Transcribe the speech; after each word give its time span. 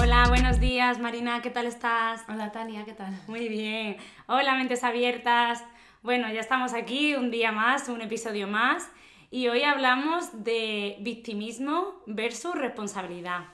Hola, 0.00 0.26
buenos 0.28 0.60
días 0.60 1.00
Marina, 1.00 1.42
¿qué 1.42 1.50
tal 1.50 1.66
estás? 1.66 2.22
Hola 2.28 2.52
Tania, 2.52 2.84
¿qué 2.84 2.92
tal? 2.92 3.20
Muy 3.26 3.48
bien. 3.48 3.96
Hola, 4.28 4.54
mentes 4.54 4.84
abiertas. 4.84 5.64
Bueno, 6.02 6.32
ya 6.32 6.38
estamos 6.38 6.72
aquí 6.72 7.16
un 7.16 7.32
día 7.32 7.50
más, 7.50 7.88
un 7.88 8.00
episodio 8.00 8.46
más. 8.46 8.88
Y 9.32 9.48
hoy 9.48 9.64
hablamos 9.64 10.44
de 10.44 10.98
victimismo 11.00 12.00
versus 12.06 12.54
responsabilidad. 12.54 13.46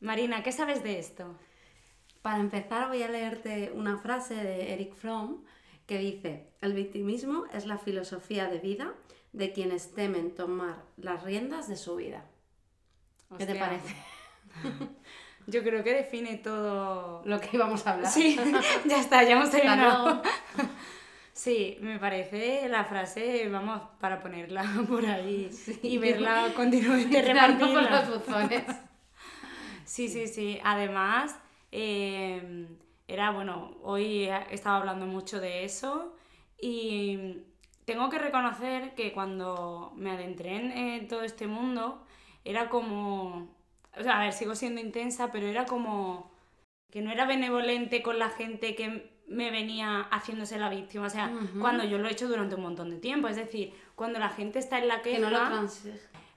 Marina, 0.00 0.42
¿qué 0.42 0.52
sabes 0.52 0.82
de 0.82 0.98
esto? 0.98 1.36
Para 2.22 2.38
empezar 2.38 2.88
voy 2.88 3.02
a 3.02 3.08
leerte 3.08 3.70
una 3.74 3.98
frase 3.98 4.36
de 4.36 4.72
Eric 4.72 4.94
Fromm 4.94 5.44
que 5.86 5.98
dice, 5.98 6.48
el 6.62 6.72
victimismo 6.72 7.44
es 7.52 7.66
la 7.66 7.76
filosofía 7.76 8.48
de 8.48 8.58
vida 8.58 8.94
de 9.34 9.52
quienes 9.52 9.94
temen 9.94 10.34
tomar 10.34 10.82
las 10.96 11.24
riendas 11.24 11.68
de 11.68 11.76
su 11.76 11.96
vida. 11.96 12.24
¿Qué 13.36 13.44
te 13.44 13.54
parece? 13.54 13.94
Yo 15.48 15.62
creo 15.62 15.82
que 15.82 15.94
define 15.94 16.36
todo 16.36 17.22
lo 17.24 17.40
que 17.40 17.48
íbamos 17.54 17.86
a 17.86 17.94
hablar. 17.94 18.12
Sí, 18.12 18.38
ya 18.84 19.00
está, 19.00 19.22
ya 19.22 19.32
hemos 19.32 19.50
terminado. 19.50 20.22
Sí, 21.32 21.78
me 21.80 21.98
parece 21.98 22.68
la 22.68 22.84
frase, 22.84 23.48
vamos, 23.48 23.80
para 23.98 24.20
ponerla 24.20 24.62
por 24.88 25.06
ahí 25.06 25.48
y 25.82 25.96
verla 25.96 26.52
continuamente 26.54 27.22
repartirla. 27.22 28.04
los 28.04 28.26
buzones. 28.26 28.64
Sí, 29.84 30.08
sí, 30.08 30.26
sí. 30.26 30.58
Además, 30.64 31.38
em, 31.70 32.66
era, 33.06 33.30
bueno, 33.30 33.78
hoy 33.82 34.24
he 34.24 34.54
estado 34.54 34.76
hablando 34.76 35.06
mucho 35.06 35.40
de 35.40 35.64
eso 35.64 36.14
y 36.60 37.38
tengo 37.86 38.10
que 38.10 38.18
reconocer 38.18 38.94
que 38.94 39.12
cuando 39.12 39.92
me 39.96 40.10
adentré 40.10 40.56
en 40.56 41.08
todo 41.08 41.22
este 41.22 41.46
mundo, 41.46 42.04
era 42.44 42.68
como, 42.68 43.56
o 43.96 44.02
sea, 44.02 44.20
a 44.20 44.24
ver, 44.24 44.32
sigo 44.32 44.54
siendo 44.54 44.80
intensa, 44.80 45.30
pero 45.32 45.46
era 45.46 45.66
como 45.66 46.30
que 46.90 47.02
no 47.02 47.10
era 47.10 47.26
benevolente 47.26 48.02
con 48.02 48.18
la 48.18 48.30
gente 48.30 48.74
que 48.74 49.18
me 49.28 49.50
venía 49.50 50.02
haciéndose 50.10 50.58
la 50.58 50.70
víctima. 50.70 51.06
O 51.06 51.10
sea, 51.10 51.32
cuando 51.60 51.84
yo 51.84 51.98
lo 51.98 52.08
he 52.08 52.12
hecho 52.12 52.28
durante 52.28 52.54
un 52.54 52.62
montón 52.62 52.90
de 52.90 52.96
tiempo. 52.96 53.28
Es 53.28 53.36
decir, 53.36 53.74
cuando 53.94 54.18
la 54.18 54.30
gente 54.30 54.58
está 54.58 54.78
en 54.78 54.88
la 54.88 55.02
queja. 55.02 55.16
Que 55.16 55.22
no 55.22 55.30
lo 55.30 55.68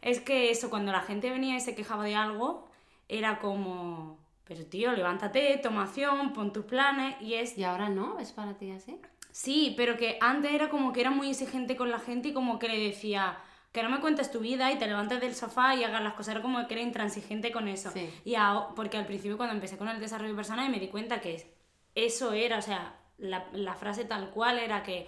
es 0.02 0.19
que 0.19 0.49
eso, 0.49 0.69
cuando 0.69 0.91
la 0.91 1.02
gente 1.02 1.29
venía 1.29 1.55
y 1.55 1.61
se 1.61 1.75
quejaba 1.75 2.03
de 2.03 2.16
algo, 2.16 2.67
era 3.07 3.39
como. 3.39 4.19
Pero 4.45 4.66
tío, 4.66 4.91
levántate, 4.91 5.57
toma 5.61 5.83
acción, 5.83 6.33
pon 6.33 6.52
tus 6.52 6.66
planes 6.66 7.16
y 7.22 7.35
es. 7.35 7.57
¿Y 7.57 7.63
ahora 7.63 7.88
no? 7.88 8.19
¿Es 8.19 8.31
para 8.31 8.57
ti 8.57 8.72
así? 8.72 8.99
Sí, 9.31 9.73
pero 9.77 9.95
que 9.95 10.17
antes 10.19 10.52
era 10.52 10.69
como 10.69 10.91
que 10.91 11.02
era 11.02 11.11
muy 11.11 11.29
exigente 11.29 11.77
con 11.77 11.89
la 11.89 11.99
gente 11.99 12.29
y 12.29 12.33
como 12.33 12.59
que 12.59 12.67
le 12.67 12.77
decía 12.77 13.38
que 13.72 13.83
no 13.83 13.89
me 13.89 14.00
cuentes 14.00 14.31
tu 14.31 14.39
vida 14.39 14.72
y 14.72 14.77
te 14.77 14.88
levantes 14.88 15.22
del 15.22 15.33
sofá 15.33 15.75
y 15.75 15.83
hagas 15.83 16.03
las 16.03 16.14
cosas. 16.14 16.36
Era 16.36 16.41
como 16.41 16.67
que 16.67 16.73
era 16.73 16.83
intransigente 16.83 17.52
con 17.52 17.67
eso. 17.67 17.91
Y 18.25 18.36
porque 18.75 18.97
al 18.97 19.05
principio 19.05 19.38
cuando 19.38 19.55
empecé 19.55 19.78
con 19.78 19.88
el 19.88 20.00
desarrollo 20.00 20.36
personal 20.36 20.69
me 20.69 20.80
di 20.80 20.88
cuenta 20.88 21.22
que 21.22 21.53
eso 21.95 22.33
era, 22.33 22.58
o 22.58 22.61
sea, 22.61 22.97
la, 23.17 23.75
frase 23.75 24.05
tal 24.05 24.31
cual 24.31 24.58
era 24.58 24.83
que 24.83 25.08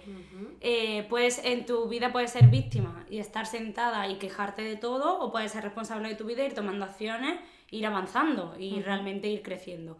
eh, 0.60 1.04
puedes, 1.08 1.44
en 1.44 1.66
tu 1.66 1.88
vida 1.88 2.12
puedes 2.12 2.30
ser 2.30 2.46
víctima 2.46 3.04
y 3.10 3.18
estar 3.18 3.46
sentada 3.46 4.08
y 4.08 4.16
quejarte 4.16 4.62
de 4.62 4.76
todo, 4.76 5.18
o 5.18 5.32
puedes 5.32 5.52
ser 5.52 5.64
responsable 5.64 6.08
de 6.08 6.14
tu 6.14 6.24
vida, 6.24 6.44
ir 6.44 6.54
tomando 6.54 6.84
acciones, 6.84 7.40
ir 7.70 7.86
avanzando 7.86 8.54
y 8.58 8.80
realmente 8.80 9.28
ir 9.28 9.42
creciendo. 9.42 9.98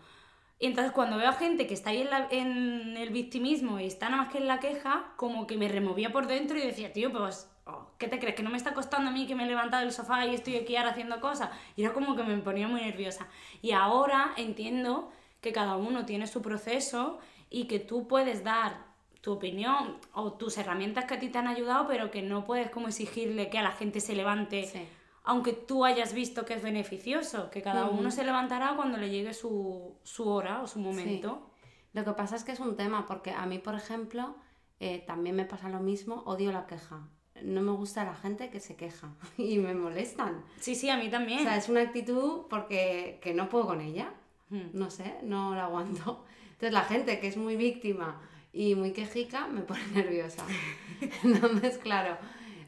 Y 0.61 0.67
entonces 0.67 0.93
cuando 0.93 1.17
veo 1.17 1.29
a 1.29 1.33
gente 1.33 1.67
que 1.67 1.75
está 1.75 1.91
ahí 1.91 2.09
en, 2.31 2.97
el 2.97 3.11
victimismo 3.11 3.81
y 3.81 3.87
está 3.87 4.09
nada 4.09 4.23
más 4.23 4.33
que 4.33 4.39
en 4.39 4.47
la 4.47 4.61
queja, 4.61 5.13
como 5.17 5.47
que 5.47 5.57
me 5.57 5.69
removía 5.69 6.13
por 6.13 6.27
dentro 6.27 6.57
y 6.57 6.63
decía, 6.63 6.93
tío, 6.93 7.13
pues, 7.13 7.51
oh, 7.67 7.87
¿qué 7.99 8.09
te 8.09 8.19
crees? 8.19 8.35
¿Que 8.35 8.43
no 8.43 8.51
me 8.51 8.57
está 8.57 8.75
costando 8.75 9.11
a 9.11 9.13
mí 9.13 9.27
que 9.27 9.35
me 9.35 9.45
he 9.45 9.47
levantado 9.47 9.83
del 9.83 9.93
sofá 9.93 10.27
y 10.27 10.35
estoy 10.35 10.57
aquí 10.57 10.77
ahora 10.77 10.91
haciendo 10.91 11.21
cosas? 11.21 11.51
Y 11.77 11.85
era 11.85 11.93
como 11.93 12.17
que 12.17 12.23
me 12.23 12.37
ponía 12.39 12.69
muy 12.69 12.83
nerviosa. 12.83 13.29
Y 13.63 13.73
ahora 13.73 14.33
entiendo 14.37 15.11
que 15.41 15.53
cada 15.53 15.77
uno 15.77 16.07
tiene 16.07 16.27
su 16.27 16.43
proceso 16.43 17.19
y 17.51 17.67
que 17.67 17.79
tú 17.79 18.09
puedes 18.09 18.45
dar 18.45 18.95
tu 19.21 19.33
opinión 19.33 19.99
o 20.13 20.35
tus 20.35 20.59
herramientas 20.59 21.07
que 21.07 21.15
a 21.15 21.19
ti 21.19 21.29
te 21.29 21.39
han 21.39 21.49
ayudado, 21.49 21.87
pero 21.87 22.11
que 22.11 22.21
no 22.21 22.45
puedes 22.45 22.71
como 22.71 22.89
exigirle 22.89 23.49
que 23.49 23.59
a 23.59 23.63
la 23.63 23.73
gente 23.73 24.01
se 24.01 24.15
levante, 24.15 24.91
aunque 25.23 25.55
tú 25.55 25.85
hayas 25.87 26.13
visto 26.13 26.45
que 26.45 26.53
es 26.53 26.63
beneficioso, 26.63 27.51
que 27.51 27.63
cada 27.63 27.87
uno 27.87 28.11
se 28.11 28.25
levantará 28.25 28.75
cuando 28.77 28.99
le 28.99 29.09
llegue 29.09 29.33
su, 29.33 29.97
hora 30.19 30.61
o 30.61 30.67
su 30.67 30.79
momento. 30.79 31.51
Lo 31.95 32.05
que 32.05 32.13
pasa 32.13 32.37
es 32.37 32.45
que 32.45 32.53
es 32.53 32.61
un 32.61 32.77
tema, 32.77 33.07
porque 33.07 33.31
a 33.31 33.47
mí, 33.47 33.59
por 33.59 33.75
ejemplo, 33.75 34.37
eh, 34.79 35.03
también 35.07 35.37
me 35.37 35.47
pasa 35.47 35.71
lo 35.71 35.81
mismo, 35.81 36.23
odio 36.27 36.53
la 36.53 36.67
queja. 36.67 37.09
No 37.43 37.63
me 37.63 37.73
gusta 37.73 38.05
la 38.05 38.15
gente 38.15 38.51
que 38.51 38.61
se 38.61 38.77
queja 38.77 39.09
y 39.37 39.59
me 39.59 39.75
molestan. 39.75 40.45
Sí, 40.61 40.75
sí, 40.75 40.89
a 40.91 40.97
mí 40.97 41.09
también. 41.11 41.41
O 41.41 41.43
sea, 41.43 41.57
es 41.57 41.69
una 41.69 41.81
actitud 41.81 42.47
porque 42.49 43.19
que 43.23 43.35
no 43.35 43.49
puedo 43.49 43.67
con 43.67 43.81
ella. 43.81 44.13
Hmm. 44.51 44.69
No 44.73 44.91
sé, 44.91 45.17
no 45.23 45.55
la 45.55 45.65
aguanto. 45.65 46.25
Entonces 46.53 46.73
la 46.73 46.85
gente 46.85 47.19
que 47.19 47.27
es 47.27 47.37
muy 47.37 47.57
víctima 47.57 48.21
y 48.53 48.77
muy 48.77 48.93
quejica 48.93 49.49
me 49.49 49.63
pone 49.63 49.85
nerviosa. 49.95 50.45
Entonces, 51.25 51.79
claro, 51.79 52.17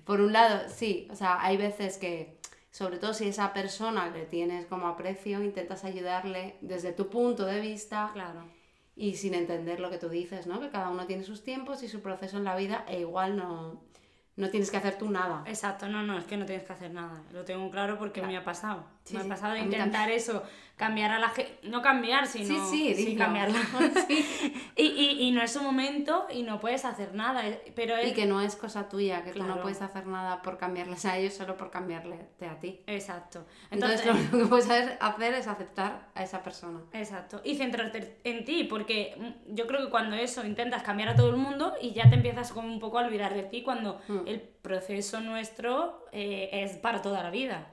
por 0.05 0.21
un 0.21 0.33
lado, 0.33 0.69
sí, 0.69 1.09
o 1.11 1.15
sea, 1.15 1.41
hay 1.41 1.57
veces 1.57 1.97
que, 1.97 2.39
sobre 2.71 2.99
todo 2.99 3.15
si 3.15 3.29
esa 3.29 3.53
persona 3.53 4.11
le 4.11 4.27
tienes 4.27 4.67
como 4.67 4.89
aprecio, 4.89 5.43
intentas 5.43 5.85
ayudarle 5.85 6.57
desde 6.61 6.93
tu 6.93 7.09
punto 7.09 7.47
de 7.47 7.61
vista. 7.61 8.11
Claro. 8.13 8.45
Y 8.97 9.15
sin 9.17 9.35
entender 9.35 9.79
lo 9.79 9.91
que 9.91 9.99
tú 9.99 10.09
dices, 10.09 10.47
¿no? 10.47 10.59
Que 10.59 10.71
cada 10.71 10.89
uno 10.89 11.07
tiene 11.07 11.23
sus 11.23 11.45
tiempos 11.45 11.83
y 11.83 11.89
su 11.89 12.01
proceso 12.01 12.39
en 12.39 12.45
la 12.45 12.57
vida 12.57 12.85
e 12.89 13.01
igual 13.01 13.37
no, 13.37 13.83
no 14.37 14.51
tienes 14.51 14.71
que 14.71 14.77
hacer 14.77 14.99
tú 14.99 15.11
nada. 15.11 15.43
Exacto, 15.47 15.89
no, 15.89 16.03
no, 16.03 16.19
es 16.19 16.25
que 16.25 16.37
no 16.37 16.47
tienes 16.47 16.67
que 16.67 16.73
hacer 16.73 16.91
nada. 16.93 17.23
Lo 17.33 17.45
tengo 17.45 17.71
claro 17.71 17.99
porque 17.99 18.23
me 18.23 18.37
ha 18.37 18.45
pasado. 18.45 18.85
Me 19.11 19.21
ha 19.21 19.25
pasado 19.25 19.55
de 19.55 19.61
intentar 19.61 20.11
eso, 20.11 20.43
cambiar 20.77 21.11
a 21.11 21.19
la 21.19 21.31
gente, 21.31 21.59
no 21.63 21.81
cambiar, 21.81 22.27
sino 22.27 22.71
sí, 22.71 22.95
sí, 22.97 23.17
cambiarla. 23.17 23.59
y, 24.77 24.83
y, 24.85 25.17
y, 25.21 25.31
no 25.31 25.43
es 25.43 25.53
su 25.53 25.63
momento 25.63 26.27
y 26.31 26.43
no 26.43 26.61
puedes 26.61 26.85
hacer 26.85 27.15
nada. 27.15 27.49
Eh, 27.49 27.73
pero 27.75 27.95
Y 28.03 28.13
que 28.13 28.27
no 28.27 28.43
es 28.43 28.57
cosa 28.57 28.89
tuya, 28.89 29.25
que 29.25 29.33
tú 29.33 29.43
no 29.43 29.61
puedes 29.63 29.81
hacer 29.81 30.07
nada 30.07 30.43
por 30.43 30.59
cambiarles 30.59 31.05
a 31.07 31.17
ellos, 31.17 31.35
solo 31.35 31.57
por 31.57 31.71
cambiarle 31.71 32.29
a 32.49 32.61
ti. 32.61 32.81
Exacto. 32.87 33.47
Entonces, 33.71 34.05
lo 34.05 34.13
único 34.13 34.39
que 34.39 34.47
puedes 34.47 34.69
hacer 35.01 35.35
es 35.35 35.47
aceptar 35.49 36.09
a 36.15 36.23
esa 36.23 36.43
persona. 36.43 36.81
Exacto. 36.93 37.41
Y 37.43 37.57
centrarte 37.57 38.19
en 38.25 38.45
ti, 38.45 38.65
porque 38.65 39.17
mm, 39.19 39.55
yo 39.55 39.67
creo 39.67 39.85
que 39.85 39.91
cuando 39.91 40.15
eso 40.17 40.45
intentas 40.45 40.83
cambiar 40.83 41.09
a 41.09 41.17
todo 41.17 41.31
el 41.31 41.37
mundo 41.37 41.75
y 41.81 41.93
ya 41.93 42.09
te 42.11 42.17
empiezas 42.17 42.53
como 42.53 42.69
un 42.69 42.81
poco 42.81 42.99
a 42.99 43.07
olvidar 43.07 43.35
de 43.35 43.45
ti 43.45 43.63
cuando 43.63 44.01
mm. 44.09 44.27
el 44.27 44.41
proceso 44.41 45.21
nuestro 45.21 46.07
eh, 46.13 46.51
es 46.53 46.77
para 46.77 47.01
toda 47.01 47.23
la 47.23 47.31
vida. 47.31 47.69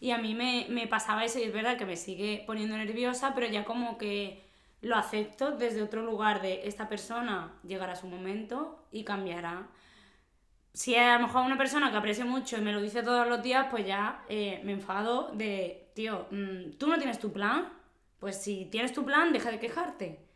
Y 0.00 0.10
a 0.10 0.18
mí 0.18 0.34
me, 0.34 0.66
me, 0.68 0.86
pasaba 0.86 1.24
eso 1.24 1.38
y 1.38 1.44
es 1.44 1.52
verdad 1.52 1.76
que 1.76 1.86
me 1.86 1.96
sigue 1.96 2.44
poniendo 2.46 2.76
nerviosa, 2.76 3.34
pero 3.34 3.46
ya 3.46 3.64
como 3.64 3.98
que 3.98 4.42
lo 4.82 4.96
acepto 4.96 5.52
desde 5.52 5.82
otro 5.82 6.02
lugar 6.02 6.42
de 6.42 6.66
esta 6.66 6.88
persona 6.88 7.52
llegará 7.62 7.94
su 7.94 8.06
momento 8.06 8.84
y 8.90 9.04
cambiará. 9.04 9.68
Si 10.74 10.96
a 10.96 11.18
lo 11.18 11.26
mejor 11.26 11.44
una 11.44 11.58
persona 11.58 11.90
que 11.90 11.96
aprecio 11.96 12.24
mucho 12.26 12.56
y 12.56 12.62
me 12.62 12.72
lo 12.72 12.80
dice 12.80 13.02
todos 13.02 13.28
los 13.28 13.42
días, 13.42 13.66
pues 13.70 13.86
ya 13.86 14.24
eh, 14.28 14.60
me 14.64 14.72
enfado 14.72 15.30
de, 15.34 15.90
tío, 15.94 16.26
mm, 16.30 16.78
tú 16.78 16.88
no 16.88 16.96
tienes 16.96 17.18
tu 17.18 17.32
plan, 17.32 17.72
pues 18.18 18.42
si 18.42 18.66
tienes 18.66 18.92
tu 18.92 19.04
plan, 19.04 19.32
deja 19.32 19.50
de 19.50 19.60
quejarte. 19.60 20.31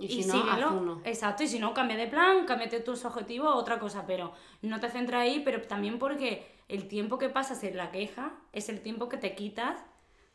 Y, 0.00 0.22
si 0.22 0.24
no, 0.28 1.00
Exacto, 1.04 1.44
y 1.44 1.48
si 1.48 1.58
no, 1.58 1.72
cambia 1.74 1.96
de 1.96 2.08
plan, 2.08 2.44
cámbiate 2.44 2.80
tus 2.80 3.04
objetivos, 3.04 3.54
otra 3.54 3.78
cosa, 3.78 4.04
pero 4.06 4.32
no 4.62 4.80
te 4.80 4.88
centra 4.88 5.20
ahí, 5.20 5.42
pero 5.44 5.62
también 5.62 5.98
porque 5.98 6.46
el 6.68 6.88
tiempo 6.88 7.18
que 7.18 7.28
pasas 7.28 7.62
en 7.62 7.76
la 7.76 7.90
queja 7.90 8.32
es 8.52 8.68
el 8.68 8.80
tiempo 8.80 9.08
que 9.08 9.16
te 9.16 9.34
quitas 9.34 9.84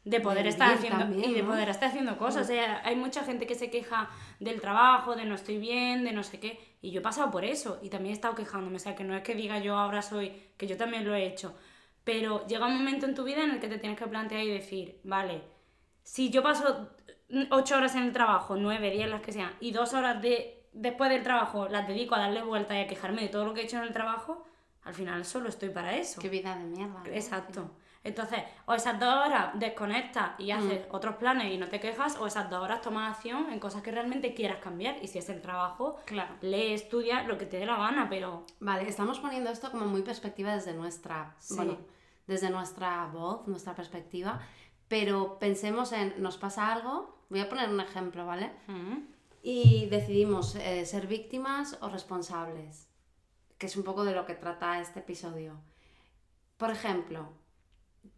de 0.06 0.22
poder 0.22 0.48
estar 0.48 0.74
haciendo 0.74 1.14
y 1.20 1.34
de 1.34 1.44
poder 1.44 1.70
estar 1.70 1.90
haciendo 1.90 2.18
cosas. 2.18 2.44
O 2.44 2.48
sea, 2.48 2.82
hay 2.86 2.96
mucha 2.96 3.24
gente 3.24 3.46
que 3.46 3.56
se 3.56 3.70
queja 3.70 4.10
del 4.40 4.62
trabajo, 4.62 5.16
de 5.16 5.26
no 5.26 5.36
estoy 5.36 5.58
bien, 5.58 6.04
de 6.06 6.14
no 6.14 6.24
sé 6.24 6.40
qué, 6.40 6.60
y 6.82 6.92
yo 6.92 7.02
he 7.02 7.04
pasado 7.04 7.30
por 7.30 7.44
eso 7.44 7.80
y 7.82 7.90
también 7.90 8.12
he 8.12 8.16
estado 8.16 8.36
quejándome, 8.36 8.78
o 8.78 8.80
sea, 8.80 8.96
que 8.96 9.04
no 9.04 9.16
es 9.16 9.24
que 9.24 9.36
diga 9.36 9.60
yo 9.60 9.78
ahora 9.78 10.02
soy, 10.02 10.32
que 10.58 10.68
yo 10.68 10.78
también 10.78 11.06
lo 11.06 11.14
he 11.14 11.26
hecho, 11.26 11.54
pero 12.04 12.48
llega 12.48 12.68
un 12.68 12.78
momento 12.78 13.06
en 13.06 13.16
tu 13.16 13.24
vida 13.24 13.44
en 13.44 13.52
el 13.52 13.60
que 13.60 13.68
te 13.68 13.78
tienes 13.78 14.00
que 14.00 14.08
plantear 14.08 14.44
y 14.44 14.50
decir, 14.50 15.02
vale, 15.04 15.42
si 16.04 16.30
yo 16.30 16.42
paso 16.42 16.90
ocho 17.52 17.78
horas 17.78 17.96
en 17.96 18.04
el 18.04 18.14
trabajo, 18.14 18.56
nueve, 18.56 18.92
diez, 18.92 19.10
las 19.10 19.22
que 19.22 19.32
sean, 19.32 19.52
y 19.60 19.72
dos 19.72 19.94
horas 19.94 20.22
de, 20.22 20.68
después 20.74 21.10
del 21.10 21.24
trabajo 21.24 21.68
las 21.68 21.88
dedico 21.88 22.16
a 22.16 22.20
darle 22.20 22.42
vuelta 22.44 22.78
y 22.78 22.84
a 22.84 22.88
quejarme 22.88 23.22
de 23.22 23.30
todo 23.30 23.46
lo 23.46 23.54
que 23.54 23.62
he 23.62 23.64
hecho 23.66 23.78
en 23.78 23.84
el 23.84 23.94
trabajo, 23.94 24.46
al 24.84 24.94
final 24.94 25.26
solo 25.26 25.50
estoy 25.50 25.70
para 25.70 25.96
eso. 25.96 26.22
Qué 26.22 26.30
vida 26.30 26.56
de 26.56 26.64
mierda. 26.64 27.04
Exacto. 27.06 27.72
Entonces, 28.02 28.40
o 28.66 28.74
esas 28.74 28.98
dos 28.98 29.14
horas 29.14 29.50
desconectas 29.56 30.32
y 30.40 30.52
haces 30.52 30.88
mm. 30.88 30.96
otros 30.96 31.16
planes 31.16 31.54
y 31.54 31.58
no 31.58 31.68
te 31.68 31.82
quejas, 31.82 32.16
o 32.18 32.28
esas 32.28 32.50
dos 32.50 32.64
horas 32.64 32.82
tomas 32.82 33.18
acción 33.18 33.52
en 33.52 33.60
cosas 33.60 33.82
que 33.82 33.92
realmente 33.92 34.34
quieras 34.34 34.60
cambiar. 34.60 34.96
Y 35.02 35.08
si 35.08 35.20
es 35.20 35.28
el 35.30 35.42
trabajo, 35.42 35.98
claro. 36.06 36.34
lee, 36.42 36.74
estudia 36.74 37.24
lo 37.24 37.38
que 37.38 37.46
te 37.46 37.60
dé 37.60 37.66
la 37.66 37.78
gana, 37.78 38.08
pero... 38.10 38.46
Vale, 38.62 38.88
estamos 38.88 39.20
poniendo 39.20 39.50
esto 39.50 39.70
como 39.70 39.86
muy 39.86 40.02
perspectiva 40.02 40.54
desde 40.56 40.74
nuestra... 40.74 41.36
Bueno, 41.52 41.78
desde 42.26 42.50
nuestra 42.50 43.06
voz, 43.08 43.46
nuestra 43.48 43.76
perspectiva. 43.76 44.40
Pero 44.88 45.38
pensemos 45.38 45.92
en, 45.92 46.22
nos 46.22 46.38
pasa 46.38 46.72
algo, 46.72 47.19
voy 47.30 47.40
a 47.40 47.50
poner 47.50 47.70
un 47.70 47.80
ejemplo, 47.80 48.26
¿vale? 48.26 48.52
Y 49.42 49.88
decidimos 49.88 50.56
eh, 50.56 50.86
ser 50.86 51.08
víctimas 51.08 51.78
o 51.82 51.90
responsables, 51.90 52.90
que 53.58 53.68
es 53.68 53.78
un 53.78 53.84
poco 53.84 54.04
de 54.04 54.14
lo 54.14 54.26
que 54.26 54.36
trata 54.36 54.82
este 54.82 55.00
episodio. 55.00 55.54
Por 56.58 56.72
ejemplo, 56.72 57.30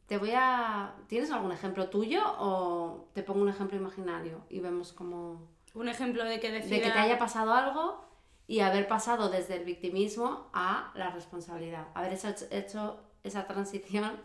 te 0.08 0.18
voy 0.18 0.32
a... 0.36 0.96
¿Tienes 1.08 1.32
algún 1.32 1.52
ejemplo 1.52 1.90
tuyo 1.90 2.22
o 2.40 3.10
te 3.14 3.24
pongo 3.24 3.42
un 3.42 3.50
ejemplo 3.50 3.78
imaginario 3.78 4.42
y 4.50 4.60
vemos 4.60 4.94
como... 4.94 5.48
Un 5.74 5.88
ejemplo 5.88 6.26
de 6.26 6.40
que 6.40 6.52
decida... 6.52 6.76
De 6.76 6.82
que 6.82 6.92
te 6.92 7.00
haya 7.00 7.20
pasado 7.20 7.54
algo 7.54 8.04
y 8.48 8.60
haber 8.60 8.88
pasado 8.88 9.30
desde 9.30 9.56
el 9.58 9.64
victimismo 9.64 10.50
a 10.54 10.92
la 10.96 11.12
responsabilidad. 11.12 11.88
Haber 11.94 12.14
hecho, 12.14 12.28
hecho 12.50 13.00
esa 13.24 13.46
transición 13.48 14.20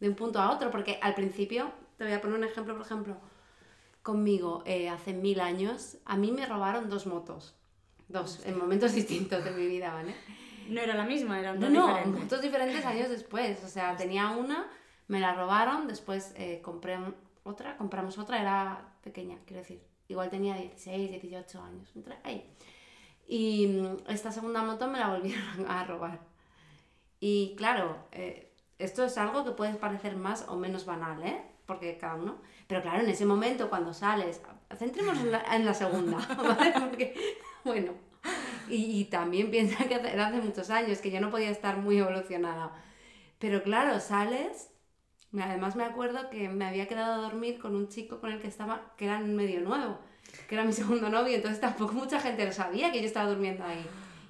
de 0.00 0.08
un 0.08 0.14
punto 0.14 0.40
a 0.40 0.50
otro, 0.50 0.70
porque 0.70 0.98
al 1.02 1.14
principio, 1.14 1.70
te 1.96 2.04
voy 2.04 2.12
a 2.12 2.20
poner 2.20 2.38
un 2.38 2.44
ejemplo, 2.44 2.74
por 2.74 2.84
ejemplo, 2.84 3.16
conmigo 4.06 4.62
eh, 4.66 4.88
hace 4.88 5.12
mil 5.12 5.40
años, 5.40 5.98
a 6.04 6.16
mí 6.16 6.30
me 6.30 6.46
robaron 6.46 6.88
dos 6.88 7.06
motos. 7.06 7.56
Dos, 8.06 8.46
en 8.46 8.56
momentos 8.56 8.94
distintos 8.94 9.44
de 9.44 9.50
mi 9.50 9.66
vida, 9.66 9.92
¿vale? 9.92 10.14
No 10.68 10.80
era 10.80 10.94
la 10.94 11.04
misma, 11.04 11.40
eran 11.40 11.58
dos 11.58 11.70
no, 11.70 11.88
diferentes. 11.88 12.22
motos 12.22 12.40
diferentes 12.40 12.86
años 12.86 13.08
después. 13.08 13.64
O 13.64 13.68
sea, 13.68 13.96
tenía 13.96 14.30
una 14.30 14.70
me 15.08 15.20
la 15.20 15.34
robaron, 15.34 15.86
después 15.86 16.32
eh, 16.36 16.60
compré 16.62 16.98
otra, 17.44 17.76
compramos 17.76 18.16
otra, 18.18 18.40
era 18.40 18.94
pequeña, 19.02 19.38
quiero 19.44 19.62
decir. 19.62 19.82
Igual 20.08 20.30
tenía 20.30 20.54
16, 20.54 21.20
18 21.20 21.62
años. 21.62 21.92
Ahí. 22.22 22.48
Y 23.26 23.66
mm, 23.66 24.10
esta 24.10 24.30
segunda 24.30 24.62
moto 24.62 24.86
me 24.88 25.00
la 25.00 25.10
volvieron 25.10 25.66
a 25.68 25.84
robar. 25.84 26.20
Y 27.18 27.54
claro, 27.56 28.06
eh, 28.12 28.52
esto 28.78 29.04
es 29.04 29.18
algo 29.18 29.44
que 29.44 29.50
puede 29.52 29.74
parecer 29.74 30.16
más 30.16 30.46
o 30.48 30.56
menos 30.56 30.84
banal, 30.84 31.22
¿eh? 31.24 31.42
Porque 31.66 31.98
cada 31.98 32.14
uno. 32.14 32.40
Pero 32.66 32.82
claro, 32.82 33.02
en 33.02 33.10
ese 33.10 33.24
momento 33.24 33.68
cuando 33.68 33.92
sales, 33.92 34.40
centrémonos 34.76 35.22
en 35.22 35.32
la, 35.32 35.42
en 35.54 35.64
la 35.64 35.74
segunda, 35.74 36.18
¿vale? 36.36 36.72
Porque, 36.78 37.38
bueno, 37.64 37.92
y, 38.68 39.00
y, 39.00 39.04
también 39.04 39.50
piensa 39.50 39.84
que 39.84 39.94
era 39.94 40.28
hace 40.28 40.40
muchos 40.40 40.70
años, 40.70 40.98
que 40.98 41.10
yo 41.10 41.20
no 41.20 41.30
podía 41.30 41.50
estar 41.50 41.76
muy 41.78 41.98
evolucionada. 41.98 42.72
Pero 43.38 43.62
claro, 43.62 44.00
sales 44.00 44.70
Además 45.42 45.76
me 45.76 45.84
acuerdo 45.84 46.30
que 46.30 46.48
me 46.48 46.66
había 46.66 46.86
quedado 46.86 47.14
a 47.14 47.16
dormir 47.18 47.58
con 47.58 47.74
un 47.74 47.88
chico 47.88 48.20
con 48.20 48.32
el 48.32 48.40
que 48.40 48.48
estaba, 48.48 48.92
que 48.96 49.06
era 49.06 49.18
medio 49.18 49.60
nuevo, 49.60 49.98
que 50.48 50.54
era 50.54 50.64
mi 50.64 50.72
segundo 50.72 51.08
novio, 51.08 51.34
entonces 51.34 51.60
tampoco 51.60 51.92
mucha 51.92 52.20
gente 52.20 52.44
lo 52.44 52.52
sabía 52.52 52.92
que 52.92 53.00
yo 53.00 53.06
estaba 53.06 53.28
durmiendo 53.28 53.64
ahí. 53.64 53.84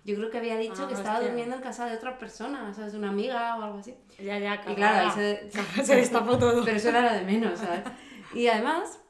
Yo 0.04 0.14
creo 0.14 0.30
que 0.30 0.38
había 0.38 0.56
dicho 0.56 0.84
ah, 0.84 0.88
que 0.88 0.94
estaba 0.94 1.20
durmiendo 1.20 1.56
en 1.56 1.62
casa 1.62 1.86
de 1.86 1.96
otra 1.96 2.16
persona, 2.16 2.72
¿sabes? 2.72 2.94
Una 2.94 3.08
amiga 3.08 3.56
o 3.56 3.62
algo 3.62 3.78
así. 3.78 3.92
Ya, 4.20 4.38
ya, 4.38 4.62
Y 4.68 4.74
claro, 4.76 5.08
ahí 5.08 5.10
se, 5.10 5.50
se 5.84 5.96
destapó 5.96 6.38
todo. 6.38 6.64
Pero 6.64 6.76
eso 6.76 6.90
era 6.90 7.00
lo 7.00 7.12
de 7.12 7.24
menos, 7.24 7.58
¿sabes? 7.58 7.80
Y 8.36 8.48
además, 8.48 9.00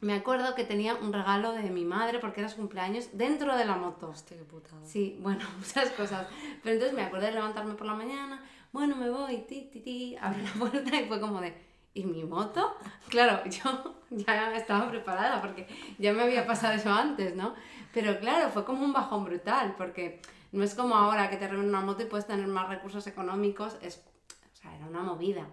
me 0.00 0.14
acuerdo 0.14 0.56
que 0.56 0.64
tenía 0.64 0.96
un 0.96 1.12
regalo 1.12 1.52
de 1.52 1.70
mi 1.70 1.84
madre 1.84 2.18
porque 2.18 2.40
era 2.40 2.48
su 2.48 2.56
cumpleaños 2.56 3.10
dentro 3.12 3.56
de 3.56 3.64
la 3.64 3.76
moto. 3.76 4.08
Hostia, 4.08 4.36
qué 4.36 4.42
putada. 4.42 4.84
Sí, 4.84 5.16
bueno, 5.20 5.44
muchas 5.58 5.90
cosas. 5.90 6.26
Pero 6.62 6.74
entonces 6.74 6.96
me 6.96 7.02
acuerdo 7.02 7.26
de 7.26 7.32
levantarme 7.32 7.74
por 7.74 7.86
la 7.86 7.94
mañana, 7.94 8.42
bueno, 8.72 8.96
me 8.96 9.08
voy, 9.10 9.38
ti, 9.48 9.68
ti, 9.72 9.80
ti, 9.80 10.16
abrí 10.20 10.42
la 10.42 10.52
puerta 10.58 11.00
y 11.00 11.06
fue 11.06 11.20
como 11.20 11.40
de, 11.40 11.54
¿y 11.94 12.04
mi 12.04 12.24
moto? 12.24 12.76
Claro, 13.08 13.48
yo 13.48 13.96
ya 14.10 14.54
estaba 14.54 14.90
preparada 14.90 15.40
porque 15.40 15.66
ya 15.98 16.12
me 16.12 16.22
había 16.22 16.46
pasado 16.46 16.74
eso 16.74 16.90
antes, 16.90 17.34
¿no? 17.34 17.54
Pero 17.94 18.18
claro, 18.18 18.50
fue 18.50 18.64
como 18.64 18.84
un 18.84 18.92
bajón 18.92 19.24
brutal 19.24 19.74
porque 19.78 20.20
no 20.52 20.64
es 20.64 20.74
como 20.74 20.94
ahora 20.96 21.30
que 21.30 21.36
te 21.36 21.48
roban 21.48 21.68
una 21.68 21.80
moto 21.80 22.02
y 22.02 22.06
puedes 22.06 22.26
tener 22.26 22.46
más 22.48 22.68
recursos 22.68 23.06
económicos, 23.06 23.78
es, 23.82 24.04
o 24.52 24.56
sea, 24.56 24.76
era 24.76 24.86
una 24.86 25.02
movida. 25.02 25.46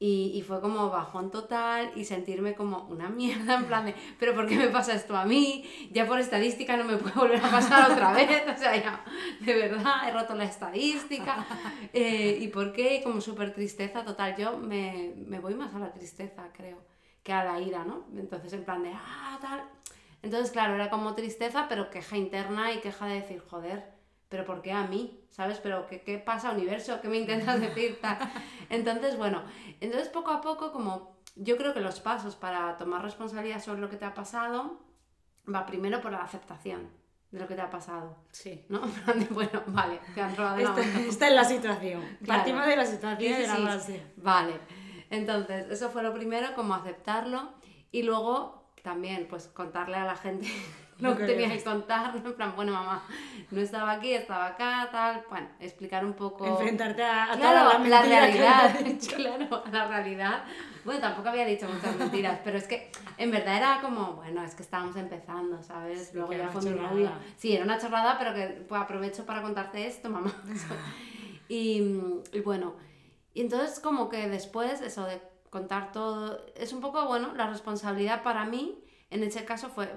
Y, 0.00 0.32
y, 0.34 0.42
fue 0.42 0.60
como 0.60 0.90
bajón 0.90 1.30
total 1.30 1.92
y 1.94 2.04
sentirme 2.04 2.54
como 2.54 2.82
una 2.88 3.08
mierda, 3.08 3.54
en 3.54 3.64
plan 3.66 3.86
de, 3.86 3.94
pero 4.18 4.34
¿por 4.34 4.46
qué 4.46 4.56
me 4.56 4.68
pasa 4.68 4.92
esto 4.92 5.16
a 5.16 5.24
mí? 5.24 5.64
Ya 5.92 6.06
por 6.06 6.18
estadística 6.18 6.76
no 6.76 6.84
me 6.84 6.96
puede 6.96 7.14
volver 7.14 7.38
a 7.38 7.50
pasar 7.50 7.92
otra 7.92 8.12
vez, 8.12 8.42
o 8.54 8.58
sea, 8.58 8.76
ya, 8.76 9.04
de 9.40 9.54
verdad, 9.54 10.08
he 10.08 10.10
roto 10.12 10.34
la 10.34 10.44
estadística. 10.44 11.46
Eh, 11.96 12.38
¿Y 12.40 12.48
por 12.48 12.72
qué? 12.72 13.02
Como 13.04 13.20
súper 13.20 13.54
tristeza 13.54 14.04
total. 14.04 14.34
Yo 14.36 14.58
me, 14.58 15.14
me 15.16 15.38
voy 15.38 15.54
más 15.54 15.72
a 15.74 15.78
la 15.78 15.92
tristeza, 15.92 16.48
creo, 16.52 16.78
que 17.22 17.32
a 17.32 17.44
la 17.44 17.60
ira, 17.60 17.84
¿no? 17.84 18.06
Entonces, 18.16 18.52
en 18.52 18.64
plan 18.64 18.82
de, 18.82 18.90
ah, 18.92 19.38
tal. 19.40 19.62
Entonces, 20.22 20.50
claro, 20.50 20.74
era 20.74 20.90
como 20.90 21.14
tristeza, 21.14 21.66
pero 21.68 21.90
queja 21.90 22.16
interna 22.16 22.72
y 22.72 22.80
queja 22.80 23.06
de 23.06 23.20
decir, 23.20 23.42
joder, 23.48 23.93
pero 24.34 24.44
¿por 24.44 24.62
qué 24.62 24.72
a 24.72 24.84
mí? 24.88 25.24
¿Sabes? 25.30 25.58
Pero 25.58 25.86
¿qué, 25.86 26.00
qué 26.02 26.18
pasa, 26.18 26.50
universo? 26.50 27.00
¿Qué 27.00 27.06
me 27.06 27.18
intentas 27.18 27.60
decir? 27.60 28.00
Entonces, 28.68 29.16
bueno, 29.16 29.44
entonces 29.80 30.08
poco 30.08 30.32
a 30.32 30.40
poco, 30.40 30.72
como 30.72 31.18
yo 31.36 31.56
creo 31.56 31.72
que 31.72 31.80
los 31.80 32.00
pasos 32.00 32.34
para 32.34 32.76
tomar 32.76 33.00
responsabilidad 33.02 33.62
sobre 33.62 33.80
lo 33.80 33.88
que 33.88 33.96
te 33.96 34.04
ha 34.04 34.12
pasado 34.12 34.80
va 35.46 35.66
primero 35.66 36.00
por 36.00 36.10
la 36.10 36.18
aceptación 36.18 36.90
de 37.30 37.38
lo 37.38 37.46
que 37.46 37.54
te 37.54 37.60
ha 37.60 37.70
pasado. 37.70 38.16
Sí. 38.32 38.66
¿No? 38.68 38.80
bueno, 39.30 39.62
vale, 39.68 40.00
te 40.16 40.20
han 40.20 40.34
robado 40.34 40.58
esta, 40.58 41.00
esta 41.00 41.28
es 41.28 41.34
la 41.34 41.44
situación. 41.44 42.18
Partimos 42.26 42.66
de 42.66 42.74
la 42.74 42.86
situación 42.86 43.40
de 43.40 43.46
la 43.46 43.58
base. 43.60 44.02
Vale. 44.16 44.54
Entonces, 45.10 45.70
eso 45.70 45.90
fue 45.90 46.02
lo 46.02 46.12
primero, 46.12 46.56
como 46.56 46.74
aceptarlo 46.74 47.52
y 47.92 48.02
luego 48.02 48.72
también, 48.82 49.28
pues, 49.30 49.46
contarle 49.46 49.96
a 49.96 50.04
la 50.04 50.16
gente 50.16 50.48
lo 51.04 51.16
que 51.16 51.24
tenía 51.24 51.48
que 51.50 51.62
contar, 51.62 52.16
en 52.16 52.34
plan, 52.34 52.54
bueno, 52.56 52.72
mamá, 52.72 53.04
no 53.50 53.60
estaba 53.60 53.92
aquí, 53.92 54.12
estaba 54.12 54.46
acá, 54.46 54.88
tal, 54.90 55.24
bueno, 55.28 55.48
explicar 55.60 56.04
un 56.04 56.14
poco... 56.14 56.46
Enfrentarte 56.46 57.02
a, 57.02 57.28
toda 57.36 57.78
la, 57.78 58.02
realidad, 58.02 58.76
claro, 59.16 59.62
a 59.64 59.70
la 59.70 59.88
realidad. 59.88 60.44
Bueno, 60.84 61.00
tampoco 61.00 61.28
había 61.28 61.46
dicho 61.46 61.68
muchas 61.68 61.96
mentiras, 61.96 62.40
pero 62.44 62.58
es 62.58 62.66
que 62.66 62.90
en 63.16 63.30
verdad 63.30 63.56
era 63.56 63.80
como, 63.80 64.14
bueno, 64.14 64.42
es 64.42 64.54
que 64.54 64.62
estábamos 64.62 64.96
empezando, 64.96 65.62
¿sabes? 65.62 66.12
Luego 66.14 66.32
ya 66.32 66.48
fue 66.48 66.62
mi 66.62 66.78
novio. 66.78 67.10
Sí, 67.36 67.54
era 67.54 67.64
una 67.64 67.78
chorrada, 67.78 68.18
pero 68.18 68.34
que 68.34 68.64
pues, 68.68 68.80
aprovecho 68.80 69.24
para 69.24 69.42
contarte 69.42 69.86
esto, 69.86 70.10
mamá. 70.10 70.34
y, 71.48 71.82
y 72.32 72.40
bueno, 72.40 72.74
y 73.34 73.40
entonces 73.40 73.80
como 73.80 74.08
que 74.08 74.28
después, 74.28 74.80
eso 74.80 75.04
de 75.04 75.20
contar 75.50 75.92
todo, 75.92 76.44
es 76.56 76.72
un 76.72 76.80
poco, 76.80 77.06
bueno, 77.06 77.34
la 77.34 77.48
responsabilidad 77.48 78.22
para 78.22 78.44
mí, 78.44 78.82
en 79.10 79.22
ese 79.22 79.44
caso 79.44 79.68
fue 79.68 79.88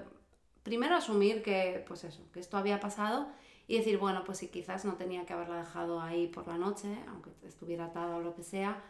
primero 0.67 0.95
asumir 0.95 1.41
que, 1.41 1.83
pues 1.87 2.03
eso, 2.03 2.21
que 2.33 2.41
esto 2.41 2.57
había 2.57 2.79
pasado 2.79 3.29
y 3.67 3.77
decir, 3.77 3.97
bueno, 3.97 4.23
pues 4.25 4.39
si 4.39 4.49
quizás 4.49 4.83
no 4.83 4.95
tenía 4.95 5.25
que 5.25 5.31
haberla 5.31 5.57
dejado 5.57 6.01
ahí 6.01 6.27
por 6.27 6.45
la 6.47 6.57
noche, 6.57 6.87
aunque 7.07 7.31
estuviera 7.45 7.85
atada 7.85 8.17
o 8.17 8.21
lo 8.21 8.35
que 8.35 8.43
sea. 8.43 8.83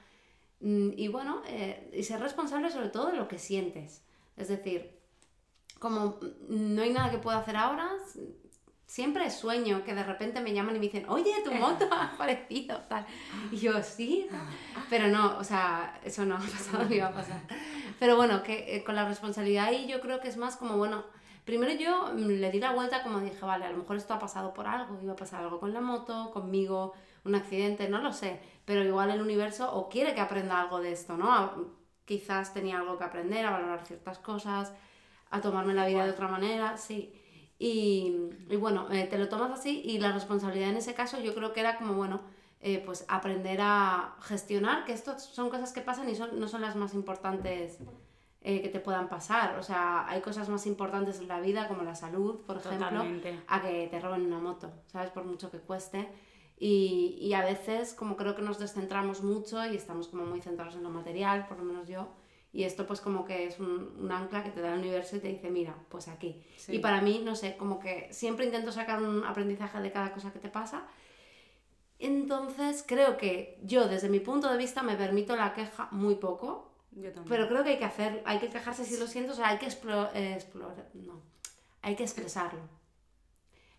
Mm, 0.59 0.89
y 0.97 1.07
bueno, 1.07 1.43
eh, 1.47 1.91
y 1.93 2.03
ser 2.03 2.19
responsable 2.19 2.71
sobre 2.71 2.89
todo 2.89 3.11
de 3.11 3.17
lo 3.17 3.27
que 3.27 3.37
sientes. 3.37 4.01
Es 4.35 4.47
decir, 4.47 4.97
como 5.79 6.19
no 6.49 6.81
hay 6.81 6.91
nada 6.91 7.11
que 7.11 7.19
pueda 7.19 7.37
hacer 7.37 7.55
ahora, 7.55 7.89
siempre 8.87 9.29
sueño 9.29 9.83
que 9.83 9.93
de 9.93 10.03
repente 10.03 10.41
me 10.41 10.53
llaman 10.53 10.75
y 10.75 10.79
me 10.79 10.85
dicen, 10.85 11.07
oye, 11.09 11.33
tu 11.43 11.51
moto 11.51 11.87
ha 11.91 12.13
aparecido, 12.13 12.79
tal. 12.89 13.05
Y 13.51 13.57
yo, 13.57 13.83
sí, 13.83 14.27
pero 14.89 15.09
no, 15.09 15.37
o 15.37 15.43
sea, 15.43 15.99
eso 16.03 16.25
no 16.25 16.35
ha 16.35 16.39
pasado 16.39 16.85
ni 16.85 16.97
va 16.97 17.07
a 17.07 17.13
pasar. 17.13 17.41
Pero 17.99 18.15
bueno, 18.15 18.43
que 18.43 18.75
eh, 18.75 18.83
con 18.83 18.95
la 18.95 19.07
responsabilidad 19.07 19.65
ahí 19.65 19.87
yo 19.87 20.01
creo 20.01 20.19
que 20.19 20.27
es 20.27 20.37
más 20.37 20.55
como, 20.55 20.77
bueno, 20.77 21.03
Primero 21.47 21.71
yo 21.71 22.11
mm, 22.13 22.41
le 22.41 22.51
di 22.51 22.59
la 22.59 22.73
vuelta 22.73 23.03
como 23.03 23.21
dije, 23.21 23.45
vale, 23.45 23.63
a 23.63 23.71
lo 23.71 23.77
mejor 23.77 23.95
esto 23.95 24.13
ha 24.13 24.19
pasado 24.19 24.53
por 24.53 24.67
algo, 24.67 24.99
iba 25.01 25.13
a 25.13 25.15
pasar 25.15 25.41
algo 25.43 25.61
con 25.61 25.73
la 25.73 25.79
moto, 25.79 26.29
conmigo, 26.31 26.93
un 27.23 27.35
accidente, 27.35 27.87
no 27.87 27.99
lo 27.99 28.11
sé, 28.11 28.41
pero 28.65 28.83
igual 28.83 29.11
el 29.11 29.21
universo 29.21 29.73
o 29.73 29.87
quiere 29.87 30.13
que 30.13 30.19
aprenda 30.19 30.59
algo 30.59 30.81
de 30.81 30.91
esto, 30.91 31.15
¿no? 31.15 31.71
Quizás 32.03 32.53
tenía 32.53 32.79
algo 32.79 32.97
que 32.97 33.05
aprender, 33.05 33.45
a 33.45 33.51
valorar 33.51 33.85
ciertas 33.85 34.19
cosas, 34.19 34.73
a 35.29 35.39
tomarme 35.39 35.73
la 35.73 35.87
vida 35.87 36.03
de 36.03 36.11
otra 36.11 36.27
manera, 36.27 36.75
sí. 36.75 37.13
Y, 37.57 38.13
bueno, 38.59 38.91
eh, 38.91 39.07
te 39.09 39.17
lo 39.17 39.29
tomas 39.29 39.51
así 39.57 39.81
y 39.85 39.99
la 39.99 40.11
responsabilidad 40.11 40.71
en 40.71 40.77
ese 40.77 40.95
caso 40.95 41.21
yo 41.21 41.33
creo 41.33 41.53
que 41.53 41.61
era 41.61 41.77
como, 41.77 41.93
bueno, 41.93 42.19
eh, 42.59 42.83
pues 42.85 43.05
aprender 43.07 43.59
a 43.61 44.17
gestionar, 44.19 44.83
que 44.83 44.91
esto 44.91 45.17
son 45.17 45.49
cosas 45.49 45.71
que 45.71 45.79
pasan 45.79 46.09
y 46.09 46.15
son, 46.15 46.37
no 46.41 46.49
son 46.49 46.59
las 46.59 46.75
más 46.75 46.93
importantes 46.93 47.79
eh, 48.49 48.61
que 48.61 48.69
te 48.69 48.79
puedan 48.79 49.09
pasar. 49.09 49.59
O 49.59 49.61
sea, 49.61 50.07
hay 50.07 50.21
cosas 50.21 50.47
más 50.47 50.65
importantes 50.67 51.19
en 51.19 51.27
la 51.27 51.41
vida, 51.41 51.67
como 51.67 51.83
la 51.83 51.95
salud, 51.95 52.45
por 52.45 52.55
ejemplo, 52.55 53.03
a 53.45 53.61
que 53.61 53.89
te 53.91 53.99
roben 53.99 54.25
una 54.25 54.39
moto, 54.39 54.71
¿sabes? 54.85 55.11
Por 55.11 55.25
mucho 55.25 55.51
que 55.51 55.57
cueste. 55.59 56.07
Y, 56.57 57.17
y, 57.19 57.33
a 57.33 57.43
veces 57.43 57.93
como 57.93 58.15
creo 58.15 58.37
que 58.37 58.41
nos 58.41 58.57
descentramos 58.57 59.21
mucho 59.21 59.65
y 59.65 59.75
estamos 59.75 60.07
como 60.07 60.25
muy 60.25 60.39
centrados 60.39 60.75
en 60.75 60.83
lo 60.83 60.89
material, 60.89 61.45
por 61.45 61.57
lo 61.57 61.65
menos 61.65 61.89
yo. 61.89 62.07
Y 62.53 62.63
esto 62.63 62.87
pues 62.87 63.01
como 63.01 63.25
que 63.25 63.47
es 63.47 63.59
un, 63.59 63.93
un 63.99 64.11
ancla 64.13 64.43
que 64.43 64.51
te 64.51 64.61
da 64.61 64.73
el 64.73 64.79
universo 64.79 65.17
y 65.17 65.19
te 65.19 65.27
dice, 65.27 65.49
mira, 65.49 65.75
pues 65.89 66.07
aquí. 66.07 66.41
Y 66.69 66.79
para 66.79 67.01
mí, 67.01 67.21
no 67.25 67.35
sé, 67.35 67.57
como 67.57 67.79
que 67.79 68.07
siempre 68.13 68.45
intento 68.45 68.71
sacar 68.71 69.03
un 69.03 69.25
aprendizaje 69.25 69.81
de 69.81 69.91
cada 69.91 70.13
cosa 70.13 70.31
que 70.31 70.39
te 70.39 70.47
pasa. 70.47 70.87
Entonces, 71.99 72.85
creo 72.87 73.17
que 73.17 73.59
yo, 73.61 73.89
desde 73.89 74.07
mi 74.07 74.21
punto 74.21 74.49
de 74.49 74.57
vista, 74.57 74.83
me 74.83 74.95
permito 74.95 75.35
la 75.35 75.53
queja 75.53 75.89
muy 75.91 76.15
poco. 76.15 76.66
Yo 76.97 77.11
también. 77.11 77.25
Pero 77.29 77.47
creo 77.47 77.63
que 77.63 77.69
hay 77.71 77.77
que 77.77 77.85
hacer, 77.85 78.23
hay 78.25 78.39
que 78.39 78.49
quejarse 78.49 78.83
si 78.83 78.97
lo 78.97 79.05
siento, 79.05 79.33
o 79.33 79.35
sea, 79.35 79.49
hay 79.49 79.59
que 79.59 79.67
explorar, 79.67 80.11
no, 80.95 81.21
hay 81.83 81.95
que 81.95 82.03
expresarlo. 82.03 82.61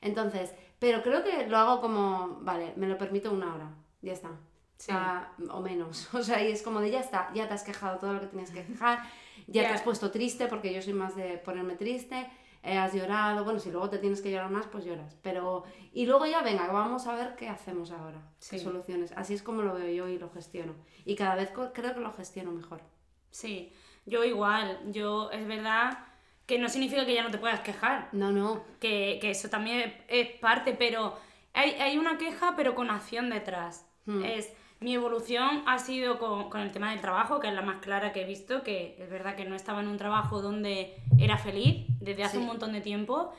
Entonces, 0.00 0.54
pero 0.78 1.02
creo 1.02 1.24
que 1.24 1.48
lo 1.48 1.56
hago 1.56 1.80
como, 1.80 2.38
vale, 2.42 2.72
me 2.76 2.86
lo 2.86 2.96
permito 2.96 3.32
una 3.32 3.54
hora, 3.54 3.74
ya 4.02 4.12
está. 4.12 4.28
O, 4.30 4.80
sea, 4.80 5.32
o 5.50 5.60
menos. 5.60 6.08
O 6.14 6.22
sea, 6.22 6.46
y 6.46 6.52
es 6.52 6.62
como 6.62 6.80
de 6.80 6.92
ya 6.92 7.00
está, 7.00 7.32
ya 7.34 7.48
te 7.48 7.54
has 7.54 7.64
quejado 7.64 7.98
todo 7.98 8.12
lo 8.12 8.20
que 8.20 8.28
tenías 8.28 8.52
que 8.52 8.64
quejar, 8.64 9.02
ya 9.48 9.62
te 9.62 9.74
has 9.74 9.82
puesto 9.82 10.12
triste, 10.12 10.46
porque 10.46 10.72
yo 10.72 10.80
soy 10.80 10.92
más 10.92 11.16
de 11.16 11.38
ponerme 11.38 11.74
triste, 11.74 12.30
eh, 12.62 12.78
has 12.78 12.94
llorado, 12.94 13.42
bueno, 13.42 13.58
si 13.58 13.72
luego 13.72 13.90
te 13.90 13.98
tienes 13.98 14.22
que 14.22 14.30
llorar 14.30 14.50
más, 14.50 14.66
pues 14.68 14.84
lloras. 14.84 15.16
Pero, 15.22 15.64
y 15.92 16.06
luego 16.06 16.24
ya 16.26 16.42
venga, 16.42 16.68
vamos 16.70 17.08
a 17.08 17.16
ver 17.16 17.34
qué 17.34 17.48
hacemos 17.48 17.90
ahora, 17.90 18.22
qué 18.48 18.60
soluciones. 18.60 19.10
Así 19.16 19.34
es 19.34 19.42
como 19.42 19.62
lo 19.62 19.74
veo 19.74 19.90
yo 19.90 20.08
y 20.08 20.18
lo 20.18 20.30
gestiono. 20.30 20.74
Y 21.04 21.16
cada 21.16 21.34
vez 21.34 21.50
creo 21.50 21.72
que 21.72 22.00
lo 22.00 22.12
gestiono 22.12 22.52
mejor. 22.52 22.80
Sí, 23.30 23.72
yo 24.06 24.24
igual, 24.24 24.80
yo 24.86 25.30
es 25.30 25.46
verdad 25.46 25.98
que 26.46 26.58
no 26.58 26.68
significa 26.68 27.04
que 27.04 27.14
ya 27.14 27.22
no 27.22 27.30
te 27.30 27.38
puedas 27.38 27.60
quejar. 27.60 28.08
No, 28.12 28.32
no. 28.32 28.64
Que, 28.80 29.18
que 29.20 29.30
eso 29.30 29.50
también 29.50 29.94
es 30.08 30.28
parte, 30.38 30.72
pero 30.72 31.18
hay, 31.52 31.72
hay, 31.72 31.98
una 31.98 32.16
queja, 32.16 32.54
pero 32.56 32.74
con 32.74 32.90
acción 32.90 33.28
detrás. 33.28 33.86
Hmm. 34.06 34.24
Es 34.24 34.52
mi 34.80 34.94
evolución 34.94 35.62
ha 35.66 35.78
sido 35.78 36.18
con, 36.18 36.50
con, 36.50 36.60
el 36.60 36.70
tema 36.70 36.92
del 36.92 37.00
trabajo, 37.00 37.40
que 37.40 37.48
es 37.48 37.54
la 37.54 37.62
más 37.62 37.80
clara 37.82 38.12
que 38.12 38.22
he 38.22 38.24
visto, 38.24 38.62
que 38.62 38.96
es 38.98 39.10
verdad 39.10 39.34
que 39.34 39.44
no 39.44 39.56
estaba 39.56 39.80
en 39.80 39.88
un 39.88 39.98
trabajo 39.98 40.40
donde 40.40 40.94
era 41.18 41.36
feliz 41.36 41.84
desde 42.00 42.22
hace 42.22 42.38
un 42.38 42.46
montón 42.46 42.72
de 42.72 42.80
tiempo. 42.80 43.32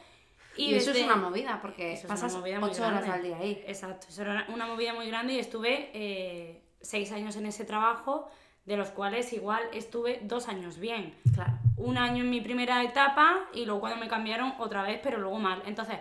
Y, 0.58 0.74
eso 0.74 0.92
es 0.92 1.02
una 1.04 1.16
movida, 1.16 1.60
porque 1.62 1.98
pasas 2.06 2.36
ocho 2.36 2.86
horas 2.86 3.08
al 3.08 3.24
día 3.24 3.38
ahí. 3.38 3.64
Exacto, 3.66 4.08
eso 4.10 4.22
era 4.24 4.46
una 4.50 4.68
movida 4.68 4.94
muy 4.94 5.08
grande 5.08 5.34
y 5.34 5.40
estuve 5.40 5.90
eh, 5.94 6.62
seis 6.82 7.12
años 7.14 7.38
en 7.38 7.46
ese 7.46 7.64
trabajo, 7.64 8.30
de 8.66 8.78
los 8.78 8.90
cuales 8.90 9.34
igual 9.34 9.64
estuve 9.74 10.20
dos 10.24 10.48
años 10.48 10.78
bien. 10.78 11.16
Claro. 11.34 11.54
Un 11.78 11.98
año 11.98 12.24
en 12.24 12.30
mi 12.30 12.42
primera 12.42 12.84
etapa 12.84 13.48
y 13.54 13.66
luego 13.66 13.82
cuando 13.82 14.00
me 14.00 14.08
cambiaron 14.08 14.54
otra 14.60 14.84
vez, 14.84 15.00
pero 15.02 15.18
luego 15.18 15.40
mal. 15.40 15.64
Entonces, 15.66 15.98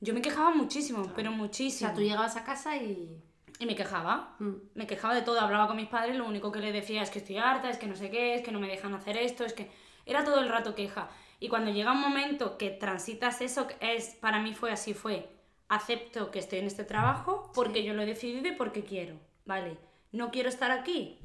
yo 0.00 0.14
me 0.14 0.22
quejaba 0.22 0.50
muchísimo, 0.50 1.12
pero 1.14 1.30
muchísimo. 1.30 1.90
O 1.90 1.92
sea, 1.92 1.96
tú 1.96 2.02
llegabas 2.02 2.36
a 2.36 2.44
casa 2.44 2.76
y 2.76 3.22
y 3.58 3.66
me 3.66 3.74
quejaba, 3.74 4.36
mm. 4.38 4.52
me 4.74 4.86
quejaba 4.86 5.14
de 5.14 5.22
todo, 5.22 5.40
hablaba 5.40 5.66
con 5.66 5.76
mis 5.76 5.88
padres, 5.88 6.16
lo 6.16 6.26
único 6.26 6.52
que 6.52 6.60
le 6.60 6.72
decía 6.72 7.02
es 7.02 7.10
que 7.10 7.18
estoy 7.18 7.38
harta, 7.38 7.68
es 7.70 7.78
que 7.78 7.86
no 7.86 7.96
sé 7.96 8.10
qué, 8.10 8.34
es 8.34 8.42
que 8.42 8.52
no 8.52 8.60
me 8.60 8.68
dejan 8.68 8.94
hacer 8.94 9.16
esto, 9.16 9.44
es 9.44 9.52
que 9.52 9.70
era 10.06 10.24
todo 10.24 10.40
el 10.40 10.48
rato 10.48 10.74
queja. 10.74 11.08
Y 11.40 11.48
cuando 11.48 11.70
llega 11.70 11.92
un 11.92 12.00
momento 12.00 12.56
que 12.56 12.70
transitas 12.70 13.40
eso, 13.40 13.66
es 13.80 14.14
para 14.20 14.40
mí 14.40 14.54
fue 14.54 14.70
así, 14.72 14.94
fue, 14.94 15.28
acepto 15.68 16.30
que 16.30 16.38
estoy 16.38 16.60
en 16.60 16.66
este 16.66 16.84
trabajo 16.84 17.50
porque 17.54 17.84
yo 17.84 17.94
lo 17.94 18.02
he 18.02 18.06
decidido 18.06 18.48
y 18.48 18.52
porque 18.52 18.84
quiero, 18.84 19.16
¿vale? 19.44 19.76
No 20.12 20.30
quiero 20.30 20.48
estar 20.48 20.70
aquí. 20.70 21.18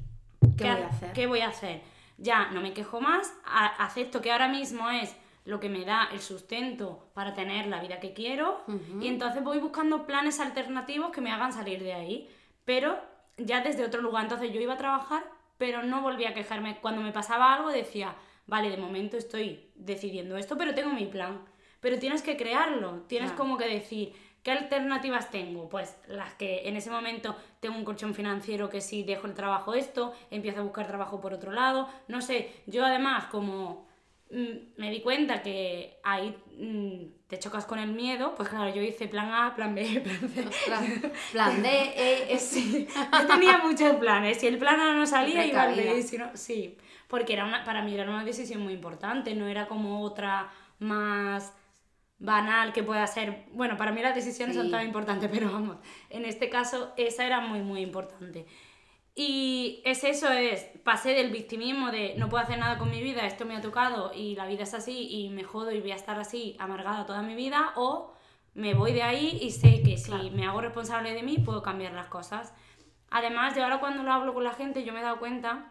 ¿Qué, 0.56 0.64
voy 0.64 0.82
a 0.82 0.88
hacer? 0.88 1.12
¿Qué 1.12 1.26
voy 1.26 1.40
a 1.40 1.48
hacer? 1.48 1.82
Ya, 2.18 2.50
no 2.50 2.60
me 2.60 2.72
quejo 2.72 3.00
más, 3.00 3.32
acepto 3.44 4.20
que 4.20 4.30
ahora 4.30 4.48
mismo 4.48 4.88
es 4.90 5.16
lo 5.44 5.60
que 5.60 5.68
me 5.68 5.84
da 5.84 6.08
el 6.12 6.20
sustento 6.20 7.08
para 7.12 7.34
tener 7.34 7.66
la 7.66 7.80
vida 7.80 8.00
que 8.00 8.14
quiero 8.14 8.62
y 9.00 9.08
entonces 9.08 9.42
voy 9.42 9.58
buscando 9.58 10.06
planes 10.06 10.40
alternativos 10.40 11.10
que 11.10 11.20
me 11.20 11.32
hagan 11.32 11.52
salir 11.52 11.82
de 11.82 11.92
ahí, 11.92 12.30
pero 12.64 12.98
ya 13.36 13.60
desde 13.62 13.84
otro 13.84 14.00
lugar. 14.00 14.24
Entonces 14.24 14.52
yo 14.52 14.60
iba 14.60 14.74
a 14.74 14.78
trabajar, 14.78 15.24
pero 15.58 15.82
no 15.82 16.02
volvía 16.02 16.30
a 16.30 16.34
quejarme. 16.34 16.78
Cuando 16.80 17.02
me 17.02 17.12
pasaba 17.12 17.52
algo 17.54 17.70
decía, 17.70 18.14
vale, 18.46 18.70
de 18.70 18.76
momento 18.76 19.16
estoy 19.16 19.70
decidiendo 19.74 20.36
esto, 20.36 20.56
pero 20.56 20.74
tengo 20.74 20.90
mi 20.90 21.06
plan. 21.06 21.40
Pero 21.80 21.98
tienes 21.98 22.22
que 22.22 22.36
crearlo, 22.36 23.02
tienes 23.08 23.32
como 23.32 23.58
que 23.58 23.68
decir, 23.68 24.14
¿qué 24.44 24.52
alternativas 24.52 25.32
tengo? 25.32 25.68
Pues 25.68 25.96
las 26.06 26.34
que 26.34 26.68
en 26.68 26.76
ese 26.76 26.90
momento 26.90 27.34
tengo 27.58 27.76
un 27.76 27.84
colchón 27.84 28.14
financiero 28.14 28.70
que 28.70 28.80
si 28.80 29.02
dejo 29.02 29.26
el 29.26 29.34
trabajo 29.34 29.74
esto, 29.74 30.14
empiezo 30.30 30.60
a 30.60 30.62
buscar 30.62 30.86
trabajo 30.86 31.20
por 31.20 31.34
otro 31.34 31.50
lado, 31.50 31.88
no 32.06 32.22
sé, 32.22 32.62
yo 32.66 32.84
además 32.84 33.24
como 33.26 33.88
Mm, 34.30 34.78
me 34.78 34.90
di 34.90 35.00
cuenta 35.00 35.42
que 35.42 36.00
ahí 36.02 36.34
mm, 36.58 37.28
te 37.28 37.38
chocas 37.38 37.66
con 37.66 37.78
el 37.78 37.92
miedo, 37.92 38.34
pues 38.34 38.48
claro, 38.48 38.74
yo 38.74 38.82
hice 38.82 39.06
plan 39.06 39.30
A, 39.30 39.54
plan 39.54 39.74
B, 39.74 39.84
plan 40.04 40.52
C. 40.52 41.12
plan 41.30 41.62
D, 41.62 42.32
E, 42.32 42.38
Sí, 42.38 42.88
yo 43.12 43.26
tenía 43.28 43.58
muchos 43.58 43.94
planes. 43.96 44.38
Si 44.38 44.48
el 44.48 44.58
plan 44.58 44.80
A 44.80 44.94
no 44.94 45.06
salía, 45.06 45.46
iba 45.46 45.62
al 45.62 45.76
B. 45.76 46.02
Si 46.02 46.18
no, 46.18 46.30
sí, 46.34 46.76
porque 47.06 47.34
era 47.34 47.44
una, 47.44 47.64
para 47.64 47.82
mí 47.82 47.94
era 47.94 48.10
una 48.10 48.24
decisión 48.24 48.62
muy 48.62 48.72
importante, 48.72 49.34
no 49.36 49.46
era 49.46 49.68
como 49.68 50.02
otra 50.02 50.50
más 50.80 51.52
banal 52.24 52.72
que 52.72 52.82
pueda 52.82 53.06
ser. 53.06 53.44
Bueno, 53.52 53.76
para 53.76 53.92
mí 53.92 54.00
las 54.00 54.14
decisiones 54.14 54.56
son 54.56 54.70
tan 54.70 54.84
importantes, 54.84 55.28
pero 55.32 55.52
vamos, 55.52 55.76
en 56.10 56.24
este 56.24 56.48
caso 56.48 56.92
esa 56.96 57.26
era 57.26 57.40
muy, 57.40 57.60
muy 57.60 57.80
importante. 57.80 58.46
Y 59.16 59.80
es 59.84 60.02
eso, 60.02 60.28
es, 60.30 60.66
pasé 60.82 61.10
del 61.10 61.30
victimismo 61.30 61.92
de 61.92 62.16
no 62.16 62.28
puedo 62.28 62.42
hacer 62.42 62.58
nada 62.58 62.78
con 62.78 62.90
mi 62.90 63.00
vida, 63.00 63.26
esto 63.26 63.44
me 63.44 63.54
ha 63.54 63.60
tocado 63.60 64.12
y 64.12 64.34
la 64.34 64.46
vida 64.46 64.64
es 64.64 64.74
así 64.74 65.06
y 65.08 65.28
me 65.30 65.44
jodo 65.44 65.70
y 65.70 65.80
voy 65.80 65.92
a 65.92 65.96
estar 65.96 66.18
así 66.18 66.56
amargada 66.58 67.06
toda 67.06 67.22
mi 67.22 67.36
vida, 67.36 67.72
o 67.76 68.12
me 68.54 68.74
voy 68.74 68.92
de 68.92 69.04
ahí 69.04 69.38
y 69.40 69.52
sé 69.52 69.82
que 69.84 69.98
si 69.98 70.30
me 70.30 70.46
hago 70.46 70.60
responsable 70.60 71.12
de 71.14 71.22
mí 71.22 71.38
puedo 71.38 71.62
cambiar 71.62 71.92
las 71.92 72.08
cosas. 72.08 72.54
Además, 73.10 73.54
de 73.54 73.62
ahora 73.62 73.78
cuando 73.78 74.02
lo 74.02 74.12
hablo 74.12 74.34
con 74.34 74.42
la 74.42 74.52
gente, 74.52 74.84
yo 74.84 74.92
me 74.92 74.98
he 74.98 75.02
dado 75.02 75.20
cuenta 75.20 75.70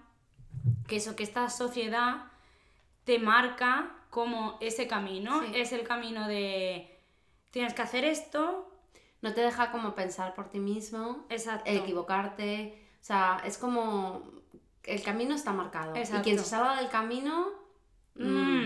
que 0.88 0.98
eso, 0.98 1.18
que 1.18 1.24
esta 1.24 1.50
sociedad 1.50 2.28
te 3.04 3.20
marca 3.20 4.03
como 4.14 4.58
ese 4.62 4.88
camino, 4.88 5.42
es 5.56 5.72
el 5.72 5.84
camino 5.84 6.28
de 6.28 7.00
tienes 7.50 7.74
que 7.74 7.82
hacer 7.82 8.06
esto. 8.06 8.70
No 9.22 9.34
te 9.34 9.42
deja 9.42 9.72
como 9.72 9.96
pensar 9.96 10.34
por 10.34 10.50
ti 10.50 10.60
mismo, 10.60 11.26
Exacto. 11.30 11.72
equivocarte 11.72 12.84
o 13.04 13.06
sea, 13.06 13.42
es 13.46 13.58
como 13.58 14.24
el 14.86 15.04
camino 15.04 15.36
está 15.36 15.52
marcado. 15.52 15.94
Y 15.94 16.06
quien 16.22 16.40
se 16.40 16.46
salga 16.46 16.78
del 16.78 16.88
camino, 16.88 17.50
mm, 18.16 18.66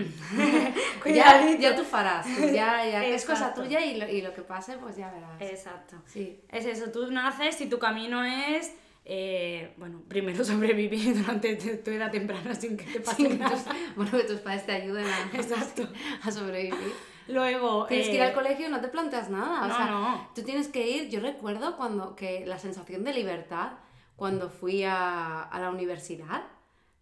ya, 1.12 1.56
ya, 1.58 1.74
tú 1.74 1.82
farás. 1.82 2.24
Ya, 2.52 2.86
ya 2.86 3.04
es 3.04 3.24
cosa 3.24 3.52
tuya 3.52 3.84
y 3.84 3.96
lo, 3.98 4.08
y 4.08 4.22
lo, 4.22 4.32
que 4.32 4.42
pase, 4.42 4.78
pues 4.78 4.96
ya 4.96 5.10
verás. 5.10 5.40
Exacto. 5.40 5.96
Sí. 6.06 6.40
Es 6.50 6.66
eso, 6.66 6.92
tú 6.92 7.10
naces 7.10 7.60
y 7.60 7.68
tu 7.68 7.80
camino 7.80 8.22
es. 8.22 8.72
Eh, 9.10 9.72
bueno, 9.78 10.02
primero 10.06 10.44
sobrevivir 10.44 11.16
durante 11.16 11.56
tu 11.56 11.90
edad 11.90 12.10
temprana 12.10 12.54
sin 12.54 12.76
que 12.76 12.84
te 12.84 13.00
pase 13.00 13.28
nada. 13.30 13.56
bueno, 13.96 14.12
que 14.12 14.24
tus 14.24 14.40
padres 14.40 14.66
te 14.66 14.72
ayuden 14.72 15.06
a, 15.06 15.30
Exacto. 15.34 15.88
a 16.22 16.30
sobrevivir. 16.30 16.92
Luego. 17.26 17.86
Tienes 17.86 18.08
que 18.08 18.16
ir 18.16 18.22
al 18.22 18.30
eh, 18.30 18.34
colegio 18.34 18.68
y 18.68 18.70
no 18.70 18.80
te 18.80 18.88
planteas 18.88 19.30
nada. 19.30 19.66
No, 19.66 19.74
o 19.74 19.76
sea, 19.76 19.86
no. 19.86 20.28
Tú 20.34 20.42
tienes 20.42 20.68
que 20.68 20.88
ir. 20.88 21.08
Yo 21.08 21.20
recuerdo 21.20 21.76
cuando 21.76 22.14
que 22.14 22.44
la 22.46 22.58
sensación 22.58 23.02
de 23.02 23.14
libertad 23.14 23.72
cuando 24.16 24.50
fui 24.50 24.84
a, 24.84 25.42
a 25.42 25.60
la 25.60 25.70
universidad. 25.70 26.42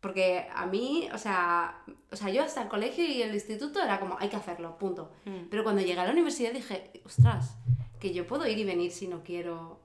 Porque 0.01 0.47
a 0.55 0.67
mí, 0.67 1.09
o 1.13 1.19
sea, 1.19 1.83
o 2.13 2.17
sea, 2.17 2.31
yo 2.31 2.45
hasta 2.45 2.63
el 2.63 2.69
colegio 2.69 3.05
y 3.05 3.23
el 3.23 3.35
instituto 3.35 3.83
era 3.83 3.99
como, 3.99 4.17
hay 4.21 4.29
que 4.29 4.37
hacerlo, 4.37 4.79
punto. 4.79 5.11
Mm. 5.25 5.49
Pero 5.51 5.65
cuando 5.65 5.83
llegué 5.83 5.99
a 5.99 6.05
la 6.05 6.13
universidad 6.13 6.53
dije, 6.53 6.93
ostras, 7.05 7.57
que 7.99 8.13
yo 8.13 8.27
puedo 8.27 8.47
ir 8.47 8.59
y 8.59 8.65
venir 8.65 8.93
si 8.93 9.09
no 9.09 9.25
quiero, 9.25 9.81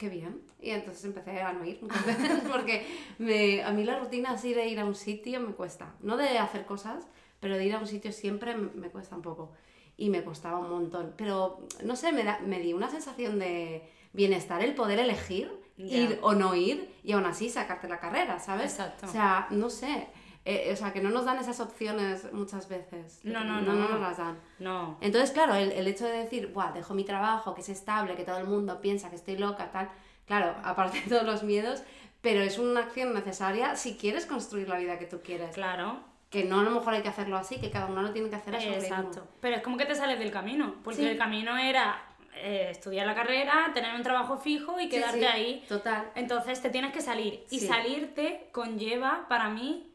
qué 0.00 0.08
bien. 0.08 0.40
Y 0.60 0.70
entonces 0.70 1.04
empecé 1.04 1.42
a 1.42 1.52
no 1.52 1.62
ir 1.64 1.78
muchas 1.82 2.04
veces 2.06 2.40
porque 2.50 2.86
me, 3.18 3.62
a 3.62 3.70
mí 3.70 3.84
la 3.84 4.00
rutina 4.00 4.30
así 4.30 4.54
de 4.54 4.66
ir 4.66 4.80
a 4.80 4.86
un 4.86 4.94
sitio 4.94 5.40
me 5.40 5.52
cuesta. 5.52 5.94
No 6.00 6.16
de 6.16 6.38
hacer 6.38 6.64
cosas, 6.64 7.06
pero 7.38 7.58
de 7.58 7.66
ir 7.66 7.74
a 7.74 7.78
un 7.78 7.86
sitio 7.86 8.10
siempre 8.10 8.56
me 8.56 8.88
cuesta 8.88 9.14
un 9.14 9.22
poco. 9.22 9.52
Y 9.98 10.08
me 10.08 10.24
costaba 10.24 10.58
un 10.58 10.70
montón. 10.70 11.12
Pero, 11.18 11.60
no 11.84 11.96
sé, 11.96 12.12
me, 12.12 12.24
da, 12.24 12.40
me 12.40 12.60
di 12.60 12.72
una 12.72 12.88
sensación 12.88 13.38
de 13.38 13.82
bienestar 14.14 14.64
el 14.64 14.74
poder 14.74 14.98
elegir 14.98 15.52
ir 15.76 16.18
o 16.22 16.34
no 16.34 16.54
ir 16.54 16.90
y 17.04 17.12
aún 17.12 17.24
así 17.26 17.48
sacarte 17.48 17.88
la 17.88 18.00
carrera, 18.00 18.38
¿sabes? 18.38 18.72
Exacto. 18.72 19.06
O 19.06 19.10
sea, 19.10 19.48
no 19.50 19.70
sé. 19.70 20.08
Eh, 20.44 20.70
o 20.72 20.76
sea, 20.76 20.92
que 20.92 21.00
no 21.00 21.10
nos 21.10 21.26
dan 21.26 21.38
esas 21.38 21.60
opciones 21.60 22.32
muchas 22.32 22.68
veces. 22.68 23.20
No, 23.24 23.44
no, 23.44 23.60
no. 23.60 23.74
No, 23.74 23.88
nos 23.88 24.00
las 24.00 24.16
dan. 24.16 24.38
No. 24.58 24.96
Entonces, 25.00 25.32
claro, 25.32 25.54
el, 25.54 25.70
el 25.72 25.86
hecho 25.86 26.06
de 26.06 26.12
decir, 26.12 26.52
Buah, 26.52 26.72
dejo 26.72 26.94
mi 26.94 27.04
trabajo, 27.04 27.54
que 27.54 27.60
es 27.60 27.68
estable, 27.68 28.16
que 28.16 28.24
todo 28.24 28.38
el 28.38 28.46
mundo 28.46 28.80
piensa 28.80 29.10
que 29.10 29.16
estoy 29.16 29.36
loca, 29.36 29.70
tal. 29.70 29.90
Claro, 30.26 30.54
aparte 30.64 31.00
de 31.00 31.08
todos 31.08 31.24
los 31.24 31.42
miedos, 31.42 31.82
pero 32.22 32.40
es 32.40 32.58
una 32.58 32.80
acción 32.80 33.12
necesaria 33.12 33.76
si 33.76 33.96
quieres 33.96 34.26
construir 34.26 34.68
la 34.68 34.78
vida 34.78 34.98
que 34.98 35.06
tú 35.06 35.20
quieres. 35.22 35.54
Claro. 35.54 36.00
Que 36.30 36.44
no 36.44 36.60
a 36.60 36.62
lo 36.62 36.70
mejor 36.70 36.94
hay 36.94 37.02
que 37.02 37.08
hacerlo 37.08 37.36
así, 37.36 37.58
que 37.58 37.70
cada 37.70 37.86
uno 37.86 38.02
lo 38.02 38.12
tiene 38.12 38.30
que 38.30 38.36
hacer 38.36 38.54
a 38.54 38.60
su 38.60 38.68
Exacto. 38.68 39.26
Pero 39.40 39.56
es 39.56 39.62
como 39.62 39.76
que 39.76 39.84
te 39.84 39.96
sales 39.96 40.18
del 40.18 40.30
camino, 40.30 40.76
porque 40.84 41.10
el 41.10 41.18
camino 41.18 41.58
era 41.58 42.00
eh, 42.36 42.68
estudiar 42.70 43.06
la 43.06 43.16
carrera, 43.16 43.70
tener 43.74 43.94
un 43.94 44.02
trabajo 44.02 44.38
fijo 44.38 44.78
y 44.78 44.88
quedarte 44.88 45.26
ahí. 45.26 45.64
Total. 45.68 46.10
Entonces 46.14 46.62
te 46.62 46.70
tienes 46.70 46.92
que 46.92 47.00
salir. 47.00 47.44
Y 47.50 47.58
salirte 47.58 48.48
conlleva, 48.52 49.26
para 49.28 49.48
mí, 49.48 49.89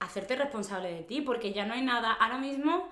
hacerte 0.00 0.34
responsable 0.36 0.92
de 0.92 1.02
ti, 1.02 1.20
porque 1.20 1.52
ya 1.52 1.64
no 1.66 1.74
hay 1.74 1.82
nada. 1.82 2.12
Ahora 2.12 2.38
mismo 2.38 2.88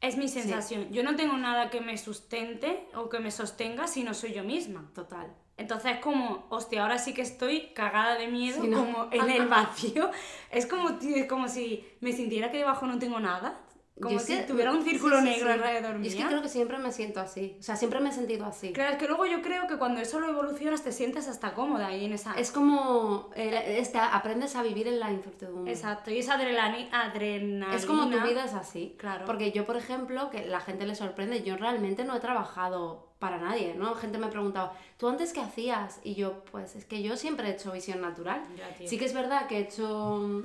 es 0.00 0.16
mi 0.16 0.28
sensación. 0.28 0.90
Yo 0.90 1.02
no 1.02 1.14
tengo 1.16 1.36
nada 1.36 1.70
que 1.70 1.80
me 1.80 1.96
sustente 1.96 2.88
o 2.94 3.08
que 3.08 3.20
me 3.20 3.30
sostenga 3.30 3.86
si 3.86 4.02
no 4.02 4.14
soy 4.14 4.32
yo 4.32 4.42
misma. 4.42 4.90
Total. 4.94 5.32
Entonces 5.56 5.96
es 5.96 5.98
como, 6.00 6.46
hostia, 6.50 6.82
ahora 6.82 6.98
sí 6.98 7.14
que 7.14 7.22
estoy 7.22 7.72
cagada 7.74 8.16
de 8.16 8.28
miedo, 8.28 8.60
como 8.60 9.08
en 9.10 9.28
el 9.28 9.48
vacío. 9.48 10.10
Es 10.50 10.66
como, 10.66 10.90
es 11.00 11.26
como 11.26 11.48
si 11.48 11.84
me 12.00 12.12
sintiera 12.12 12.50
que 12.50 12.58
debajo 12.58 12.86
no 12.86 12.98
tengo 12.98 13.18
nada 13.20 13.60
como 14.00 14.18
si 14.18 14.36
tuviera 14.42 14.72
un 14.72 14.84
círculo 14.84 15.20
negro 15.20 15.52
alrededor 15.52 15.98
mío. 15.98 16.10
es 16.10 16.16
que 16.16 16.24
creo 16.24 16.42
que 16.42 16.48
siempre 16.48 16.78
me 16.78 16.92
siento 16.92 17.20
así. 17.20 17.56
O 17.58 17.62
sea, 17.62 17.76
siempre 17.76 18.00
me 18.00 18.10
he 18.10 18.12
sentido 18.12 18.46
así. 18.46 18.72
Claro, 18.72 18.92
es 18.92 18.98
que 18.98 19.06
luego 19.06 19.26
yo 19.26 19.42
creo 19.42 19.66
que 19.66 19.76
cuando 19.78 20.00
eso 20.00 20.20
lo 20.20 20.28
evolucionas 20.28 20.82
te 20.82 20.92
sientes 20.92 21.28
hasta 21.28 21.54
cómoda 21.54 21.88
ahí 21.88 22.04
en 22.04 22.12
esa... 22.12 22.34
Es 22.34 22.50
como... 22.50 23.30
Eh, 23.34 23.82
aprendes 24.12 24.56
a 24.56 24.62
vivir 24.62 24.88
en 24.88 25.00
la 25.00 25.10
incertidumbre. 25.10 25.72
Exacto. 25.72 26.10
Y 26.10 26.18
esa 26.18 26.34
adrenalina... 26.34 27.74
Es 27.74 27.86
como 27.86 28.08
tu 28.08 28.20
vida 28.20 28.44
es 28.44 28.54
así. 28.54 28.94
Claro. 28.98 29.24
Porque 29.24 29.52
yo, 29.52 29.66
por 29.66 29.76
ejemplo, 29.76 30.30
que 30.30 30.46
la 30.46 30.60
gente 30.60 30.86
le 30.86 30.94
sorprende, 30.94 31.42
yo 31.42 31.56
realmente 31.56 32.04
no 32.04 32.16
he 32.16 32.20
trabajado 32.20 33.08
para 33.18 33.38
nadie, 33.38 33.74
¿no? 33.74 33.94
Gente 33.94 34.18
me 34.18 34.26
ha 34.26 34.30
preguntado, 34.30 34.72
¿tú 34.96 35.08
antes 35.08 35.32
qué 35.32 35.40
hacías? 35.40 36.00
Y 36.04 36.14
yo, 36.14 36.44
pues 36.50 36.76
es 36.76 36.84
que 36.84 37.02
yo 37.02 37.16
siempre 37.16 37.48
he 37.48 37.52
hecho 37.52 37.72
visión 37.72 38.00
natural. 38.00 38.42
sí 38.84 38.98
que 38.98 39.04
es 39.04 39.14
verdad 39.14 39.46
que 39.46 39.58
he 39.58 39.60
hecho 39.62 40.42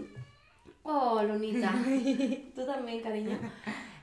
Oh, 0.84 1.22
Lunita. 1.24 1.74
Tú 2.56 2.66
también, 2.66 3.02
cariño. 3.02 3.40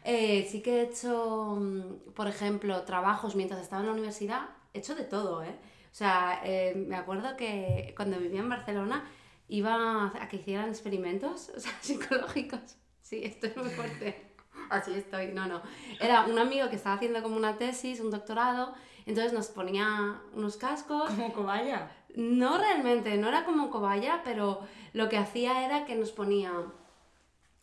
Eh, 0.04 0.48
sí 0.50 0.62
que 0.62 0.80
he 0.80 0.82
hecho, 0.84 1.56
mm, 1.60 2.12
por 2.14 2.26
ejemplo, 2.26 2.82
trabajos 2.82 3.36
mientras 3.36 3.60
estaba 3.60 3.82
en 3.82 3.86
la 3.88 3.92
universidad. 3.92 4.48
He 4.72 4.78
hecho 4.78 4.94
de 4.94 5.04
todo, 5.04 5.42
¿eh? 5.44 5.54
O 5.92 5.94
sea, 5.94 6.40
eh, 6.44 6.74
me 6.74 6.96
acuerdo 6.96 7.36
que 7.36 7.92
cuando 7.96 8.18
vivía 8.18 8.40
en 8.40 8.48
Barcelona 8.48 9.04
iba 9.48 10.06
a 10.06 10.28
que 10.28 10.36
hicieran 10.36 10.68
experimentos 10.68 11.50
o 11.56 11.60
sea, 11.60 11.72
psicológicos. 11.80 12.76
Sí, 13.02 13.22
estoy 13.24 13.52
muy 13.56 13.70
fuerte. 13.70 14.30
Así 14.70 14.94
estoy, 14.94 15.28
no, 15.32 15.46
no. 15.46 15.62
Era 16.00 16.24
un 16.24 16.38
amigo 16.38 16.70
que 16.70 16.76
estaba 16.76 16.94
haciendo 16.94 17.22
como 17.22 17.36
una 17.36 17.58
tesis, 17.58 18.00
un 18.00 18.10
doctorado, 18.10 18.72
entonces 19.04 19.32
nos 19.32 19.48
ponía 19.48 20.20
unos 20.32 20.56
cascos. 20.56 21.10
¿Como 21.10 21.32
cobaya? 21.32 21.90
No 22.16 22.58
realmente, 22.58 23.16
no 23.16 23.28
era 23.28 23.44
como 23.44 23.70
cobaya, 23.70 24.22
pero 24.24 24.60
lo 24.92 25.08
que 25.08 25.18
hacía 25.18 25.64
era 25.64 25.84
que 25.84 25.94
nos 25.94 26.10
ponía 26.10 26.52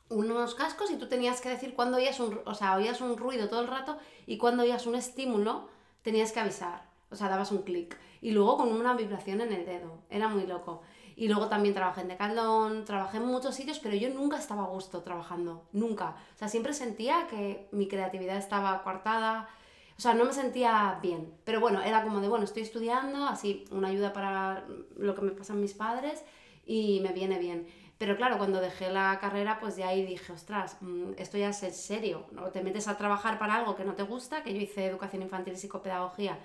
unos 0.09 0.55
cascos 0.55 0.91
y 0.91 0.95
tú 0.95 1.07
tenías 1.07 1.41
que 1.41 1.49
decir 1.49 1.73
cuando 1.73 1.97
oías 1.97 2.19
un, 2.19 2.39
o 2.45 2.53
sea, 2.53 2.75
oías 2.75 3.01
un 3.01 3.17
ruido 3.17 3.49
todo 3.49 3.61
el 3.61 3.67
rato 3.67 3.97
y 4.25 4.37
cuando 4.37 4.63
oías 4.63 4.85
un 4.85 4.95
estímulo 4.95 5.67
tenías 6.01 6.31
que 6.31 6.39
avisar, 6.39 6.85
o 7.11 7.15
sea, 7.15 7.29
dabas 7.29 7.51
un 7.51 7.63
clic 7.63 7.97
y 8.21 8.31
luego 8.31 8.57
con 8.57 8.71
una 8.71 8.93
vibración 8.93 9.41
en 9.41 9.51
el 9.51 9.65
dedo, 9.65 9.99
era 10.09 10.27
muy 10.27 10.45
loco. 10.45 10.81
Y 11.15 11.27
luego 11.29 11.47
también 11.47 11.73
trabajé 11.73 12.01
en 12.01 12.09
Decathlon, 12.09 12.85
trabajé 12.85 13.17
en 13.17 13.25
muchos 13.25 13.55
sitios, 13.55 13.79
pero 13.79 13.95
yo 13.95 14.09
nunca 14.09 14.37
estaba 14.37 14.65
a 14.65 14.67
gusto 14.67 15.01
trabajando, 15.01 15.65
nunca. 15.71 16.15
O 16.35 16.37
sea, 16.37 16.47
siempre 16.47 16.73
sentía 16.73 17.25
que 17.27 17.67
mi 17.71 17.87
creatividad 17.87 18.37
estaba 18.37 18.83
coartada, 18.83 19.49
o 19.97 20.01
sea, 20.01 20.13
no 20.13 20.25
me 20.25 20.33
sentía 20.33 20.99
bien. 21.01 21.33
Pero 21.43 21.59
bueno, 21.59 21.81
era 21.81 22.03
como 22.03 22.21
de, 22.21 22.27
bueno, 22.27 22.45
estoy 22.45 22.63
estudiando, 22.63 23.25
así, 23.25 23.65
una 23.71 23.87
ayuda 23.87 24.13
para 24.13 24.65
lo 24.95 25.15
que 25.15 25.21
me 25.21 25.31
pasan 25.31 25.59
mis 25.59 25.73
padres 25.73 26.23
y 26.65 26.99
me 27.01 27.13
viene 27.13 27.39
bien. 27.39 27.67
Pero 27.97 28.15
claro, 28.15 28.37
cuando 28.37 28.61
dejé 28.61 28.91
la 28.91 29.17
carrera, 29.19 29.57
pues 29.59 29.75
ya 29.75 29.87
ahí 29.87 30.05
dije, 30.05 30.31
ostras, 30.31 30.77
mm, 30.81 31.13
esto 31.17 31.37
ya 31.39 31.49
es 31.49 31.75
serio, 31.75 32.25
¿no? 32.31 32.49
Te 32.49 32.61
metes 32.61 32.87
a 32.87 32.95
trabajar 32.95 33.39
para 33.39 33.55
algo 33.55 33.75
que 33.75 33.85
no 33.85 33.95
te 33.95 34.03
gusta, 34.03 34.43
que 34.43 34.53
yo 34.53 34.61
hice 34.61 34.85
educación 34.85 35.23
infantil 35.23 35.53
y 35.53 35.57
psicopedagogía, 35.57 36.37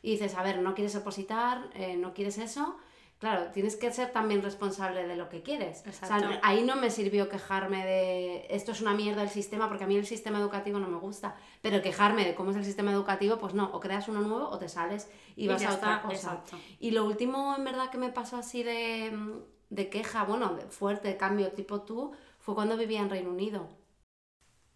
y 0.00 0.12
dices, 0.12 0.36
a 0.36 0.42
ver, 0.44 0.60
no 0.60 0.74
quieres 0.74 0.94
opositar, 0.94 1.70
eh, 1.74 1.96
no 1.96 2.14
quieres 2.14 2.38
eso, 2.38 2.76
claro, 3.22 3.52
tienes 3.52 3.76
que 3.76 3.92
ser 3.92 4.10
también 4.10 4.42
responsable 4.42 5.06
de 5.06 5.14
lo 5.14 5.28
que 5.28 5.42
quieres. 5.42 5.84
O 5.88 5.92
sea, 5.92 6.40
ahí 6.42 6.64
no 6.64 6.74
me 6.74 6.90
sirvió 6.90 7.28
quejarme 7.28 7.86
de 7.86 8.46
esto 8.50 8.72
es 8.72 8.80
una 8.80 8.94
mierda 8.94 9.22
el 9.22 9.28
sistema, 9.28 9.68
porque 9.68 9.84
a 9.84 9.86
mí 9.86 9.94
el 9.94 10.04
sistema 10.04 10.40
educativo 10.40 10.80
no 10.80 10.88
me 10.88 10.98
gusta, 10.98 11.36
pero 11.60 11.80
quejarme 11.82 12.24
de 12.24 12.34
cómo 12.34 12.50
es 12.50 12.56
el 12.56 12.64
sistema 12.64 12.90
educativo, 12.90 13.38
pues 13.38 13.54
no, 13.54 13.70
o 13.72 13.78
creas 13.78 14.08
uno 14.08 14.22
nuevo 14.22 14.48
o 14.48 14.58
te 14.58 14.68
sales 14.68 15.08
y, 15.36 15.46
vas 15.46 15.64
a 15.64 15.74
otra 15.74 16.02
cosa. 16.02 16.42
Y 16.80 16.90
lo 16.90 17.04
último, 17.04 17.54
en 17.56 17.62
verdad, 17.62 17.90
que 17.90 17.98
me 17.98 18.08
pasó 18.08 18.38
así 18.38 18.64
de 18.64 19.16
de 19.70 19.88
queja, 19.88 20.24
bueno, 20.24 20.58
fuerte, 20.68 21.08
de 21.08 21.16
cambio 21.16 21.52
tipo 21.52 21.82
tú, 21.82 22.12
fue 22.40 22.56
cuando 22.56 22.76
vivía 22.76 23.02
en 23.02 23.08
Reino 23.08 23.30
Unido. 23.30 23.68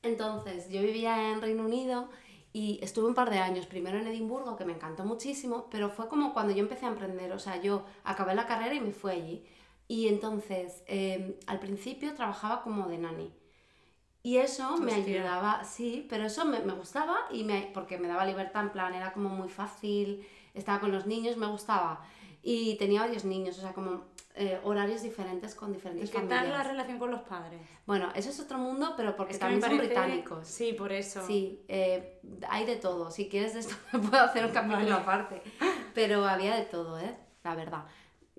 Entonces, 0.02 0.70
yo 0.70 0.80
vivía 0.80 1.32
en 1.32 1.42
Reino 1.42 1.64
Unido 1.64 2.08
y 2.56 2.78
estuve 2.82 3.06
un 3.06 3.14
par 3.14 3.28
de 3.28 3.38
años, 3.38 3.66
primero 3.66 3.98
en 3.98 4.06
Edimburgo, 4.06 4.56
que 4.56 4.64
me 4.64 4.72
encantó 4.72 5.04
muchísimo, 5.04 5.66
pero 5.70 5.90
fue 5.90 6.08
como 6.08 6.32
cuando 6.32 6.54
yo 6.54 6.60
empecé 6.60 6.86
a 6.86 6.88
emprender, 6.88 7.30
o 7.32 7.38
sea, 7.38 7.60
yo 7.60 7.84
acabé 8.02 8.34
la 8.34 8.46
carrera 8.46 8.74
y 8.74 8.80
me 8.80 8.92
fui 8.92 9.10
allí. 9.12 9.44
Y 9.88 10.08
entonces, 10.08 10.82
em, 10.86 11.34
al 11.46 11.60
principio 11.60 12.14
trabajaba 12.14 12.62
como 12.62 12.88
de 12.88 12.96
nani. 12.96 13.30
Y 14.22 14.38
eso 14.38 14.78
me 14.78 14.94
ayudaba, 14.94 15.64
sí, 15.64 16.06
pero 16.08 16.24
eso 16.24 16.46
me, 16.46 16.60
me, 16.60 16.72
gustaba 16.72 17.18
y 17.30 17.44
me, 17.44 17.70
porque 17.74 17.98
me 17.98 18.08
daba 18.08 18.24
libertad, 18.24 18.62
en 18.62 18.70
plan, 18.70 18.94
era 18.94 19.12
como 19.12 19.28
muy 19.28 19.50
fácil, 19.50 20.26
estaba 20.54 20.80
con 20.80 20.92
los 20.92 21.04
niños, 21.04 21.36
me 21.36 21.48
gustaba. 21.48 22.06
Y 22.42 22.76
tenía 22.78 23.02
varios 23.02 23.26
niños, 23.26 23.58
o 23.58 23.60
sea, 23.60 23.74
como 23.74 24.04
eh, 24.38 24.60
horarios 24.64 25.02
diferentes 25.02 25.54
con 25.54 25.72
diferentes 25.72 26.10
¿Y 26.10 26.12
qué 26.12 26.20
tal 26.20 26.50
la 26.50 26.62
relación 26.62 26.98
con 26.98 27.10
los 27.10 27.22
padres? 27.22 27.60
Bueno, 27.86 28.10
eso 28.14 28.28
es 28.28 28.38
otro 28.38 28.58
mundo, 28.58 28.92
pero 28.96 29.16
porque 29.16 29.38
también 29.38 29.62
son 29.62 29.78
británicos. 29.78 30.46
Sí, 30.46 30.74
por 30.74 30.92
eso. 30.92 31.26
Sí, 31.26 31.64
eh, 31.68 32.20
hay 32.48 32.66
de 32.66 32.76
todo. 32.76 33.10
Si 33.10 33.28
quieres 33.30 33.54
de 33.54 33.60
esto, 33.60 33.74
puedo 33.92 34.22
hacer 34.22 34.44
un 34.44 34.52
capítulo 34.52 34.94
aparte. 34.94 35.42
Pero 35.94 36.26
había 36.26 36.54
de 36.54 36.64
todo, 36.64 36.98
¿eh? 36.98 37.16
La 37.44 37.54
verdad. 37.54 37.86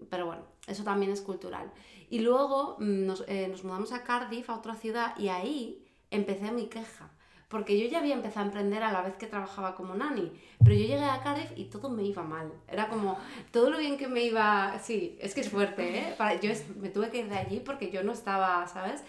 Pero 0.10 0.28
bueno, 0.28 0.44
eso 0.68 0.84
también 0.84 1.12
es 1.12 1.22
cultural. 1.22 1.72
Y 2.10 2.20
luego 2.20 2.78
mm, 2.80 3.06
nos, 3.06 3.24
eh, 3.28 3.48
nos 3.48 3.64
mudamos 3.64 3.92
a 3.92 4.04
Cardiff, 4.04 4.52
a 4.52 4.56
otra 4.56 4.76
ciudad, 4.76 5.18
y 5.18 5.30
ahí 5.30 5.84
empecé 6.12 6.52
mi 6.52 6.68
queja 6.68 7.10
porque 7.48 7.80
yo 7.80 7.88
ya 7.88 8.00
había 8.00 8.14
empezado 8.14 8.42
a 8.42 8.48
emprender 8.48 8.84
a 8.84 8.92
la 8.92 9.02
vez 9.02 9.16
que 9.16 9.28
trabajaba 9.28 9.76
como 9.76 9.96
nani, 9.96 10.32
pero 10.60 10.76
yo 10.76 10.82
llegué 10.82 11.04
a 11.04 11.22
Cardiff 11.22 11.52
y 11.56 11.66
todo 11.66 11.90
me 11.90 12.04
iba 12.04 12.24
mal. 12.24 12.52
Era 12.68 12.90
como, 12.90 13.18
todo 13.52 13.70
lo 13.70 13.78
bien 13.78 13.98
que 13.98 14.08
me 14.08 14.24
iba, 14.24 14.78
sí, 14.80 15.18
es 15.22 15.34
que 15.34 15.42
es 15.42 15.50
fuerte, 15.50 15.98
¿eh? 15.98 16.16
yo 16.42 16.52
me 16.80 16.90
tuve 16.90 17.10
que 17.10 17.20
ir 17.20 17.30
de 17.30 17.38
allí 17.38 17.60
porque 17.62 17.90
yo 17.90 18.04
no 18.04 18.12
estaba, 18.12 18.68
¿sabes? 18.68 19.04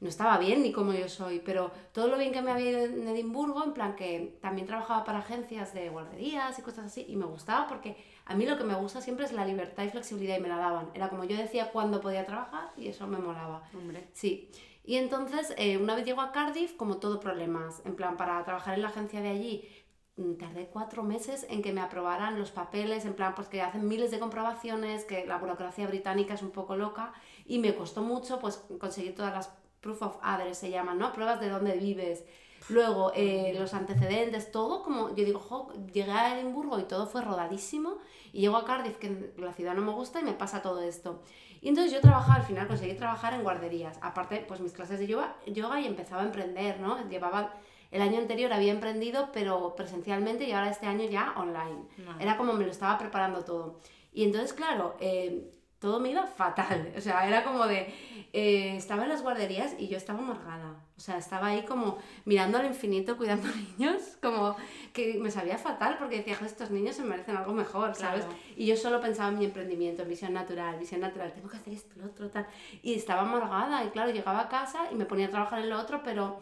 No 0.00 0.08
estaba 0.08 0.38
bien 0.38 0.62
ni 0.62 0.72
como 0.72 0.92
yo 0.92 1.08
soy, 1.08 1.38
pero 1.38 1.70
todo 1.92 2.08
lo 2.08 2.18
bien 2.18 2.32
que 2.32 2.42
me 2.42 2.50
había 2.50 2.70
ido 2.70 2.84
en 2.84 3.08
Edimburgo, 3.08 3.62
en 3.64 3.72
plan 3.72 3.94
que 3.94 4.36
también 4.42 4.66
trabajaba 4.66 5.04
para 5.04 5.20
agencias 5.20 5.72
de 5.72 5.88
guarderías 5.88 6.58
y 6.58 6.62
cosas 6.62 6.86
así, 6.86 7.06
y 7.08 7.14
me 7.16 7.26
gustaba 7.26 7.68
porque 7.68 7.96
a 8.26 8.34
mí 8.34 8.44
lo 8.44 8.58
que 8.58 8.64
me 8.64 8.74
gusta 8.74 9.00
siempre 9.00 9.24
es 9.24 9.32
la 9.32 9.46
libertad 9.46 9.84
y 9.84 9.90
flexibilidad 9.90 10.36
y 10.36 10.40
me 10.40 10.48
la 10.48 10.56
daban. 10.56 10.90
Era 10.94 11.08
como 11.08 11.24
yo 11.24 11.36
decía 11.36 11.70
cuándo 11.70 12.00
podía 12.00 12.26
trabajar 12.26 12.72
y 12.76 12.88
eso 12.88 13.06
me 13.06 13.18
molaba. 13.18 13.62
Hombre. 13.72 14.08
Sí. 14.12 14.50
Y 14.84 14.96
entonces, 14.96 15.54
eh, 15.56 15.78
una 15.78 15.94
vez 15.96 16.04
llego 16.04 16.20
a 16.20 16.30
Cardiff, 16.32 16.76
como 16.76 16.98
todo 16.98 17.18
problemas, 17.18 17.82
en 17.86 17.96
plan, 17.96 18.16
para 18.18 18.44
trabajar 18.44 18.74
en 18.74 18.82
la 18.82 18.88
agencia 18.88 19.20
de 19.22 19.30
allí, 19.30 19.68
mm, 20.16 20.34
tardé 20.34 20.68
cuatro 20.68 21.02
meses 21.02 21.46
en 21.48 21.62
que 21.62 21.72
me 21.72 21.80
aprobaran 21.80 22.38
los 22.38 22.50
papeles, 22.52 23.04
en 23.06 23.14
plan, 23.14 23.34
pues 23.34 23.48
que 23.48 23.62
hacen 23.62 23.88
miles 23.88 24.10
de 24.10 24.18
comprobaciones, 24.18 25.04
que 25.06 25.26
la 25.26 25.38
burocracia 25.38 25.86
británica 25.86 26.34
es 26.34 26.42
un 26.42 26.50
poco 26.50 26.76
loca, 26.76 27.14
y 27.46 27.58
me 27.58 27.74
costó 27.74 28.02
mucho, 28.02 28.38
pues, 28.40 28.62
conseguir 28.78 29.14
todas 29.14 29.32
las 29.34 29.50
proof 29.80 30.02
of 30.02 30.18
address, 30.22 30.58
se 30.58 30.70
llaman, 30.70 30.98
¿no? 30.98 31.12
Pruebas 31.12 31.40
de 31.40 31.48
dónde 31.48 31.76
vives. 31.76 32.24
Luego, 32.68 33.12
eh, 33.14 33.54
los 33.58 33.74
antecedentes, 33.74 34.50
todo 34.50 34.82
como, 34.82 35.14
yo 35.14 35.24
digo, 35.24 35.38
jo, 35.38 35.72
llegué 35.92 36.10
a 36.10 36.38
Edimburgo 36.38 36.78
y 36.78 36.84
todo 36.84 37.06
fue 37.06 37.22
rodadísimo, 37.22 37.98
y 38.32 38.40
llego 38.40 38.56
a 38.56 38.64
Cardiff, 38.64 38.96
que 38.96 39.32
la 39.36 39.52
ciudad 39.52 39.74
no 39.74 39.82
me 39.82 39.92
gusta, 39.92 40.20
y 40.20 40.24
me 40.24 40.32
pasa 40.32 40.62
todo 40.62 40.80
esto. 40.80 41.22
Y 41.60 41.68
entonces 41.68 41.92
yo 41.92 42.00
trabajaba, 42.00 42.36
al 42.36 42.42
final 42.42 42.66
conseguí 42.66 42.94
trabajar 42.94 43.34
en 43.34 43.42
guarderías. 43.42 43.98
Aparte, 44.02 44.44
pues 44.46 44.60
mis 44.60 44.72
clases 44.72 44.98
de 44.98 45.06
yoga, 45.06 45.36
yoga 45.46 45.80
y 45.80 45.86
empezaba 45.86 46.22
a 46.22 46.26
emprender, 46.26 46.80
¿no? 46.80 47.08
Llevaba, 47.08 47.54
el 47.90 48.02
año 48.02 48.18
anterior 48.18 48.52
había 48.52 48.72
emprendido, 48.72 49.30
pero 49.32 49.74
presencialmente 49.74 50.44
y 50.44 50.52
ahora 50.52 50.70
este 50.70 50.86
año 50.86 51.08
ya 51.08 51.34
online. 51.36 51.86
Era 52.20 52.36
como 52.36 52.52
me 52.54 52.64
lo 52.64 52.70
estaba 52.70 52.98
preparando 52.98 53.44
todo. 53.44 53.80
Y 54.12 54.24
entonces, 54.24 54.52
claro, 54.52 54.96
eh, 55.00 55.50
todo 55.84 56.00
me 56.00 56.12
iba 56.12 56.26
fatal. 56.26 56.92
O 56.96 57.00
sea, 57.02 57.28
era 57.28 57.44
como 57.44 57.66
de, 57.66 57.92
eh, 58.32 58.74
estaba 58.74 59.02
en 59.02 59.10
las 59.10 59.20
guarderías 59.20 59.74
y 59.78 59.88
yo 59.88 59.98
estaba 59.98 60.20
amargada. 60.20 60.76
O 60.96 61.00
sea, 61.00 61.18
estaba 61.18 61.48
ahí 61.48 61.66
como 61.66 61.98
mirando 62.24 62.56
al 62.56 62.64
infinito, 62.64 63.18
cuidando 63.18 63.48
niños, 63.78 64.16
como 64.22 64.56
que 64.94 65.18
me 65.20 65.30
sabía 65.30 65.58
fatal 65.58 65.96
porque 65.98 66.16
decía, 66.16 66.38
estos 66.42 66.70
niños 66.70 66.96
se 66.96 67.02
merecen 67.02 67.36
algo 67.36 67.52
mejor, 67.52 67.94
¿sabes? 67.94 68.24
Y 68.56 68.64
yo 68.64 68.78
solo 68.78 68.98
pensaba 69.02 69.28
en 69.28 69.38
mi 69.38 69.44
emprendimiento, 69.44 70.04
en 70.04 70.08
visión 70.08 70.32
natural, 70.32 70.78
visión 70.78 71.02
natural, 71.02 71.34
tengo 71.34 71.50
que 71.50 71.58
hacer 71.58 71.74
esto, 71.74 71.94
lo 72.00 72.06
otro, 72.06 72.30
tal. 72.30 72.46
Y 72.82 72.94
estaba 72.94 73.20
amargada 73.20 73.84
y 73.84 73.90
claro, 73.90 74.10
llegaba 74.10 74.40
a 74.40 74.48
casa 74.48 74.86
y 74.90 74.94
me 74.94 75.04
ponía 75.04 75.26
a 75.26 75.30
trabajar 75.30 75.58
en 75.58 75.68
lo 75.68 75.78
otro, 75.78 76.00
pero 76.02 76.38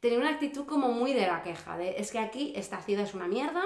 tenía 0.00 0.18
una 0.18 0.30
actitud 0.30 0.64
como 0.64 0.88
muy 0.88 1.12
de 1.12 1.26
la 1.26 1.42
queja, 1.42 1.76
de 1.76 1.96
es 1.98 2.12
que 2.12 2.18
aquí 2.18 2.54
esta 2.56 2.80
ciudad 2.80 3.04
es 3.04 3.12
una 3.12 3.28
mierda, 3.28 3.64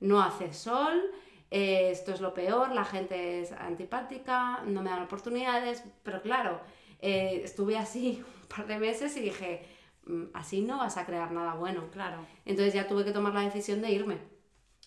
no 0.00 0.22
hace 0.22 0.54
sol, 0.54 1.10
eh, 1.54 1.90
esto 1.90 2.14
es 2.14 2.22
lo 2.22 2.32
peor, 2.32 2.72
la 2.72 2.86
gente 2.86 3.42
es 3.42 3.52
antipática, 3.52 4.62
no 4.64 4.80
me 4.80 4.88
dan 4.88 5.02
oportunidades, 5.02 5.84
pero 6.02 6.22
claro, 6.22 6.58
eh, 6.98 7.42
estuve 7.44 7.76
así 7.76 8.24
un 8.42 8.48
par 8.48 8.66
de 8.66 8.78
meses 8.78 9.14
y 9.18 9.20
dije, 9.20 9.62
mm, 10.06 10.28
así 10.32 10.62
no 10.62 10.78
vas 10.78 10.96
a 10.96 11.04
crear 11.04 11.30
nada 11.30 11.52
bueno. 11.52 11.90
Claro. 11.92 12.24
Entonces 12.46 12.72
ya 12.72 12.88
tuve 12.88 13.04
que 13.04 13.12
tomar 13.12 13.34
la 13.34 13.42
decisión 13.42 13.82
de 13.82 13.90
irme. 13.90 14.16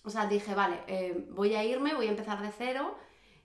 O 0.03 0.09
sea, 0.09 0.25
dije, 0.25 0.55
vale, 0.55 0.79
eh, 0.87 1.27
voy 1.29 1.53
a 1.53 1.63
irme, 1.63 1.93
voy 1.93 2.07
a 2.07 2.09
empezar 2.09 2.41
de 2.41 2.49
cero 2.57 2.95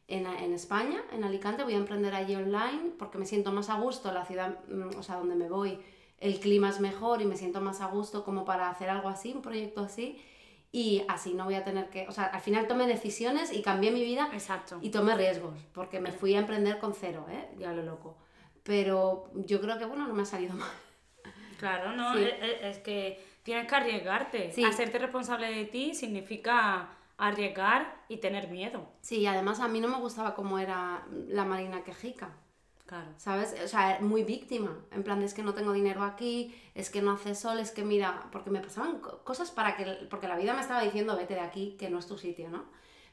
en, 0.09 0.26
en, 0.26 0.54
España, 0.54 1.02
en 1.12 1.22
Alicante, 1.22 1.62
voy 1.62 1.74
a 1.74 1.76
emprender 1.76 2.14
allí 2.14 2.35
online 2.37 2.92
porque 2.98 3.18
me 3.18 3.26
siento 3.26 3.52
más 3.52 3.68
a 3.68 3.78
gusto, 3.78 4.12
la 4.12 4.24
ciudad, 4.24 4.64
mm, 4.66 4.96
o 4.98 5.02
sea, 5.02 5.16
donde 5.16 5.35
me 5.35 5.50
voy, 5.50 5.78
el 6.16 6.40
clima 6.40 6.70
es 6.70 6.80
mejor 6.80 7.20
y 7.20 7.26
me 7.26 7.37
siento 7.37 7.61
más 7.61 7.83
a 7.83 7.87
gusto 7.88 8.24
como 8.24 8.46
para 8.46 8.70
hacer 8.70 8.88
algo 8.88 9.11
así, 9.11 9.35
un 9.35 9.42
proyecto 9.42 9.83
así 9.83 10.18
y 10.72 11.04
así 11.09 11.35
no 11.35 11.44
voy 11.44 11.54
a 11.54 11.64
tener 11.64 11.90
que, 11.90 12.06
o 12.09 12.12
sea, 12.12 12.26
al 12.26 12.40
final 12.40 12.68
tomé 12.68 12.87
decisiones 12.87 13.52
y 13.52 13.62
cambié 13.62 13.90
mi 13.90 14.04
vida 14.04 14.28
Exacto. 14.33 14.78
y 14.80 14.90
tomé 14.90 15.16
riesgos, 15.16 15.59
porque 15.72 16.00
me 16.00 16.12
fui 16.12 16.35
a 16.35 16.38
emprender 16.38 16.78
con 16.78 16.94
cero, 16.94 17.26
¿eh? 17.28 17.48
ya 17.59 17.72
lo 17.72 17.83
loco. 17.83 18.16
Pero 18.62 19.30
yo 19.35 19.61
creo 19.61 19.78
que, 19.78 19.85
bueno, 19.85 20.06
no 20.06 20.14
me 20.14 20.22
ha 20.22 20.26
salido 20.26 20.54
mal. 20.54 20.70
Claro, 21.59 21.92
no, 21.92 22.16
es, 22.16 22.78
que 22.78 23.22
tienes 23.42 23.66
que 23.66 23.74
arriesgarte. 23.74 24.52
Hacerte 24.66 24.98
responsable 24.98 25.50
de 25.50 25.64
ti 25.64 25.94
significa 25.94 26.88
arriesgar 27.18 28.02
y 28.09 28.16
tener 28.16 28.48
miedo. 28.48 28.88
Sí, 29.02 29.26
además 29.26 29.61
a 29.61 29.68
mí 29.68 29.80
no 29.80 29.88
me 29.88 29.98
gustaba 29.98 30.35
cómo 30.35 30.59
era 30.59 31.04
la 31.28 31.44
Marina 31.44 31.85
quejica. 31.85 32.30
Claro. 32.90 33.07
¿Sabes? 33.18 33.55
O 33.64 33.68
sea, 33.68 33.98
muy 34.00 34.24
víctima. 34.24 34.76
En 34.90 35.05
plan, 35.05 35.22
es 35.22 35.33
que 35.33 35.44
no 35.44 35.55
tengo 35.55 35.72
dinero 35.72 36.03
aquí, 36.03 36.61
es 36.74 36.90
que 36.90 37.00
no 37.00 37.12
hace 37.12 37.37
sol, 37.37 37.61
es 37.61 37.70
que 37.70 37.85
mira, 37.85 38.29
porque 38.33 38.50
me 38.50 38.59
pasaban 38.59 38.98
cosas 38.98 39.53
para 39.53 39.76
que. 39.76 39.85
Porque 40.11 40.26
la 40.26 40.37
vida 40.37 40.55
me 40.55 40.61
estaba 40.61 40.83
diciendo, 40.83 41.16
vete 41.16 41.35
de 41.35 41.40
aquí, 41.40 41.76
que 41.79 41.88
no 41.88 42.00
es 42.00 42.09
tu 42.09 42.18
sitio, 42.18 42.50
¿no? 42.50 42.64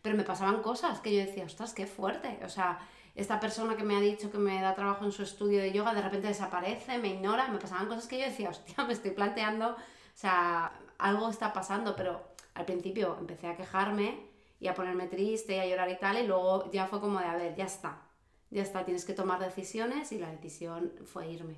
Pero 0.02 0.18
me 0.18 0.24
pasaban 0.24 0.63
cosas 0.63 1.00
que 1.00 1.16
yo 1.16 1.24
decía, 1.24 1.46
ostras, 1.46 1.76
qué 1.76 1.86
fuerte. 1.86 2.40
O 2.44 2.50
sea, 2.50 2.80
esta 3.13 3.40
persona 3.40 3.78
que 3.78 3.84
me 3.84 3.96
ha 3.96 4.00
dicho 4.00 4.32
que 4.32 4.40
me 4.40 4.60
da 4.60 4.74
trabajo 4.74 5.06
en 5.06 5.12
su 5.12 5.22
estudio 5.22 5.60
de 5.62 5.72
yoga 5.72 5.94
de 5.94 6.02
repente 6.02 6.28
desaparece, 6.28 6.98
me 6.98 7.10
ignora, 7.10 7.48
me 7.50 7.60
pasaban 7.60 7.88
cosas 7.88 8.08
que 8.08 8.18
yo 8.18 8.26
decía, 8.26 8.50
hostia, 8.50 8.84
me 8.84 8.94
estoy 8.94 9.12
planteando, 9.12 9.74
o 9.74 9.76
sea, 10.16 10.72
algo 10.98 11.30
está 11.30 11.54
pasando, 11.54 11.96
pero 11.96 12.20
al 12.56 12.66
principio 12.66 13.16
empecé 13.20 13.46
a 13.46 13.56
quejarme 13.56 14.26
y 14.60 14.70
a 14.70 14.74
ponerme 14.74 15.06
triste 15.06 15.56
y 15.56 15.60
a 15.60 15.68
llorar 15.68 15.92
y 15.92 16.00
tal, 16.00 16.18
y 16.18 16.26
luego 16.26 16.72
ya 16.72 16.88
fue 16.88 17.00
como 17.00 17.20
de, 17.20 17.26
a 17.26 17.36
ver, 17.36 17.56
ya 17.56 17.66
está, 17.66 18.07
ya 18.50 18.62
está, 18.62 18.86
tienes 18.86 19.06
que 19.06 19.14
tomar 19.14 19.40
decisiones 19.40 20.12
y 20.12 20.20
la 20.20 20.32
decisión 20.32 20.92
fue 21.06 21.30
irme. 21.30 21.56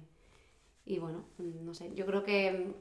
Y 0.86 1.00
bueno, 1.00 1.24
no 1.38 1.74
sé, 1.74 1.94
yo 1.94 2.06
creo 2.06 2.24
que, 2.24 2.74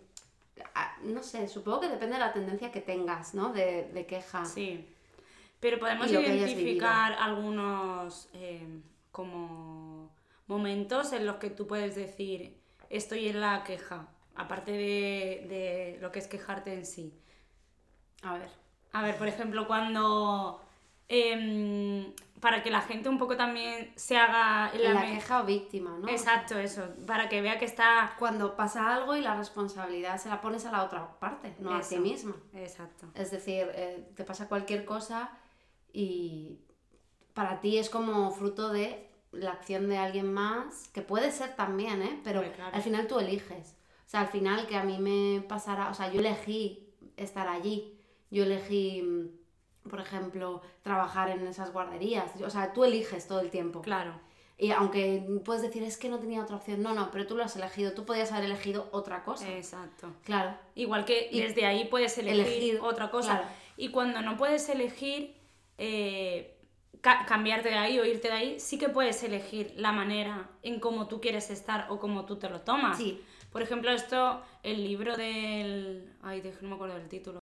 ah, 0.75 0.97
no 1.03 1.23
sé, 1.23 1.47
supongo 1.49 1.81
que 1.81 1.88
depende 1.88 2.14
de 2.14 2.21
la 2.21 2.33
tendencia 2.33 2.73
que 2.73 2.81
tengas, 2.81 3.35
¿no? 3.35 3.53
De, 3.53 3.90
de 3.92 4.07
queja. 4.07 4.44
Sí. 4.44 4.88
Pero 5.61 5.79
podemos 5.79 6.11
identificar 6.11 7.14
algunos 7.14 8.29
eh, 8.33 8.81
como 9.11 10.11
momentos 10.47 11.12
en 11.12 11.27
los 11.27 11.37
que 11.37 11.51
tú 11.51 11.66
puedes 11.66 11.97
decir, 11.97 12.57
estoy 12.88 13.29
en 13.29 13.40
la 13.40 13.64
queja, 13.64 14.09
aparte 14.37 14.71
de, 14.71 15.47
de 15.49 15.99
lo 16.01 16.12
que 16.12 16.21
es 16.21 16.29
quejarte 16.29 16.73
en 16.73 16.87
sí. 16.87 17.12
A 18.23 18.38
ver. 18.38 18.51
A 18.92 19.03
ver, 19.03 19.18
por 19.18 19.29
ejemplo, 19.29 19.66
cuando 19.66 20.62
Em, 21.09 22.12
para 22.40 22.62
que 22.62 22.70
la 22.70 22.81
gente 22.81 23.09
un 23.09 23.18
poco 23.18 23.37
también 23.37 23.92
se 23.96 24.16
haga 24.16 24.72
la, 24.74 24.94
la 24.94 25.03
queja 25.03 25.42
o 25.42 25.44
víctima, 25.44 25.96
¿no? 25.98 26.09
Exacto, 26.09 26.59
eso, 26.59 26.88
para 27.07 27.29
que 27.29 27.40
vea 27.40 27.59
que 27.59 27.64
está... 27.64 28.14
Cuando 28.18 28.57
pasa 28.57 28.94
algo 28.94 29.16
y 29.16 29.20
la 29.20 29.37
responsabilidad 29.37 30.18
se 30.18 30.29
la 30.29 30.40
pones 30.40 30.64
a 30.66 30.72
la 30.72 30.85
otra 30.85 31.18
parte, 31.18 31.55
no 31.59 31.74
a 31.74 31.81
ti 31.81 31.98
misma. 31.98 32.37
Exacto. 32.55 33.07
Es 33.14 33.31
decir, 33.31 33.68
eh, 33.74 34.11
te 34.14 34.24
pasa 34.24 34.48
cualquier 34.48 34.85
cosa 34.85 35.31
y 35.92 36.61
para 37.35 37.61
ti 37.61 37.79
es 37.79 37.90
como 37.90 38.31
fruto 38.31 38.70
de 38.70 39.09
la 39.33 39.53
acción 39.53 39.88
de 39.88 39.98
alguien 39.98 40.33
más, 40.33 40.88
que 40.88 41.03
puede 41.03 41.31
ser 41.33 41.55
también, 41.55 42.03
¿eh? 42.03 42.20
Pero 42.24 42.42
al 42.72 42.83
final 42.83 43.07
tú 43.07 43.18
eliges. 43.18 43.74
O 44.07 44.11
sea, 44.11 44.20
al 44.20 44.29
final 44.29 44.66
que 44.66 44.77
a 44.77 44.85
mí 44.85 44.98
me 44.98 45.42
pasara, 45.42 45.90
o 45.90 45.94
sea, 45.94 46.11
yo 46.11 46.20
elegí 46.20 46.88
estar 47.16 47.46
allí, 47.46 47.98
yo 48.31 48.44
elegí 48.44 49.03
mm, 49.03 49.29
por 49.88 50.01
ejemplo, 50.01 50.62
trabajar 50.83 51.31
en 51.31 51.46
esas 51.46 51.72
guarderías. 51.72 52.31
O 52.44 52.51
sea, 52.51 52.72
tú 52.72 52.85
eliges 52.85 53.27
todo 53.27 53.40
el 53.40 53.51
tiempo. 53.51 53.83
Claro. 53.83 54.12
Y 54.61 54.72
aunque 54.72 55.24
puedes 55.44 55.62
decir, 55.62 55.85
es 55.85 55.96
que 55.96 56.09
no 56.09 56.18
tenía 56.18 56.42
otra 56.42 56.57
opción, 56.57 56.83
no, 56.83 56.92
no, 56.92 57.12
pero 57.12 57.27
tú 57.29 57.37
lo 57.37 57.44
has 57.44 57.55
elegido, 57.55 57.92
tú 57.92 58.05
podías 58.05 58.33
haber 58.33 58.46
elegido 58.46 58.88
otra 58.90 59.22
cosa. 59.22 59.48
Exacto. 59.48 60.12
Claro. 60.24 60.57
Igual 60.74 61.05
que 61.05 61.29
desde 61.33 61.64
ahí 61.64 61.85
puedes 61.85 62.18
elegir, 62.18 62.81
otra 62.83 63.11
cosa. 63.11 63.44
Y 63.77 63.90
cuando 63.90 64.20
no 64.20 64.37
puedes 64.37 64.68
elegir 64.68 65.37
eh, 65.79 66.59
cambiarte 67.01 67.68
de 67.68 67.77
ahí 67.77 68.01
o 68.01 68.05
irte 68.05 68.27
de 68.29 68.35
ahí, 68.35 68.61
sí 68.61 68.79
que 68.79 68.88
puedes 68.88 69.22
elegir 69.22 69.72
la 69.77 69.92
manera 69.92 70.51
en 70.64 70.81
cómo 70.81 71.07
tú 71.07 71.20
quieres 71.20 71.51
estar 71.51 71.87
o 71.90 72.01
cómo 72.01 72.24
tú 72.24 72.37
te 72.37 72.51
lo 72.51 72.62
tomas. 72.62 72.98
Sí. 72.98 73.22
Por 73.53 73.62
ejemplo, 73.62 73.92
esto, 73.92 74.42
el 74.64 74.83
libro 74.83 75.16
del... 75.16 76.12
Ay, 76.20 76.42
no 76.61 76.68
me 76.68 76.74
acuerdo 76.74 76.96
del 76.96 77.09
título. 77.09 77.38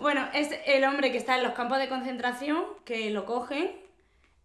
Bueno, 0.00 0.26
es 0.34 0.50
el 0.66 0.84
hombre 0.84 1.12
que 1.12 1.18
está 1.18 1.36
en 1.36 1.42
los 1.42 1.52
campos 1.52 1.78
de 1.78 1.88
concentración, 1.88 2.64
que 2.84 3.10
lo 3.10 3.26
coge 3.26 3.84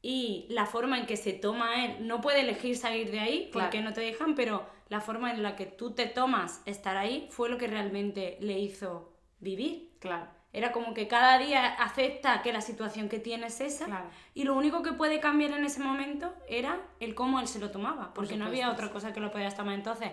y 0.01 0.45
la 0.49 0.65
forma 0.65 0.99
en 0.99 1.05
que 1.05 1.17
se 1.17 1.33
toma 1.33 1.85
él, 1.85 2.07
no 2.07 2.21
puede 2.21 2.41
elegir 2.41 2.77
salir 2.77 3.09
de 3.09 3.19
ahí 3.19 3.49
porque 3.51 3.81
no 3.81 3.93
te 3.93 4.01
dejan, 4.01 4.35
pero 4.35 4.65
la 4.89 5.01
forma 5.01 5.31
en 5.31 5.41
la 5.41 5.55
que 5.55 5.65
tú 5.65 5.91
te 5.91 6.05
tomas 6.05 6.61
estar 6.65 6.97
ahí 6.97 7.27
fue 7.31 7.49
lo 7.49 7.57
que 7.57 7.67
realmente 7.67 8.37
le 8.39 8.59
hizo 8.59 9.13
vivir. 9.39 9.89
Claro. 9.99 10.27
Era 10.53 10.71
como 10.71 10.93
que 10.93 11.07
cada 11.07 11.37
día 11.37 11.73
acepta 11.73 12.41
que 12.41 12.53
la 12.53 12.61
situación 12.61 13.09
que 13.09 13.19
tiene 13.19 13.47
es 13.47 13.59
esa 13.59 14.05
y 14.33 14.43
lo 14.43 14.55
único 14.55 14.83
que 14.83 14.93
puede 14.93 15.19
cambiar 15.19 15.51
en 15.51 15.65
ese 15.65 15.81
momento 15.81 16.33
era 16.47 16.79
el 16.99 17.13
cómo 17.13 17.39
él 17.39 17.47
se 17.47 17.59
lo 17.59 17.71
tomaba, 17.71 18.13
porque 18.13 18.37
no 18.37 18.45
había 18.45 18.71
otra 18.71 18.89
cosa 18.89 19.11
que 19.11 19.19
lo 19.19 19.31
podías 19.31 19.57
tomar. 19.57 19.73
Entonces, 19.73 20.11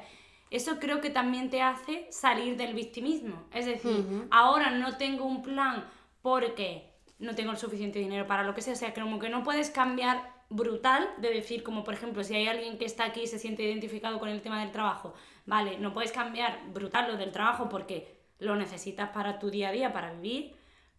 eso 0.52 0.78
creo 0.78 1.00
que 1.00 1.10
también 1.10 1.50
te 1.50 1.62
hace 1.62 2.06
salir 2.10 2.56
del 2.56 2.74
victimismo. 2.74 3.46
Es 3.52 3.66
decir, 3.66 4.26
ahora 4.30 4.70
no 4.70 4.96
tengo 4.96 5.24
un 5.24 5.42
plan 5.42 5.84
porque 6.20 6.92
no 7.18 7.34
tengo 7.34 7.52
el 7.52 7.56
suficiente 7.56 7.98
dinero 7.98 8.26
para 8.26 8.42
lo 8.42 8.54
que 8.54 8.60
sea. 8.60 8.74
O 8.74 8.76
sea, 8.76 8.92
como 8.92 9.18
que 9.18 9.28
no 9.28 9.42
puedes 9.42 9.70
cambiar 9.70 10.30
brutal 10.50 11.08
de 11.18 11.30
decir, 11.30 11.62
como 11.62 11.84
por 11.84 11.94
ejemplo, 11.94 12.22
si 12.22 12.34
hay 12.34 12.46
alguien 12.46 12.78
que 12.78 12.84
está 12.84 13.04
aquí 13.04 13.22
y 13.22 13.26
se 13.26 13.38
siente 13.38 13.62
identificado 13.62 14.18
con 14.18 14.28
el 14.28 14.42
tema 14.42 14.60
del 14.60 14.70
trabajo, 14.70 15.14
vale, 15.46 15.78
no 15.78 15.92
puedes 15.92 16.12
cambiar 16.12 16.60
brutal 16.72 17.10
lo 17.10 17.16
del 17.16 17.32
trabajo 17.32 17.68
porque 17.68 18.20
lo 18.38 18.56
necesitas 18.56 19.10
para 19.10 19.38
tu 19.38 19.50
día 19.50 19.68
a 19.68 19.72
día, 19.72 19.92
para 19.92 20.12
vivir, 20.12 20.54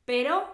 pero 0.05 0.47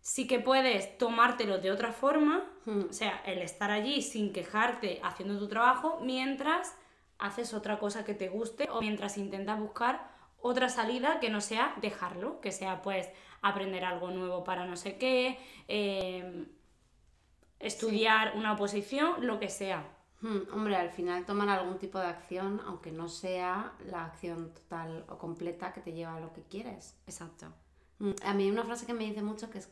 sí 0.00 0.26
que 0.26 0.38
puedes 0.38 0.96
tomártelo 0.98 1.58
de 1.58 1.70
otra 1.70 1.92
forma, 1.92 2.44
o 2.66 2.92
sea, 2.92 3.20
el 3.26 3.42
estar 3.42 3.70
allí 3.70 4.02
sin 4.02 4.32
quejarte 4.32 5.00
haciendo 5.02 5.38
tu 5.38 5.48
trabajo, 5.48 5.98
mientras 6.02 6.76
haces 7.18 7.54
otra 7.54 7.78
cosa 7.78 8.04
que 8.04 8.14
te 8.14 8.28
guste 8.28 8.68
o 8.70 8.80
mientras 8.80 9.16
intentas 9.18 9.58
buscar 9.58 10.14
otra 10.40 10.68
salida 10.68 11.20
que 11.20 11.30
no 11.30 11.40
sea 11.40 11.74
dejarlo, 11.80 12.40
que 12.40 12.52
sea 12.52 12.82
pues 12.82 13.08
aprender 13.42 13.84
algo 13.84 14.10
nuevo 14.10 14.44
para 14.44 14.66
no 14.66 14.76
sé 14.76 14.96
qué, 14.96 15.38
em, 15.68 16.46
estudiar 17.58 18.36
una 18.36 18.52
oposición, 18.52 19.26
lo 19.26 19.38
que 19.38 19.48
sea. 19.48 19.92
Hmm, 20.20 20.52
hombre, 20.52 20.76
al 20.76 20.90
final 20.90 21.24
tomar 21.26 21.48
algún 21.48 21.78
tipo 21.78 21.98
de 21.98 22.06
acción, 22.06 22.60
aunque 22.66 22.90
no 22.90 23.08
sea 23.08 23.72
la 23.84 24.04
acción 24.04 24.52
total 24.54 25.04
o 25.08 25.18
completa 25.18 25.72
que 25.72 25.80
te 25.80 25.92
lleva 25.92 26.16
a 26.16 26.20
lo 26.20 26.32
que 26.32 26.42
quieres. 26.42 26.96
Exacto. 27.06 27.52
Hmm, 27.98 28.12
a 28.24 28.34
mí 28.34 28.50
una 28.50 28.64
frase 28.64 28.86
que 28.86 28.94
me 28.94 29.04
dice 29.04 29.22
mucho, 29.22 29.50
que, 29.50 29.58
es, 29.58 29.68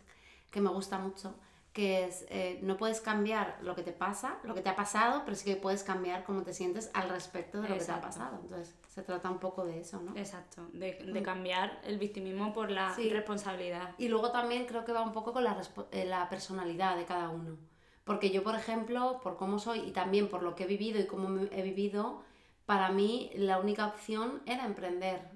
que 0.51 0.61
me 0.61 0.71
gusta 0.71 0.99
mucho, 0.99 1.35
que 1.75 2.05
es, 2.05 2.25
eh, 2.29 2.61
no 2.63 2.77
puedes 2.77 3.01
cambiar 3.01 3.59
lo 3.61 3.75
que 3.75 3.83
te 3.83 3.91
pasa, 3.91 4.39
lo 4.45 4.55
que 4.55 4.63
te 4.63 4.69
ha 4.69 4.77
pasado, 4.77 5.23
pero 5.25 5.37
sí 5.37 5.45
que 5.45 5.57
puedes 5.57 5.83
cambiar 5.83 6.23
cómo 6.23 6.43
te 6.43 6.55
sientes 6.55 6.89
al 6.95 7.09
respecto 7.09 7.61
de 7.61 7.69
lo 7.69 7.77
que 7.77 7.85
te 7.85 7.91
ha 7.91 8.01
pasado. 8.01 8.39
Entonces, 8.41 8.77
se 8.87 9.03
trata 9.03 9.29
un 9.29 9.41
poco 9.41 9.65
de 9.65 9.81
eso, 9.81 10.01
¿no? 10.01 10.17
Exacto, 10.17 10.69
de, 10.73 10.95
de 10.95 11.21
mm. 11.21 11.25
cambiar 11.25 11.81
el 11.83 11.99
victimismo 11.99 12.53
por 12.53 12.71
la 12.71 12.95
responsabilidad. 12.95 13.91
Y 13.99 14.07
luego 14.07 14.31
también 14.31 14.67
creo 14.67 14.85
que 14.85 14.93
va 14.93 15.03
un 15.03 15.13
poco 15.13 15.33
con 15.33 15.43
la, 15.43 15.61
eh, 15.91 16.05
la 16.05 16.29
personalidad 16.29 16.97
de 16.97 17.07
cada 17.07 17.29
uno. 17.29 17.59
Porque 18.05 18.31
yo, 18.31 18.45
por 18.45 18.55
ejemplo, 18.55 19.19
por 19.21 19.37
cómo 19.37 19.59
soy 19.59 19.81
y 19.81 19.91
también 19.91 20.29
por 20.29 20.45
lo 20.45 20.55
que 20.55 20.65
he 20.65 20.67
vivido 20.69 21.01
y 21.01 21.09
cómo 21.09 21.41
he 21.51 21.63
vivido, 21.63 22.23
para 22.67 22.91
mí 22.91 23.33
la 23.35 23.59
única 23.59 23.89
opción 23.89 24.43
era 24.47 24.65
emprender 24.65 25.29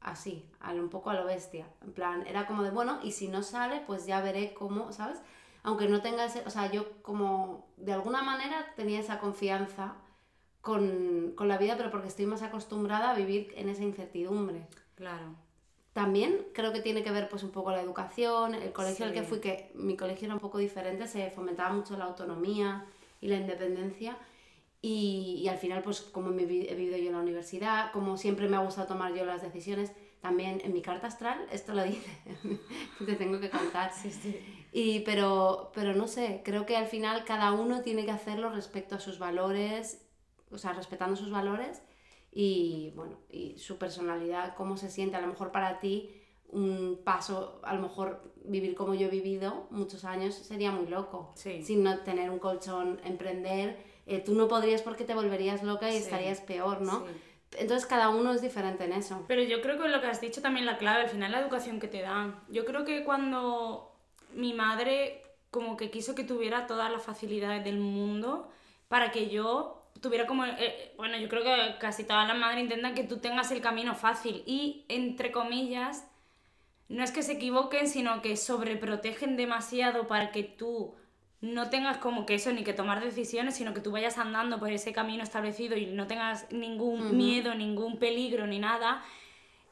así, 0.00 0.50
un 0.60 0.88
poco 0.88 1.10
a 1.10 1.14
lo 1.14 1.24
bestia. 1.24 1.66
En 1.82 1.92
plan, 1.92 2.26
era 2.26 2.46
como 2.46 2.64
de, 2.64 2.70
bueno, 2.70 2.98
y 3.02 3.12
si 3.12 3.28
no 3.28 3.42
sale, 3.42 3.82
pues 3.86 4.06
ya 4.06 4.20
veré 4.20 4.54
cómo, 4.54 4.92
¿sabes? 4.92 5.22
Aunque 5.64 5.88
no 5.88 6.02
tenga 6.02 6.26
ese, 6.26 6.42
o 6.46 6.50
sea, 6.50 6.70
yo 6.70 7.02
como 7.02 7.66
de 7.78 7.94
alguna 7.94 8.22
manera 8.22 8.72
tenía 8.76 9.00
esa 9.00 9.18
confianza 9.18 9.96
con, 10.60 11.32
con, 11.34 11.48
la 11.48 11.58
vida, 11.58 11.76
pero 11.76 11.90
porque 11.90 12.08
estoy 12.08 12.26
más 12.26 12.42
acostumbrada 12.42 13.10
a 13.10 13.14
vivir 13.14 13.52
en 13.56 13.70
esa 13.70 13.82
incertidumbre. 13.82 14.66
Claro. 14.94 15.34
También 15.94 16.46
creo 16.52 16.72
que 16.72 16.80
tiene 16.80 17.02
que 17.02 17.10
ver 17.10 17.28
pues 17.30 17.42
un 17.42 17.50
poco 17.50 17.70
la 17.70 17.80
educación, 17.80 18.54
el 18.54 18.72
colegio 18.72 19.06
al 19.06 19.12
que 19.12 19.22
fui, 19.22 19.40
que 19.40 19.70
mi 19.74 19.96
colegio 19.96 20.26
era 20.26 20.34
un 20.34 20.40
poco 20.40 20.58
diferente, 20.58 21.06
se 21.06 21.30
fomentaba 21.30 21.72
mucho 21.72 21.96
la 21.96 22.04
autonomía 22.04 22.84
y 23.20 23.28
la 23.28 23.36
independencia. 23.36 24.18
Y, 24.82 25.40
y 25.42 25.48
al 25.48 25.56
final, 25.56 25.82
pues 25.82 26.02
como 26.02 26.30
he 26.30 26.44
vivido 26.44 26.98
yo 26.98 27.06
en 27.06 27.12
la 27.12 27.20
universidad, 27.20 27.90
como 27.92 28.18
siempre 28.18 28.48
me 28.48 28.56
ha 28.56 28.60
gustado 28.60 28.86
tomar 28.86 29.14
yo 29.14 29.24
las 29.24 29.40
decisiones, 29.40 29.92
también 30.24 30.62
en 30.64 30.72
mi 30.72 30.80
carta 30.80 31.06
astral 31.06 31.46
esto 31.52 31.74
lo 31.74 31.84
dice, 31.84 32.10
te 33.06 33.14
tengo 33.14 33.38
que 33.38 33.50
contar. 33.50 33.92
Sí, 33.92 34.10
sí. 34.10 34.40
Y, 34.72 35.00
pero, 35.00 35.70
pero 35.74 35.94
no 35.94 36.08
sé, 36.08 36.40
creo 36.42 36.64
que 36.64 36.78
al 36.78 36.86
final 36.86 37.26
cada 37.26 37.52
uno 37.52 37.82
tiene 37.82 38.06
que 38.06 38.10
hacerlo 38.10 38.48
respecto 38.48 38.94
a 38.94 39.00
sus 39.00 39.18
valores, 39.18 40.02
o 40.50 40.56
sea, 40.56 40.72
respetando 40.72 41.14
sus 41.14 41.30
valores 41.30 41.82
y, 42.32 42.94
bueno, 42.96 43.18
y 43.28 43.58
su 43.58 43.76
personalidad, 43.76 44.54
cómo 44.56 44.78
se 44.78 44.90
siente. 44.90 45.16
A 45.16 45.20
lo 45.20 45.26
mejor 45.26 45.52
para 45.52 45.78
ti 45.78 46.10
un 46.48 47.02
paso, 47.04 47.60
a 47.62 47.74
lo 47.74 47.82
mejor 47.82 48.32
vivir 48.46 48.74
como 48.74 48.94
yo 48.94 49.08
he 49.08 49.10
vivido 49.10 49.66
muchos 49.70 50.06
años 50.06 50.34
sería 50.34 50.72
muy 50.72 50.86
loco. 50.86 51.34
Sin 51.36 51.82
no 51.82 51.98
tener 51.98 52.30
un 52.30 52.38
colchón, 52.38 52.98
emprender, 53.04 53.76
eh, 54.06 54.20
tú 54.20 54.34
no 54.34 54.48
podrías 54.48 54.80
porque 54.80 55.04
te 55.04 55.14
volverías 55.14 55.62
loca 55.62 55.92
y 55.92 55.96
estarías 55.96 56.40
peor, 56.40 56.80
¿no? 56.80 57.04
Entonces 57.58 57.86
cada 57.86 58.08
uno 58.08 58.32
es 58.32 58.42
diferente 58.42 58.84
en 58.84 58.92
eso. 58.92 59.24
Pero 59.28 59.42
yo 59.42 59.60
creo 59.60 59.80
que 59.80 59.88
lo 59.88 60.00
que 60.00 60.06
has 60.06 60.20
dicho 60.20 60.42
también 60.42 60.66
la 60.66 60.78
clave, 60.78 61.02
al 61.02 61.08
final 61.08 61.32
la 61.32 61.40
educación 61.40 61.80
que 61.80 61.88
te 61.88 62.02
dan. 62.02 62.40
Yo 62.48 62.64
creo 62.64 62.84
que 62.84 63.04
cuando 63.04 63.92
mi 64.32 64.52
madre 64.52 65.22
como 65.50 65.76
que 65.76 65.90
quiso 65.90 66.16
que 66.16 66.24
tuviera 66.24 66.66
todas 66.66 66.90
las 66.90 67.02
facilidades 67.02 67.62
del 67.62 67.78
mundo 67.78 68.50
para 68.88 69.12
que 69.12 69.30
yo 69.30 69.84
tuviera 70.00 70.26
como, 70.26 70.44
eh, 70.44 70.92
bueno, 70.96 71.16
yo 71.16 71.28
creo 71.28 71.44
que 71.44 71.78
casi 71.78 72.04
todas 72.04 72.26
las 72.26 72.36
madres 72.36 72.64
intentan 72.64 72.94
que 72.94 73.04
tú 73.04 73.18
tengas 73.18 73.50
el 73.52 73.60
camino 73.60 73.94
fácil 73.94 74.42
y, 74.46 74.84
entre 74.88 75.30
comillas, 75.30 76.06
no 76.88 77.02
es 77.02 77.12
que 77.12 77.22
se 77.22 77.34
equivoquen, 77.34 77.88
sino 77.88 78.20
que 78.20 78.36
sobreprotegen 78.36 79.36
demasiado 79.36 80.06
para 80.06 80.32
que 80.32 80.42
tú 80.42 80.94
no 81.44 81.68
tengas 81.68 81.98
como 81.98 82.24
que 82.24 82.34
eso 82.34 82.52
ni 82.52 82.64
que 82.64 82.72
tomar 82.72 83.04
decisiones, 83.04 83.54
sino 83.54 83.74
que 83.74 83.80
tú 83.80 83.90
vayas 83.90 84.16
andando 84.18 84.58
por 84.58 84.70
ese 84.70 84.92
camino 84.92 85.22
establecido 85.22 85.76
y 85.76 85.86
no 85.86 86.06
tengas 86.06 86.50
ningún 86.50 87.16
miedo, 87.16 87.54
ningún 87.54 87.98
peligro 87.98 88.46
ni 88.46 88.58
nada. 88.58 89.04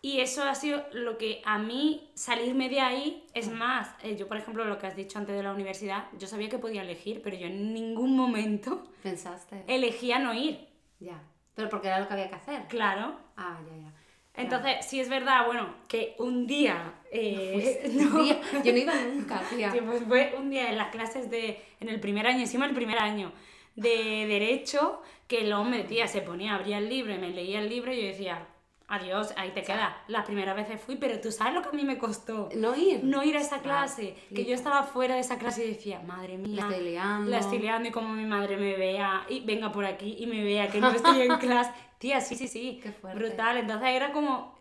Y 0.03 0.21
eso 0.21 0.43
ha 0.43 0.55
sido 0.55 0.85
lo 0.93 1.17
que 1.17 1.41
a 1.45 1.59
mí 1.59 2.11
salirme 2.15 2.69
de 2.69 2.81
ahí 2.81 3.25
es 3.35 3.49
más. 3.51 3.95
Eh, 4.03 4.17
yo, 4.17 4.27
por 4.29 4.37
ejemplo, 4.37 4.65
lo 4.65 4.79
que 4.79 4.87
has 4.87 4.97
dicho 4.97 5.19
antes 5.19 5.35
de 5.35 5.43
la 5.43 5.53
universidad, 5.53 6.09
yo 6.19 6.27
sabía 6.27 6.49
que 6.49 6.59
podía 6.59 6.83
elegir, 6.83 7.23
pero 7.23 7.37
yo 7.37 7.47
en 7.47 7.73
ningún 7.73 8.17
momento 8.17 8.83
pensaste. 9.03 9.65
Elegía 9.69 10.19
no 10.19 10.35
ir. 10.35 10.69
Ya. 10.99 11.23
Pero 11.55 11.69
porque 11.69 11.89
era 11.89 12.01
lo 12.01 12.09
que 12.09 12.15
había 12.15 12.29
que 12.29 12.35
hacer. 12.35 12.67
Claro. 12.67 13.17
Ah, 13.37 13.61
ya, 13.65 13.77
ya. 13.77 13.93
Entonces, 14.35 14.87
sí 14.87 14.99
es 14.99 15.09
verdad, 15.09 15.47
bueno, 15.47 15.75
que 15.89 16.15
un 16.19 16.47
día... 16.47 16.95
Eh, 17.11 17.91
no, 17.93 18.23
día 18.23 18.41
yo 18.65 18.73
no 18.73 18.79
iba 18.79 18.95
nunca, 18.95 19.43
tía. 19.51 19.73
pues 19.85 20.03
fue 20.05 20.35
un 20.39 20.51
día 20.51 20.71
en 20.71 20.79
las 20.79 20.91
clases 20.91 21.31
de... 21.31 21.63
En 21.81 21.89
el 21.89 22.01
primer 22.01 22.27
año, 22.27 22.41
encima 22.41 22.67
el 22.67 22.75
primer 22.75 22.99
año 22.99 23.33
de 23.77 24.27
Derecho, 24.27 25.03
que 25.29 25.43
el 25.43 25.53
hombre, 25.53 25.85
tía, 25.85 26.07
se 26.07 26.23
ponía, 26.23 26.55
abría 26.55 26.79
el 26.79 26.89
libro 26.89 27.15
y 27.15 27.19
me 27.19 27.31
leía 27.31 27.61
el 27.61 27.69
libro 27.69 27.93
y 27.93 28.01
yo 28.01 28.07
decía, 28.09 28.47
adiós, 28.93 29.33
ahí 29.39 29.51
te 29.53 29.63
queda. 29.63 29.97
Las 30.07 30.27
primeras 30.27 30.55
veces 30.55 30.79
fui, 30.79 30.97
pero 30.97 31.19
tú 31.19 31.33
sabes 31.33 31.55
lo 31.55 31.63
que 31.63 31.71
a 31.71 31.73
mí 31.73 31.83
me 31.83 31.97
costó. 31.97 32.51
No 32.55 32.77
ir. 32.77 33.03
No 33.03 33.25
ir 33.25 33.37
a 33.39 33.41
esa 33.41 33.61
clase. 33.61 34.15
que 34.35 34.45
yo 34.45 34.55
estaba 34.55 34.83
fuera 34.83 35.15
de 35.15 35.23
esa 35.23 35.39
clase 35.39 35.65
y 35.65 35.69
decía, 35.69 36.01
madre 36.01 36.37
mía. 36.37 36.67
La 36.67 36.69
estoy 36.71 36.85
liando. 36.91 37.31
La 37.31 37.39
estoy 37.39 37.59
liando 37.59 37.89
y 37.89 37.91
como 37.91 38.13
mi 38.13 38.27
madre 38.27 38.59
me 38.59 38.77
vea 38.77 39.25
y 39.31 39.41
venga 39.41 39.73
por 39.73 39.87
aquí 39.87 40.17
y 40.19 40.27
me 40.27 40.45
vea 40.45 40.69
que 40.69 40.79
no 40.79 40.91
estoy 40.91 41.23
en 41.23 41.37
clase. 41.39 41.73
Tía, 41.97 42.21
sí, 42.21 42.35
sí, 42.37 42.49
sí. 42.49 42.81
Qué 42.83 42.93
fuerte. 42.93 43.19
Brutal. 43.19 43.57
Entonces 43.57 43.89
era 43.89 44.13
como, 44.13 44.55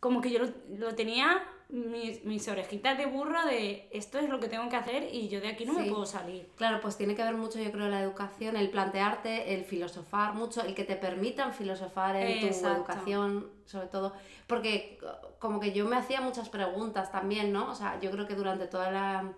como 0.00 0.20
que 0.20 0.30
yo 0.32 0.40
lo, 0.40 0.48
lo 0.76 0.94
tenía 0.96 1.40
mis, 1.72 2.24
mis, 2.24 2.48
orejitas 2.48 2.98
de 2.98 3.06
burro 3.06 3.44
de 3.46 3.88
esto 3.92 4.18
es 4.18 4.28
lo 4.28 4.40
que 4.40 4.48
tengo 4.48 4.68
que 4.68 4.76
hacer 4.76 5.08
y 5.12 5.28
yo 5.28 5.40
de 5.40 5.48
aquí 5.48 5.64
no 5.64 5.74
me 5.74 5.86
puedo 5.86 6.06
salir. 6.06 6.50
Claro, 6.56 6.80
pues 6.80 6.96
tiene 6.96 7.14
que 7.14 7.22
ver 7.22 7.34
mucho, 7.34 7.58
yo 7.58 7.70
creo, 7.70 7.88
la 7.88 8.02
educación, 8.02 8.56
el 8.56 8.70
plantearte, 8.70 9.54
el 9.54 9.64
filosofar 9.64 10.34
mucho, 10.34 10.62
el 10.62 10.74
que 10.74 10.84
te 10.84 10.96
permitan 10.96 11.52
filosofar 11.52 12.16
en 12.16 12.40
tu 12.50 12.66
educación, 12.66 13.50
sobre 13.64 13.86
todo. 13.86 14.12
Porque 14.46 14.98
como 15.38 15.60
que 15.60 15.72
yo 15.72 15.86
me 15.86 15.96
hacía 15.96 16.20
muchas 16.20 16.48
preguntas 16.48 17.12
también, 17.12 17.52
¿no? 17.52 17.70
O 17.70 17.74
sea, 17.74 18.00
yo 18.00 18.10
creo 18.10 18.26
que 18.26 18.34
durante 18.34 18.66
toda 18.66 18.90
la 18.90 19.32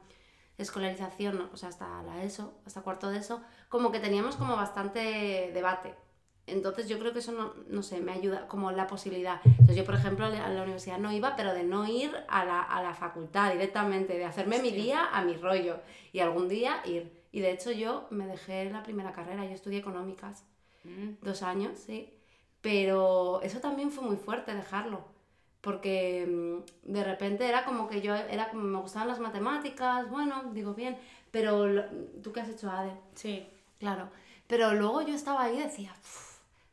escolarización, 0.59 1.51
o 1.53 1.57
sea, 1.57 1.69
hasta 1.69 2.03
la 2.03 2.23
ESO, 2.23 2.55
hasta 2.67 2.83
cuarto 2.83 3.11
de 3.11 3.19
ESO, 3.19 3.43
como 3.69 3.91
que 3.91 4.01
teníamos 4.01 4.37
como 4.37 4.57
bastante 4.57 5.51
debate 5.53 5.95
entonces 6.53 6.89
yo 6.89 6.99
creo 6.99 7.13
que 7.13 7.19
eso 7.19 7.33
no, 7.33 7.55
no 7.69 7.83
sé, 7.83 8.01
me 8.01 8.13
ayuda 8.13 8.47
como 8.47 8.71
la 8.73 8.87
posibilidad. 8.87 9.41
Entonces 9.45 9.77
yo, 9.77 9.85
por 9.85 9.95
ejemplo, 9.95 10.27
a 10.27 10.31
la 10.31 10.63
universidad 10.63 10.99
no 10.99 11.13
iba, 11.13 11.35
pero 11.37 11.53
de 11.55 11.65
no 11.65 11.87
ir 11.87 12.11
a 12.29 12.45
la, 12.45 12.63
a 12.63 12.83
la 12.83 12.95
facultad 12.95 13.53
directamente, 13.53 14.17
de 14.17 14.25
hacerme 14.25 14.61
mi 14.61 14.71
día 14.71 15.07
a 15.13 15.25
mi 15.25 15.35
rollo 15.37 15.81
y 16.13 16.21
algún 16.21 16.49
día 16.49 16.83
ir. 16.85 17.11
Y 17.33 17.41
de 17.41 17.51
hecho 17.51 17.73
yo 17.73 18.07
me 18.11 18.27
dejé 18.27 18.71
la 18.71 18.83
primera 18.83 19.13
carrera, 19.13 19.45
yo 19.45 19.53
estudié 19.53 19.79
económicas, 19.79 20.45
mm. 20.85 21.25
dos 21.25 21.43
años, 21.43 21.79
sí. 21.79 22.13
Pero 22.61 23.41
eso 23.43 23.61
también 23.61 23.91
fue 23.91 24.05
muy 24.05 24.17
fuerte 24.17 24.55
dejarlo, 24.55 25.05
porque 25.61 26.27
mm, 26.27 26.93
de 26.93 27.05
repente 27.05 27.49
era 27.49 27.65
como 27.65 27.89
que 27.89 28.01
yo, 28.03 28.15
era 28.15 28.51
como 28.51 28.63
me 28.63 28.79
gustaban 28.79 29.09
las 29.09 29.19
matemáticas, 29.19 30.09
bueno, 30.11 30.51
digo 30.53 30.75
bien, 30.75 30.97
pero 31.31 31.85
tú 32.23 32.33
qué 32.33 32.41
has 32.41 32.51
hecho, 32.51 32.71
Ade. 32.71 32.93
Sí. 33.15 33.49
Claro. 33.79 34.11
Pero 34.47 34.75
luego 34.75 35.03
yo 35.03 35.15
estaba 35.15 35.45
ahí 35.45 35.57
y 35.57 35.63
decía, 35.63 35.93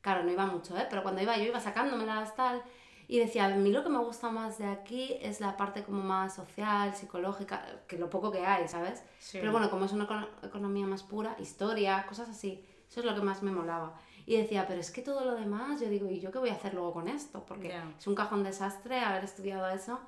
Claro, 0.09 0.23
no 0.23 0.31
iba 0.31 0.47
mucho, 0.47 0.75
¿eh? 0.75 0.87
Pero 0.89 1.03
cuando 1.03 1.21
iba 1.21 1.37
yo 1.37 1.43
iba 1.43 1.59
sacándomelas 1.59 2.35
tal. 2.35 2.63
Y 3.07 3.19
decía, 3.19 3.45
a 3.45 3.49
mí 3.49 3.71
lo 3.71 3.83
que 3.83 3.89
me 3.89 3.99
gusta 3.99 4.31
más 4.31 4.57
de 4.57 4.65
aquí 4.65 5.17
es 5.21 5.39
la 5.39 5.55
parte 5.55 5.83
como 5.83 6.01
más 6.01 6.33
social, 6.33 6.95
psicológica, 6.95 7.83
que 7.87 7.99
lo 7.99 8.09
poco 8.09 8.31
que 8.31 8.43
hay, 8.43 8.67
¿sabes? 8.67 9.03
Pero 9.31 9.51
bueno, 9.51 9.69
como 9.69 9.85
es 9.85 9.91
una 9.91 10.27
economía 10.41 10.87
más 10.87 11.03
pura, 11.03 11.35
historia, 11.39 12.07
cosas 12.07 12.27
así, 12.29 12.65
eso 12.89 13.01
es 13.01 13.05
lo 13.05 13.13
que 13.13 13.21
más 13.21 13.43
me 13.43 13.51
molaba. 13.51 13.99
Y 14.25 14.35
decía, 14.35 14.65
pero 14.67 14.79
es 14.79 14.89
que 14.89 15.03
todo 15.03 15.23
lo 15.25 15.35
demás, 15.35 15.79
yo 15.79 15.89
digo, 15.89 16.09
¿y 16.09 16.19
yo 16.19 16.31
qué 16.31 16.39
voy 16.39 16.49
a 16.49 16.53
hacer 16.53 16.73
luego 16.73 16.91
con 16.91 17.07
esto? 17.07 17.45
Porque 17.45 17.71
es 17.99 18.07
un 18.07 18.15
cajón 18.15 18.43
desastre 18.43 18.99
haber 18.99 19.23
estudiado 19.23 19.69
eso. 19.69 19.99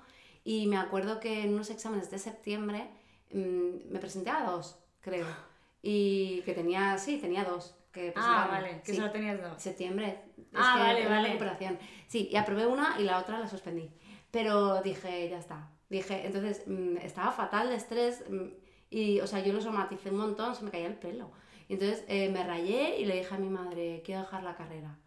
Y 0.43 0.65
me 0.65 0.77
acuerdo 0.77 1.19
que 1.19 1.43
en 1.43 1.53
unos 1.53 1.69
exámenes 1.69 2.09
de 2.09 2.17
septiembre 2.17 2.89
mmm, 3.31 3.91
me 3.91 3.99
presenté 3.99 4.31
a 4.31 4.45
dos, 4.45 4.79
creo. 4.99 5.27
Y 5.83 6.43
que 6.43 6.53
tenía, 6.53 6.95
sí, 6.99 7.17
tenía 7.17 7.43
dos 7.43 7.80
que 7.91 8.13
Ah, 8.15 8.47
vale, 8.49 8.81
que 8.83 8.93
solo 8.93 9.11
tenías 9.11 9.41
dos. 9.41 9.61
Septiembre. 9.61 10.19
ah, 10.55 10.75
vale, 10.79 11.07
vale. 11.07 11.27
recuperación. 11.29 11.77
Sí, 12.07 12.29
y 12.31 12.35
aprobé 12.35 12.65
una 12.65 12.95
y 12.99 13.03
la 13.03 13.19
otra 13.19 13.39
la 13.39 13.47
suspendí. 13.47 13.89
Pero 14.31 14.81
dije, 14.81 15.29
ya 15.29 15.37
está. 15.37 15.69
Dije, 15.89 16.25
entonces 16.25 16.63
mm, 16.67 16.97
estaba 16.97 17.31
fatal 17.31 17.69
de 17.69 17.75
estrés 17.75 18.23
mm, 18.29 18.47
y, 18.89 19.19
o 19.19 19.27
sea, 19.27 19.39
yo 19.39 19.51
lo 19.53 19.61
somaticé 19.61 20.09
un 20.09 20.17
montón, 20.17 20.55
se 20.55 20.63
me 20.63 20.71
caía 20.71 20.87
el 20.87 20.95
pelo. 20.95 21.31
Y 21.67 21.73
entonces 21.73 22.03
eh, 22.07 22.29
me 22.29 22.43
rayé 22.45 22.97
y 22.99 23.05
le 23.05 23.15
dije 23.17 23.33
a 23.35 23.37
mi 23.37 23.49
madre, 23.49 24.01
quiero 24.05 24.21
dejar 24.21 24.43
la 24.43 24.55
carrera. 24.55 24.97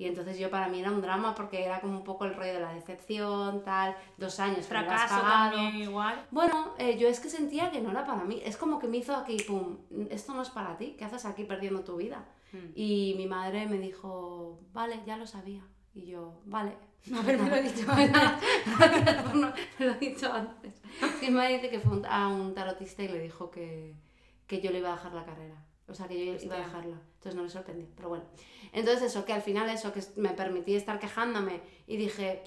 Y 0.00 0.06
entonces 0.06 0.38
yo 0.38 0.48
para 0.48 0.66
mí 0.68 0.80
era 0.80 0.90
un 0.90 1.02
drama 1.02 1.34
porque 1.34 1.62
era 1.62 1.78
como 1.82 1.98
un 1.98 2.04
poco 2.04 2.24
el 2.24 2.34
rollo 2.34 2.54
de 2.54 2.60
la 2.60 2.72
decepción, 2.72 3.62
tal, 3.62 3.94
dos 4.16 4.40
años. 4.40 4.66
Fracaso 4.66 5.20
también 5.20 5.76
igual. 5.76 6.26
Bueno, 6.30 6.74
eh, 6.78 6.96
yo 6.96 7.06
es 7.06 7.20
que 7.20 7.28
sentía 7.28 7.70
que 7.70 7.82
no 7.82 7.90
era 7.90 8.06
para 8.06 8.24
mí. 8.24 8.40
Es 8.42 8.56
como 8.56 8.78
que 8.78 8.88
me 8.88 8.96
hizo 8.96 9.14
aquí, 9.14 9.36
pum, 9.46 9.76
esto 10.08 10.32
no 10.32 10.40
es 10.40 10.48
para 10.48 10.78
ti, 10.78 10.96
¿qué 10.96 11.04
haces 11.04 11.26
aquí 11.26 11.44
perdiendo 11.44 11.84
tu 11.84 11.96
vida? 11.96 12.24
Hmm. 12.50 12.72
Y 12.74 13.12
mi 13.18 13.26
madre 13.26 13.66
me 13.66 13.76
dijo, 13.76 14.62
vale, 14.72 15.02
ya 15.04 15.18
lo 15.18 15.26
sabía. 15.26 15.62
Y 15.92 16.06
yo, 16.06 16.40
vale. 16.46 16.78
A 17.14 17.20
ver, 17.20 17.38
me 17.38 17.50
lo 17.50 17.56
he 17.56 17.62
dicho 17.62 17.92
antes. 17.92 18.22
me 19.78 19.84
lo 19.84 19.92
he 19.92 19.98
dicho 19.98 20.32
antes. 20.32 20.80
Y 21.20 21.26
mi 21.26 21.32
madre 21.32 21.56
dice 21.56 21.68
que 21.68 21.80
fue 21.80 22.00
a 22.08 22.26
un 22.28 22.54
tarotista 22.54 23.02
y 23.02 23.08
le 23.08 23.18
dijo 23.18 23.50
que, 23.50 23.94
que 24.46 24.62
yo 24.62 24.70
le 24.70 24.78
iba 24.78 24.88
a 24.88 24.96
dejar 24.96 25.12
la 25.12 25.26
carrera. 25.26 25.62
O 25.88 25.92
sea, 25.92 26.08
que 26.08 26.24
yo 26.24 26.42
iba 26.42 26.56
a 26.56 26.60
dejarla. 26.60 27.02
Entonces 27.20 27.36
no 27.36 27.42
me 27.42 27.50
sorprendió. 27.50 27.86
Pero 27.94 28.08
bueno. 28.08 28.24
Entonces 28.72 29.10
eso, 29.10 29.26
que 29.26 29.34
al 29.34 29.42
final 29.42 29.68
eso, 29.68 29.92
que 29.92 30.00
me 30.16 30.30
permití 30.30 30.74
estar 30.74 30.98
quejándome 30.98 31.60
y 31.86 31.98
dije, 31.98 32.42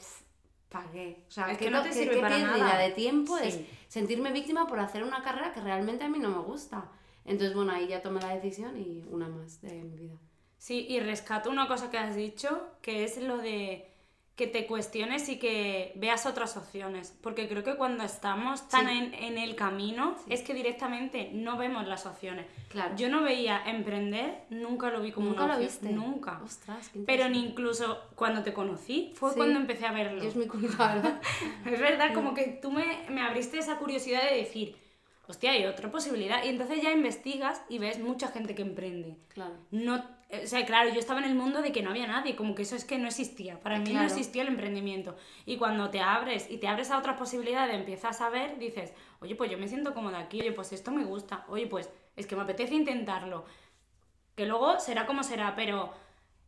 pagué. 0.68 1.24
O 1.28 1.32
sea, 1.32 1.52
es 1.52 1.60
que, 1.60 1.70
no 1.70 1.84
te 1.84 1.94
sirve 1.94 2.20
para 2.20 2.40
nada. 2.40 2.80
de 2.80 2.90
tiempo 2.90 3.38
es 3.38 3.60
sentirme 3.88 4.32
víctima 4.32 4.66
por 4.66 4.80
hacer 4.80 5.04
una 5.04 5.22
carrera 5.22 5.54
que 5.54 5.62
realmente 5.62 6.04
a 6.04 6.10
mí 6.10 6.18
no 6.18 6.30
me 6.30 6.40
gusta. 6.40 6.90
Entonces, 7.24 7.56
bueno, 7.56 7.72
ahí 7.72 7.88
ya 7.88 8.02
tomé 8.02 8.20
la 8.20 8.34
decisión 8.34 8.76
y 8.76 9.06
una 9.12 9.28
más 9.30 9.62
de 9.62 9.84
mi 9.84 9.96
vida. 9.96 10.18
Sí, 10.58 10.88
y 10.90 11.00
rescato 11.00 11.52
una 11.52 11.68
cosa 11.68 11.92
que 11.92 12.00
has 12.00 12.16
dicho, 12.16 12.72
que 12.82 13.04
es 13.04 13.22
lo 13.22 13.38
de 13.38 13.93
que 14.36 14.48
te 14.48 14.66
cuestiones 14.66 15.30
y 15.30 15.38
que 15.38 15.92
veas 15.96 16.26
otras 16.26 16.58
opciones. 16.58 17.16
Porque 17.22 17.48
creo 17.48 17.64
que 17.64 17.76
cuando 17.76 18.04
estamos 18.04 18.68
tan 18.68 18.90
en, 18.90 19.14
en, 19.14 19.38
el 19.38 19.56
camino 19.56 20.16
es 20.28 20.42
que 20.42 20.56
directamente 20.56 21.30
no 21.34 21.58
vemos 21.58 21.88
las 21.88 22.08
opciones. 22.08 22.48
Claro. 22.70 22.96
Yo 22.96 23.10
no 23.10 23.22
veía 23.22 23.62
emprender, 23.66 24.46
nunca 24.50 24.90
lo 24.90 25.02
vi 25.02 25.12
como 25.12 25.30
¿Nunca 25.30 25.46
una 25.46 25.54
lo 25.56 25.60
viste? 25.60 25.90
Nunca. 25.90 26.42
Ostras, 26.44 26.92
Pero 27.06 27.30
ni 27.30 27.46
incluso 27.46 28.00
cuando 28.16 28.42
te 28.42 28.54
conocí 28.54 29.14
fue 29.16 29.36
cuando 29.36 29.60
empecé 29.60 29.86
a 29.86 29.92
verlo. 29.92 30.24
es 30.24 30.36
mi 30.36 30.48
culpa, 30.48 30.96
¿verdad? 30.96 31.22
es 31.66 31.80
verdad, 31.80 32.14
como 32.16 32.34
que 32.34 32.60
tú 32.60 32.72
me, 32.72 33.06
me 33.10 33.22
abriste 33.22 33.60
esa 33.60 33.78
curiosidad 33.78 34.24
de 34.24 34.38
decir, 34.38 34.76
hostia, 35.28 35.52
hay 35.52 35.66
otra 35.66 35.92
posibilidad. 35.92 36.44
Y 36.44 36.50
entonces 36.50 36.82
ya 36.82 36.92
investigas 36.92 37.62
y 37.70 37.78
ves 37.78 38.00
mucha 38.00 38.30
gente 38.30 38.56
que 38.56 38.64
emprende. 38.64 39.16
Claro. 39.30 39.54
No 39.70 40.04
o 40.42 40.48
sea, 40.48 40.66
claro, 40.66 40.90
yo 40.90 41.00
estaba 41.00 41.20
en 41.20 41.26
el 41.26 41.36
mundo 41.36 41.62
de 41.62 41.72
que 41.72 41.84
no 41.84 41.92
había 41.92 42.08
nadie, 42.08 42.36
como 42.36 42.56
que 42.56 42.64
eso 42.64 42.76
es 42.76 42.86
que 42.86 42.98
no 42.98 43.08
existía. 43.08 43.60
Para 43.60 43.80
mí 43.80 43.94
no 43.94 44.02
existía 44.02 44.42
el 44.42 44.48
emprendimiento. 44.48 45.16
Y 45.46 45.58
cuando 45.58 45.90
te 45.90 46.00
abres 46.00 46.50
y 46.50 46.58
te 46.58 46.68
abres 46.68 46.92
a 46.92 46.98
otras 46.98 47.18
posibilidades, 47.18 47.76
empiezas 47.76 48.20
a 48.22 48.30
ver, 48.30 48.58
dices, 48.58 48.94
oye, 49.20 49.36
pues 49.36 49.52
yo 49.52 49.58
me 49.58 49.68
siento 49.68 49.94
cómoda 49.94 50.20
aquí, 50.20 50.42
oye, 50.42 50.52
pues 50.52 50.74
esto 50.74 50.92
me 50.92 51.04
gusta, 51.06 51.46
oye, 51.50 51.68
pues 51.68 51.90
es 52.16 52.26
que 52.26 52.36
me 52.36 52.44
apetece 52.44 52.74
intentarlo. 52.74 53.46
Que 54.36 54.46
luego 54.46 54.80
será 54.80 55.06
como 55.06 55.24
será, 55.24 55.56
pero 55.56 55.94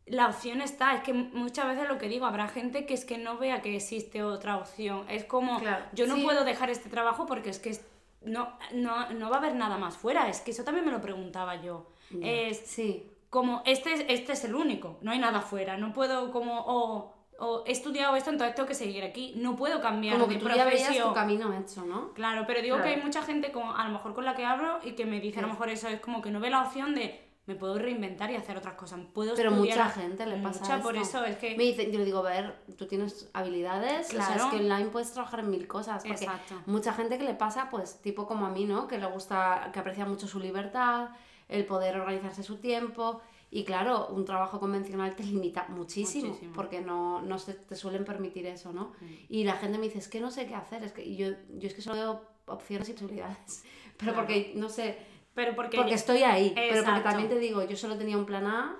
la 0.06 0.28
opción 0.28 0.60
está. 0.60 0.94
Es 0.94 1.02
que 1.02 1.12
muchas 1.12 1.66
veces 1.66 1.88
lo 1.88 1.98
que 1.98 2.08
digo, 2.08 2.26
habrá 2.26 2.48
gente 2.48 2.86
que 2.86 2.94
es 2.94 3.04
que 3.04 3.18
no 3.18 3.38
vea 3.38 3.62
que 3.62 3.76
existe 3.76 4.24
otra 4.24 4.56
opción. 4.56 5.04
Es 5.08 5.24
como, 5.24 5.60
yo 5.92 6.06
no 6.06 6.16
puedo 6.22 6.44
dejar 6.44 6.70
este 6.70 6.88
trabajo 6.88 7.26
porque 7.26 7.50
es 7.50 7.60
que 7.60 7.78
no, 8.22 8.58
no, 8.72 9.10
no, 9.10 9.30
va 9.30 9.36
a 9.36 9.38
haber 9.38 9.54
nada 9.54 9.78
más 9.78 9.96
fuera. 9.96 10.28
Es 10.28 10.40
que 10.40 10.50
eso 10.50 10.64
también 10.64 10.84
me 10.84 10.92
lo 10.92 11.00
preguntaba 11.00 11.62
yo. 11.62 11.86
Es, 12.20 12.58
sí 12.58 13.12
como 13.36 13.60
este, 13.66 14.14
este 14.14 14.32
es 14.32 14.44
el 14.44 14.54
único, 14.54 14.96
no 15.02 15.10
hay 15.10 15.18
nada 15.18 15.42
fuera, 15.42 15.76
no 15.76 15.92
puedo 15.92 16.32
como, 16.32 16.58
o, 16.58 17.12
o 17.38 17.64
he 17.66 17.72
estudiado 17.72 18.16
esto, 18.16 18.30
entonces 18.30 18.54
tengo 18.54 18.66
que 18.66 18.74
seguir 18.74 19.04
aquí, 19.04 19.34
no 19.36 19.56
puedo 19.56 19.82
cambiar 19.82 20.14
como 20.14 20.26
que 20.26 20.36
tú 20.36 20.48
ya 20.48 20.64
veías 20.64 20.96
tu 20.96 21.12
camino 21.12 21.52
hecho, 21.52 21.84
¿no? 21.84 22.14
Claro, 22.14 22.44
pero 22.46 22.62
digo 22.62 22.80
que 22.80 22.88
hay 22.88 22.96
mucha 22.96 23.20
gente 23.20 23.52
como, 23.52 23.76
a 23.76 23.84
lo 23.84 23.92
mejor 23.92 24.14
con 24.14 24.24
la 24.24 24.34
que 24.34 24.46
hablo 24.46 24.78
y 24.82 24.92
que 24.92 25.04
me 25.04 25.20
dice 25.20 25.40
a 25.40 25.42
lo 25.42 25.48
mejor 25.48 25.68
eso, 25.68 25.86
es 25.88 26.00
como 26.00 26.22
que 26.22 26.30
no 26.30 26.40
ve 26.40 26.48
la 26.48 26.62
opción 26.62 26.94
de 26.94 27.26
me 27.44 27.56
puedo 27.56 27.78
reinventar 27.78 28.30
y 28.30 28.36
hacer 28.36 28.56
otras 28.56 28.74
cosas. 28.74 29.00
Puedo 29.12 29.34
Pero 29.36 29.50
mucha 29.50 29.88
gente 29.90 30.24
le 30.24 30.38
pasa 30.38 30.60
mucha, 30.60 30.80
por 30.80 30.96
eso 30.96 31.22
es 31.24 31.36
que... 31.36 31.56
Me 31.56 31.64
dicen, 31.64 31.92
yo 31.92 31.98
le 31.98 32.06
digo, 32.06 32.20
a 32.20 32.30
ver, 32.30 32.56
tú 32.76 32.86
tienes 32.86 33.28
habilidades, 33.34 34.08
o 34.08 34.16
sea, 34.16 34.34
es 34.34 34.44
que 34.46 34.56
online 34.56 34.86
puedes 34.86 35.12
trabajar 35.12 35.40
en 35.40 35.50
mil 35.50 35.68
cosas. 35.68 36.02
Porque 36.04 36.24
Exacto. 36.24 36.54
mucha 36.64 36.94
gente 36.94 37.18
que 37.18 37.24
le 37.24 37.34
pasa, 37.34 37.68
pues, 37.70 38.00
tipo 38.00 38.26
como 38.26 38.46
a 38.46 38.50
mí, 38.50 38.64
¿no? 38.64 38.88
Que 38.88 38.98
le 38.98 39.06
gusta, 39.06 39.70
que 39.72 39.78
aprecia 39.78 40.06
mucho 40.06 40.26
su 40.26 40.40
libertad, 40.40 41.10
el 41.48 41.64
poder 41.64 41.96
organizarse 41.96 42.42
su 42.42 42.56
tiempo 42.56 43.20
Y 43.50 43.64
claro, 43.64 44.08
un 44.08 44.24
trabajo 44.24 44.58
convencional 44.58 45.14
te 45.14 45.22
limita 45.22 45.66
muchísimo, 45.68 46.36
porque 46.54 46.80
no, 46.80 47.22
no 47.22 47.38
se 47.38 47.54
te 47.54 47.76
suelen 47.76 48.04
permitir 48.04 48.46
eso, 48.46 48.72
¿no? 48.72 48.92
Mm. 49.00 49.14
Y 49.28 49.44
la 49.44 49.54
gente 49.54 49.78
me 49.78 49.84
dice, 49.84 49.98
es 49.98 50.08
que 50.08 50.20
no 50.20 50.30
sé 50.30 50.46
qué 50.46 50.54
hacer, 50.54 50.82
es 50.82 50.92
que 50.92 51.04
y 51.04 51.16
yo, 51.16 51.28
yo 51.50 51.68
es 51.68 51.74
que 51.74 51.80
solo 51.80 51.96
veo 51.96 52.22
opciones 52.46 52.88
y 52.88 52.92
posibilidades. 52.92 53.64
Pero 53.98 54.14
porque, 54.14 54.52
no 54.56 54.68
sé, 54.68 54.98
pero 55.36 55.54
porque, 55.54 55.76
porque 55.76 55.94
estoy 55.94 56.22
ahí. 56.22 56.52
Pero 56.54 56.82
porque 56.82 57.00
también 57.00 57.28
te 57.28 57.38
digo, 57.38 57.62
yo 57.62 57.76
solo 57.76 57.96
tenía 57.96 58.16
un 58.16 58.24
plan 58.26 58.46
A 58.46 58.76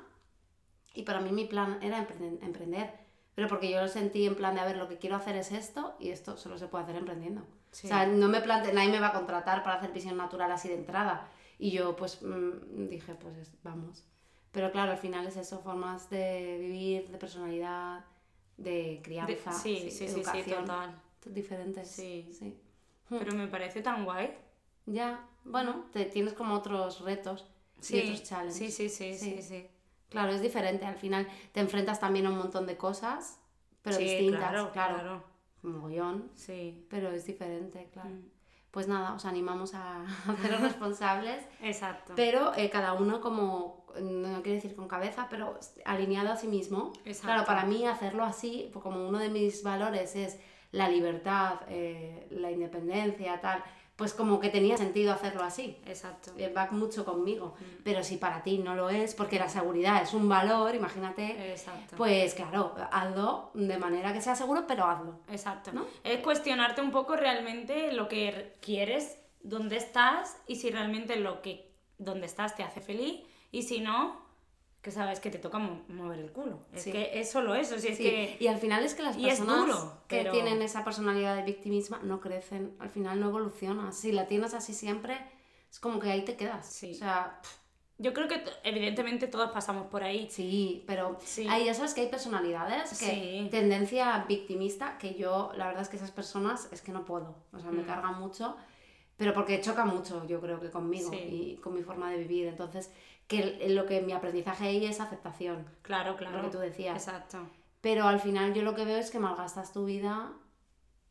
y 0.95 1.03
para 1.03 1.21
mí 1.21 1.31
mi 1.31 1.45
plan 1.45 1.79
era 1.83 1.99
emprender. 1.99 2.93
Pero 3.35 3.49
porque 3.49 3.71
yo 3.71 3.81
lo 3.83 3.89
sentí 3.89 4.27
en 4.27 4.35
plan 4.35 4.55
de, 4.55 4.63
a 4.63 4.65
ver, 4.65 4.79
lo 4.79 4.89
que 4.89 4.97
quiero 4.97 5.17
hacer 5.17 5.37
es 5.37 5.53
esto 5.53 5.95
y 6.01 6.09
esto 6.09 6.39
solo 6.39 6.57
se 6.57 6.69
puede 6.69 6.85
hacer 6.85 6.97
emprendiendo. 6.97 7.43
O 7.43 7.47
sea, 7.71 8.07
no 8.07 8.29
me 8.29 8.41
plante, 8.41 8.73
nadie 8.73 8.89
me 8.89 9.01
va 9.01 9.09
a 9.09 9.13
contratar 9.13 9.63
para 9.63 9.77
hacer 9.77 9.93
visión 9.93 10.17
natural 10.17 10.51
así 10.51 10.69
de 10.69 10.77
entrada. 10.77 11.29
Y 11.59 11.71
yo 11.71 11.97
pues 11.97 12.23
mm, 12.23 12.89
dije, 12.89 13.15
pues 13.15 13.53
vamos. 13.63 14.05
Pero 14.53 14.73
claro, 14.73 14.93
al 14.93 14.99
final 14.99 15.27
es 15.27 15.37
eso, 15.37 15.61
formas 15.61 16.09
de 16.09 16.57
vivir, 16.59 17.09
de 17.09 17.19
personalidad, 17.19 18.05
de 18.57 19.01
crianza, 19.03 19.53
sí, 19.53 19.91
sí, 19.91 20.09
sí, 20.09 20.23
sí, 20.25 20.51
total. 20.51 21.03
Diferentes. 21.27 21.91
Sí. 21.91 22.31
sí. 22.33 22.57
Pero 23.09 23.35
me 23.35 23.49
parece 23.49 23.83
tan 23.83 24.05
guay. 24.05 24.33
Ya, 24.87 25.29
bueno, 25.45 25.87
te 25.93 26.05
tienes 26.07 26.33
como 26.33 26.55
otros 26.55 27.01
retos 27.01 27.47
y 27.91 28.01
otros 28.01 28.23
challenges. 28.23 28.57
Sí, 28.57 28.71
sí, 28.71 28.89
sí, 28.89 29.15
sí, 29.15 29.43
sí, 29.43 29.67
Claro, 30.09 30.33
es 30.33 30.41
diferente. 30.41 30.87
Al 30.87 30.97
final 30.97 31.29
te 31.53 31.61
enfrentas 31.61 31.99
también 32.01 32.27
a 32.27 32.31
un 32.31 32.39
montón 32.39 32.67
de 32.67 32.77
cosas, 32.77 33.41
pero 33.83 33.99
distintas. 33.99 34.39
Claro, 34.39 34.71
claro. 34.73 34.95
claro. 34.95 35.25
Mogollón. 35.63 36.31
Sí. 36.35 36.87
Pero 36.89 37.11
es 37.11 37.27
diferente, 37.27 37.89
claro. 37.93 38.11
Mm. 38.11 38.36
Pues 38.77 38.89
nada, 38.89 39.15
os 39.15 39.25
animamos 39.25 39.73
a 39.73 40.05
haceros 40.29 40.61
responsables. 40.71 41.43
Exacto. 41.63 42.13
Pero 42.15 42.53
eh, 42.57 42.69
cada 42.69 42.93
uno 42.93 43.23
como, 43.23 43.87
no 43.99 44.43
quiero 44.43 44.57
decir 44.57 44.77
con 44.77 44.87
cabeza, 44.87 45.29
pero 45.31 45.59
alineado 45.87 46.31
a 46.31 46.37
sí 46.37 46.47
mismo. 46.47 46.93
Exacto. 47.07 47.29
Claro, 47.29 47.47
para 47.47 47.65
mí 47.65 47.87
hacerlo 47.87 48.23
así, 48.23 48.69
pues 48.75 48.83
como 48.83 49.09
uno 49.09 49.19
de 49.19 49.31
mis 49.31 49.63
valores 49.63 50.15
es 50.15 50.39
la 50.73 50.91
libertad, 50.91 51.61
eh, 51.69 52.27
la 52.29 52.51
independencia, 52.51 53.41
tal 53.41 53.65
pues 53.97 54.13
como 54.13 54.41
que 54.41 54.51
tenía 54.51 54.77
sentido 54.77 55.13
hacerlo 55.13 55.43
así. 55.43 55.79
Exacto. 55.87 56.33
Eh, 56.37 56.53
va 56.55 56.69
mucho 56.71 57.05
conmigo. 57.05 57.55
Mm. 57.59 57.83
Pero 57.83 58.05
si 58.05 58.19
para 58.19 58.43
ti 58.43 58.59
no 58.59 58.75
lo 58.75 58.91
es, 58.91 59.15
porque 59.15 59.39
la 59.39 59.49
seguridad 59.49 60.03
es 60.03 60.13
un 60.13 60.29
valor, 60.29 60.75
imagínate, 60.75 61.53
Exacto. 61.53 61.97
pues 61.97 62.35
claro, 62.35 62.75
hazlo 62.93 63.51
de 63.55 63.79
manera 63.79 64.13
que 64.13 64.21
sea 64.21 64.37
seguro, 64.37 64.67
pero 64.67 64.85
hazlo. 64.85 65.21
Exacto. 65.31 65.73
¿no? 65.73 65.87
Es 66.05 66.21
cuestionarte 66.21 66.83
un 66.83 66.91
poco 66.91 67.17
realmente 67.17 67.93
lo 67.93 68.07
que 68.09 68.55
quieres, 68.61 69.19
dónde 69.43 69.77
estás 69.79 70.37
y 70.47 70.57
si 70.57 70.71
realmente 70.71 71.17
lo 71.17 71.41
que 71.41 71.75
donde 71.99 72.27
estás 72.27 72.55
te 72.55 72.63
hace 72.63 72.83
feliz 72.83 73.25
y 73.51 73.63
si 73.63 73.81
no, 73.81 74.26
que 74.87 74.93
sabes 74.93 75.19
que 75.19 75.31
te 75.31 75.39
toca 75.39 75.59
mover 75.59 76.21
el 76.21 76.31
culo. 76.31 76.61
Es 76.73 76.85
que 76.85 77.19
es 77.19 77.29
solo 77.29 77.57
eso. 77.57 77.77
Si 77.77 77.89
es 77.89 77.99
que... 77.99 78.37
Y 78.39 78.47
al 78.47 78.59
final 78.59 78.85
es 78.85 78.95
que 78.95 79.03
las 79.03 79.17
personas 79.17 79.85
que 80.07 80.25
tienen 80.27 80.63
esa 80.63 80.85
personalidad 80.85 81.35
de 81.35 81.43
victimismo 81.43 81.97
no 82.05 82.21
crecen, 82.21 82.77
al 82.79 82.89
final 82.89 83.19
no 83.19 83.31
evolucionas. 83.31 83.97
Si 83.97 84.13
la 84.13 84.29
tienes 84.29 84.55
así 84.55 84.75
siempre, 84.75 85.19
es 85.69 85.81
como 85.81 85.99
que 85.99 86.09
ahí 86.09 86.25
te 86.25 86.37
quedas. 86.37 86.67
Sí. 86.67 86.93
O 86.93 86.95
sea... 86.95 87.41
Yo 87.99 88.13
creo 88.13 88.29
que 88.29 88.45
evidentemente 88.63 89.27
todos 89.27 89.51
pasamos 89.51 89.89
por 89.89 90.05
ahí. 90.05 90.29
Sí, 90.31 90.85
pero 90.87 91.19
Ahí 91.49 91.65
ya 91.65 91.75
sabes 91.75 91.93
que 91.93 92.03
hay 92.03 92.09
personalidades 92.09 92.97
que 92.97 93.49
tendencia 93.51 94.25
victimista, 94.29 94.99
que 94.99 95.15
yo, 95.15 95.51
la 95.57 95.67
verdad 95.67 95.83
es 95.83 95.89
que 95.89 95.97
esas 95.97 96.13
personas 96.13 96.69
es 96.71 96.81
que 96.81 96.93
no 96.93 97.05
puedo. 97.05 97.35
O 97.53 97.59
sea, 97.59 97.73
me 97.73 97.83
mm. 97.83 97.87
cargan 97.87 98.21
mucho, 98.21 98.55
pero 99.17 99.33
porque 99.33 99.61
choca 99.63 99.87
mucho, 99.87 100.27
yo 100.27 100.41
creo 100.43 100.61
que 100.61 100.71
conmigo 100.71 101.11
y 101.13 101.57
con 101.57 101.75
mi 101.75 101.83
forma 101.83 102.11
de 102.11 102.19
vivir. 102.19 102.47
Entonces, 102.49 102.93
que 103.27 103.69
lo 103.71 103.87
que 103.87 104.01
mi 104.01 104.13
aprendizaje 104.13 104.67
ahí 104.67 104.85
es 104.85 105.01
aceptación. 105.01 105.67
Claro, 105.83 106.17
claro. 106.17 106.39
Lo 106.39 106.45
que 106.45 106.51
tú 106.51 106.59
decías. 106.59 106.97
Exacto. 106.97 107.49
Pero 107.81 108.07
al 108.07 108.21
final 108.21 108.55
yo 108.55 108.63
lo 108.63 108.75
que 108.75 108.85
veo 108.85 108.99
es 108.99 109.11
que 109.11 109.19
malgastas 109.19 109.73
tu 109.73 109.85
vida 109.85 110.33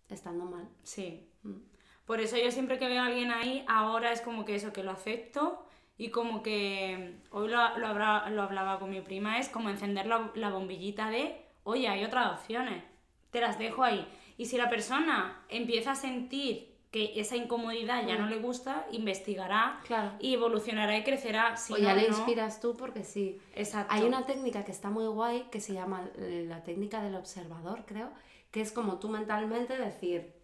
estando 0.10 0.46
mal. 0.46 0.68
Sí. 0.84 1.30
Mm. 1.44 1.60
Por 2.06 2.22
eso 2.22 2.38
yo 2.38 2.52
siempre 2.52 2.78
que 2.78 2.88
veo 2.88 3.02
a 3.02 3.08
alguien 3.08 3.32
ahí, 3.32 3.66
ahora 3.68 4.12
es 4.12 4.22
como 4.22 4.46
que 4.46 4.56
eso, 4.56 4.72
que 4.72 4.84
lo 4.84 4.92
acepto 4.92 5.66
y 5.98 6.10
como 6.10 6.44
que 6.44 7.20
hoy 7.32 7.50
lo, 7.50 7.78
lo, 7.78 7.94
lo 7.94 8.42
hablaba 8.42 8.80
con 8.80 8.92
mi 8.92 9.02
prima, 9.02 9.40
es 9.40 9.50
como 9.50 9.70
encender 9.70 10.06
la, 10.06 10.32
la 10.36 10.50
bombillita 10.50 11.10
de, 11.10 11.46
oye, 11.64 11.88
hay 11.88 12.04
otras 12.04 12.34
opciones, 12.34 12.84
te 13.32 13.42
las 13.42 13.58
dejo 13.58 13.84
ahí. 13.84 14.08
Y 14.38 14.46
si 14.46 14.58
la 14.58 14.70
persona 14.70 15.44
empieza 15.50 15.92
a 15.92 15.96
sentir 15.96 16.75
que 16.96 17.20
esa 17.20 17.36
incomodidad 17.36 18.08
ya 18.08 18.18
no 18.18 18.28
mm. 18.28 18.30
le 18.30 18.40
gusta, 18.40 18.88
investigará 18.90 19.82
y 20.18 20.34
evolucionará 20.34 20.98
y 20.98 21.04
crecerá. 21.04 21.58
Si 21.58 21.74
o 21.74 21.78
ya 21.78 21.94
le 21.94 22.08
inspiras 22.08 22.62
tú 22.62 22.78
porque 22.78 23.04
sí. 23.04 23.38
Exacto. 23.54 23.94
Hay 23.94 24.04
una 24.04 24.26
técnica 24.26 24.64
que 24.64 24.72
está 24.72 24.90
muy 24.90 25.06
guay 25.08 25.50
que 25.52 25.60
se 25.60 25.74
llama 25.74 26.10
eh, 26.16 26.46
la 26.48 26.64
técnica 26.64 27.04
del 27.04 27.16
observador, 27.16 27.84
creo, 27.86 28.12
que 28.50 28.62
es 28.62 28.72
como 28.72 28.98
tú 28.98 29.10
mentalmente 29.10 29.78
decir, 29.78 30.36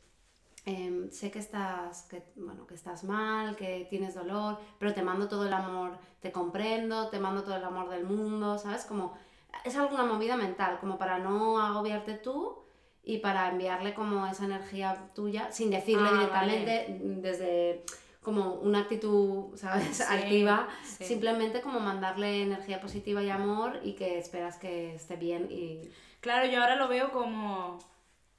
em, 0.66 1.10
sé 1.10 1.32
que 1.32 1.40
estás, 1.40 2.02
que, 2.10 2.22
bueno, 2.36 2.68
que 2.68 2.74
estás 2.74 3.06
mal, 3.06 3.56
que 3.56 3.88
tienes 3.90 4.14
dolor, 4.14 4.60
pero 4.78 4.94
te 4.94 5.04
mando 5.04 5.30
todo 5.30 5.48
el 5.48 5.54
amor, 5.54 6.00
te 6.20 6.34
comprendo, 6.34 7.08
te 7.08 7.20
mando 7.22 7.44
todo 7.44 7.56
el 7.56 7.64
amor 7.64 7.88
del 7.88 8.04
mundo, 8.04 8.58
¿sabes? 8.58 8.84
Como 8.84 9.18
es 9.64 9.78
alguna 9.78 10.04
movida 10.04 10.36
mental, 10.36 10.80
como 10.82 10.98
para 10.98 11.18
no 11.18 11.62
agobiarte 11.62 12.16
tú 12.16 12.61
y 13.04 13.18
para 13.18 13.50
enviarle 13.50 13.94
como 13.94 14.28
esa 14.28 14.46
energía 14.46 15.10
tuya 15.16 15.52
sin 15.52 15.72
decirle 15.72 16.08
ah, 16.10 16.14
directamente 16.14 16.98
desde 17.00 17.84
como 18.22 18.54
una 18.56 18.82
actitud, 18.82 19.58
¿sabes? 19.58 20.02
activa, 20.02 20.68
simplemente 20.84 21.62
como 21.62 21.80
mandarle 21.80 22.44
energía 22.44 22.80
positiva 22.80 23.24
y 23.24 23.30
amor 23.30 23.80
y 23.84 23.94
que 23.94 24.18
esperas 24.18 24.58
que 24.58 24.96
esté 24.96 25.16
bien 25.16 25.48
y... 25.50 25.90
Claro, 26.20 26.48
yo 26.48 26.62
ahora 26.62 26.76
lo 26.76 26.88
veo 26.88 27.12
como, 27.12 27.80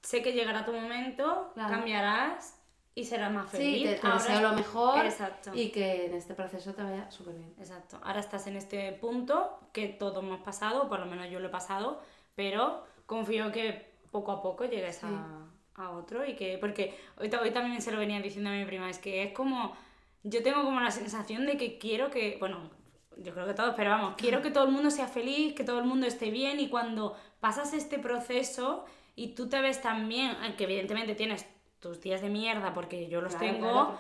sé 0.03 0.23
que 0.23 0.33
llegará 0.33 0.65
tu 0.65 0.73
momento, 0.73 1.53
cambiarás 1.57 2.57
y 2.95 3.05
serás 3.05 3.33
más 3.33 3.51
feliz. 3.51 3.91
Sí, 3.91 4.01
te, 4.01 4.09
deseo 4.09 4.41
lo 4.41 4.53
mejor 4.53 5.05
y 5.53 5.71
que 5.71 6.07
en 6.07 6.15
este 6.15 6.35
proceso 6.35 6.75
te 6.75 6.83
vaya 6.85 7.11
súper 7.11 7.35
bien. 7.35 7.53
Exacto, 7.59 7.99
ahora 8.05 8.21
estás 8.21 8.47
en 8.47 8.57
este 8.57 8.93
punto 8.93 9.59
que 9.73 9.89
todos 9.89 10.23
hemos 10.23 10.43
pasado, 10.43 10.89
por 10.89 11.01
lo 11.01 11.07
menos 11.07 11.29
yo 11.29 11.41
lo 11.41 11.49
he 11.49 11.51
pasado, 11.51 12.01
pero 12.37 12.85
confío 13.07 13.51
que 13.51 13.92
poco 14.13 14.31
a 14.31 14.41
poco 14.41 14.65
llegues 14.67 15.03
a, 15.03 15.49
a, 15.75 15.91
otro 15.91 16.25
y 16.25 16.37
que, 16.37 16.59
porque 16.59 16.95
hoy, 17.19 17.29
hoy 17.43 17.51
también 17.51 17.83
se 17.83 17.91
lo 17.91 17.99
venía 17.99 18.21
diciendo 18.21 18.51
a 18.51 18.53
mi 18.53 18.65
prima, 18.65 18.89
es 18.89 18.99
que 18.99 19.25
es 19.25 19.33
como, 19.33 19.75
yo 20.23 20.43
tengo 20.43 20.63
como 20.63 20.79
la 20.81 20.93
sensación 20.93 21.47
de 21.47 21.57
que 21.57 21.79
quiero 21.79 22.11
que, 22.11 22.37
bueno, 22.39 22.71
yo 23.17 23.33
creo 23.33 23.47
que 23.47 23.55
todos, 23.55 23.75
pero 23.75 23.91
vamos, 23.91 24.15
quiero 24.17 24.43
que 24.43 24.51
todo 24.51 24.65
el 24.65 24.71
mundo 24.71 24.91
sea 24.91 25.09
feliz, 25.09 25.55
que 25.55 25.65
todo 25.65 25.79
el 25.79 25.87
mundo 25.87 26.07
esté 26.07 26.31
bien 26.31 26.61
y 26.61 26.69
cuando 26.69 27.17
pasas 27.41 27.73
este 27.73 27.99
proceso 27.99 28.85
y 29.17 29.35
tú 29.35 29.49
te 29.49 29.61
ves 29.61 29.83
tan 29.83 30.09
bien, 30.09 30.37
que 30.57 30.65
evidentemente 30.65 31.15
tienes 31.15 31.47
tus 31.81 32.01
días 32.01 32.23
de 32.23 32.29
mierda 32.29 32.73
porque 32.73 33.09
yo 33.09 33.21
los 33.21 33.37
tengo, 33.37 33.99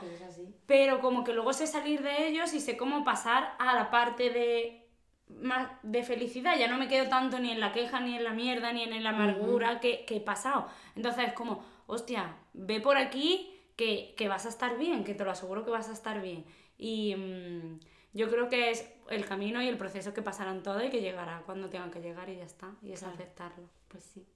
pero 0.66 1.00
como 1.00 1.24
que 1.24 1.32
luego 1.32 1.52
sé 1.52 1.66
salir 1.66 2.02
de 2.02 2.28
ellos 2.28 2.54
y 2.54 2.60
sé 2.60 2.76
cómo 2.76 3.04
pasar 3.04 3.56
a 3.58 3.74
la 3.74 3.90
parte 3.90 4.30
de 4.30 4.81
más 5.28 5.70
de 5.82 6.02
felicidad, 6.02 6.58
ya 6.58 6.68
no 6.68 6.78
me 6.78 6.88
quedo 6.88 7.08
tanto 7.08 7.38
ni 7.38 7.50
en 7.50 7.60
la 7.60 7.72
queja, 7.72 8.00
ni 8.00 8.16
en 8.16 8.24
la 8.24 8.32
mierda, 8.32 8.72
ni 8.72 8.82
en 8.82 9.02
la 9.02 9.10
amargura 9.10 9.80
que, 9.80 10.04
que, 10.04 10.16
he 10.16 10.20
pasado. 10.20 10.66
Entonces 10.94 11.28
es 11.28 11.32
como, 11.32 11.64
hostia, 11.86 12.36
ve 12.52 12.80
por 12.80 12.96
aquí 12.96 13.52
que, 13.76 14.14
que, 14.16 14.28
vas 14.28 14.46
a 14.46 14.48
estar 14.48 14.76
bien, 14.78 15.04
que 15.04 15.14
te 15.14 15.24
lo 15.24 15.30
aseguro 15.30 15.64
que 15.64 15.70
vas 15.70 15.88
a 15.88 15.92
estar 15.92 16.20
bien. 16.20 16.44
Y 16.76 17.14
mm, 17.16 17.80
yo 18.12 18.30
creo 18.30 18.48
que 18.48 18.70
es 18.70 18.88
el 19.10 19.24
camino 19.24 19.62
y 19.62 19.68
el 19.68 19.78
proceso 19.78 20.12
que 20.12 20.22
pasarán 20.22 20.62
todo 20.62 20.84
y 20.84 20.90
que 20.90 21.00
llegará 21.00 21.42
cuando 21.46 21.68
tengan 21.68 21.90
que 21.90 22.00
llegar 22.00 22.28
y 22.28 22.36
ya 22.36 22.44
está. 22.44 22.74
Y 22.82 22.92
es 22.92 23.02
aceptarlo. 23.02 23.68
Pues 23.88 24.04
sí. 24.04 24.26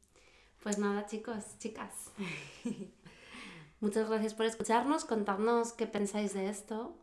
Pues 0.63 0.79
nada, 0.79 1.07
chicos, 1.07 1.59
chicas. 1.59 2.13
Muchas 3.81 4.09
gracias 4.09 4.35
por 4.35 4.47
escucharnos, 4.47 5.05
contadnos 5.05 5.75
qué 5.75 5.87
pensáis 5.87 6.33
de 6.33 6.49
esto 6.49 6.97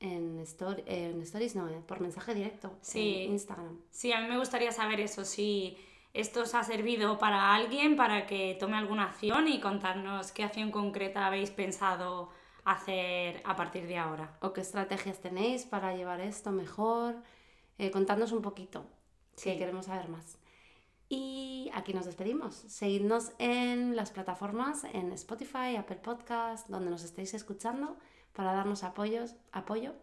en, 0.00 0.38
story, 0.40 0.82
en 0.86 1.20
stories, 1.22 1.56
no, 1.56 1.68
eh, 1.68 1.82
por 1.86 2.00
mensaje 2.00 2.34
directo 2.34 2.72
sí. 2.80 3.24
en 3.24 3.32
Instagram. 3.32 3.80
Sí, 3.90 4.12
a 4.12 4.20
mí 4.20 4.28
me 4.28 4.38
gustaría 4.38 4.72
saber 4.72 5.00
eso, 5.00 5.24
si 5.24 5.76
esto 6.14 6.42
os 6.42 6.54
ha 6.54 6.64
servido 6.64 7.18
para 7.18 7.54
alguien, 7.54 7.96
para 7.96 8.26
que 8.26 8.56
tome 8.58 8.76
alguna 8.76 9.04
acción 9.04 9.48
y 9.48 9.60
contarnos 9.60 10.32
qué 10.32 10.44
acción 10.44 10.70
concreta 10.70 11.26
habéis 11.26 11.50
pensado 11.50 12.30
hacer 12.64 13.42
a 13.44 13.56
partir 13.56 13.86
de 13.86 13.98
ahora. 13.98 14.36
O 14.40 14.52
qué 14.52 14.60
estrategias 14.60 15.20
tenéis 15.20 15.64
para 15.64 15.94
llevar 15.94 16.20
esto 16.20 16.50
mejor. 16.50 17.16
Eh, 17.78 17.90
contadnos 17.90 18.32
un 18.32 18.42
poquito, 18.42 18.84
si 19.36 19.56
queremos 19.56 19.86
saber 19.86 20.08
más. 20.08 20.38
Y 21.08 21.70
aquí 21.72 21.94
nos 21.94 22.04
despedimos. 22.04 22.54
Seguidnos 22.54 23.32
en 23.38 23.96
las 23.96 24.10
plataformas, 24.10 24.84
en 24.84 25.12
Spotify, 25.12 25.76
Apple 25.78 25.96
Podcast, 25.96 26.68
donde 26.68 26.90
nos 26.90 27.02
estéis 27.02 27.32
escuchando 27.32 27.96
para 28.38 28.52
darnos 28.52 28.84
apoyos, 28.84 29.34
apoyo 29.50 29.94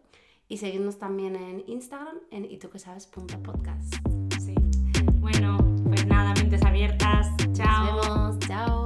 y 0.50 0.58
seguirnos 0.58 1.00
también 1.00 1.38
en 1.38 1.64
Instagram 1.68 2.18
en 2.32 2.44
ituquesabes.podcast. 2.44 3.96
Sí. 4.42 4.54
Bueno, 5.22 5.58
pues 5.86 6.06
nada, 6.06 6.34
mentes 6.34 6.62
abiertas. 6.64 7.30
Chao. 7.54 7.96
Nos 7.96 8.08
vemos. 8.08 8.40
Chao. 8.40 8.85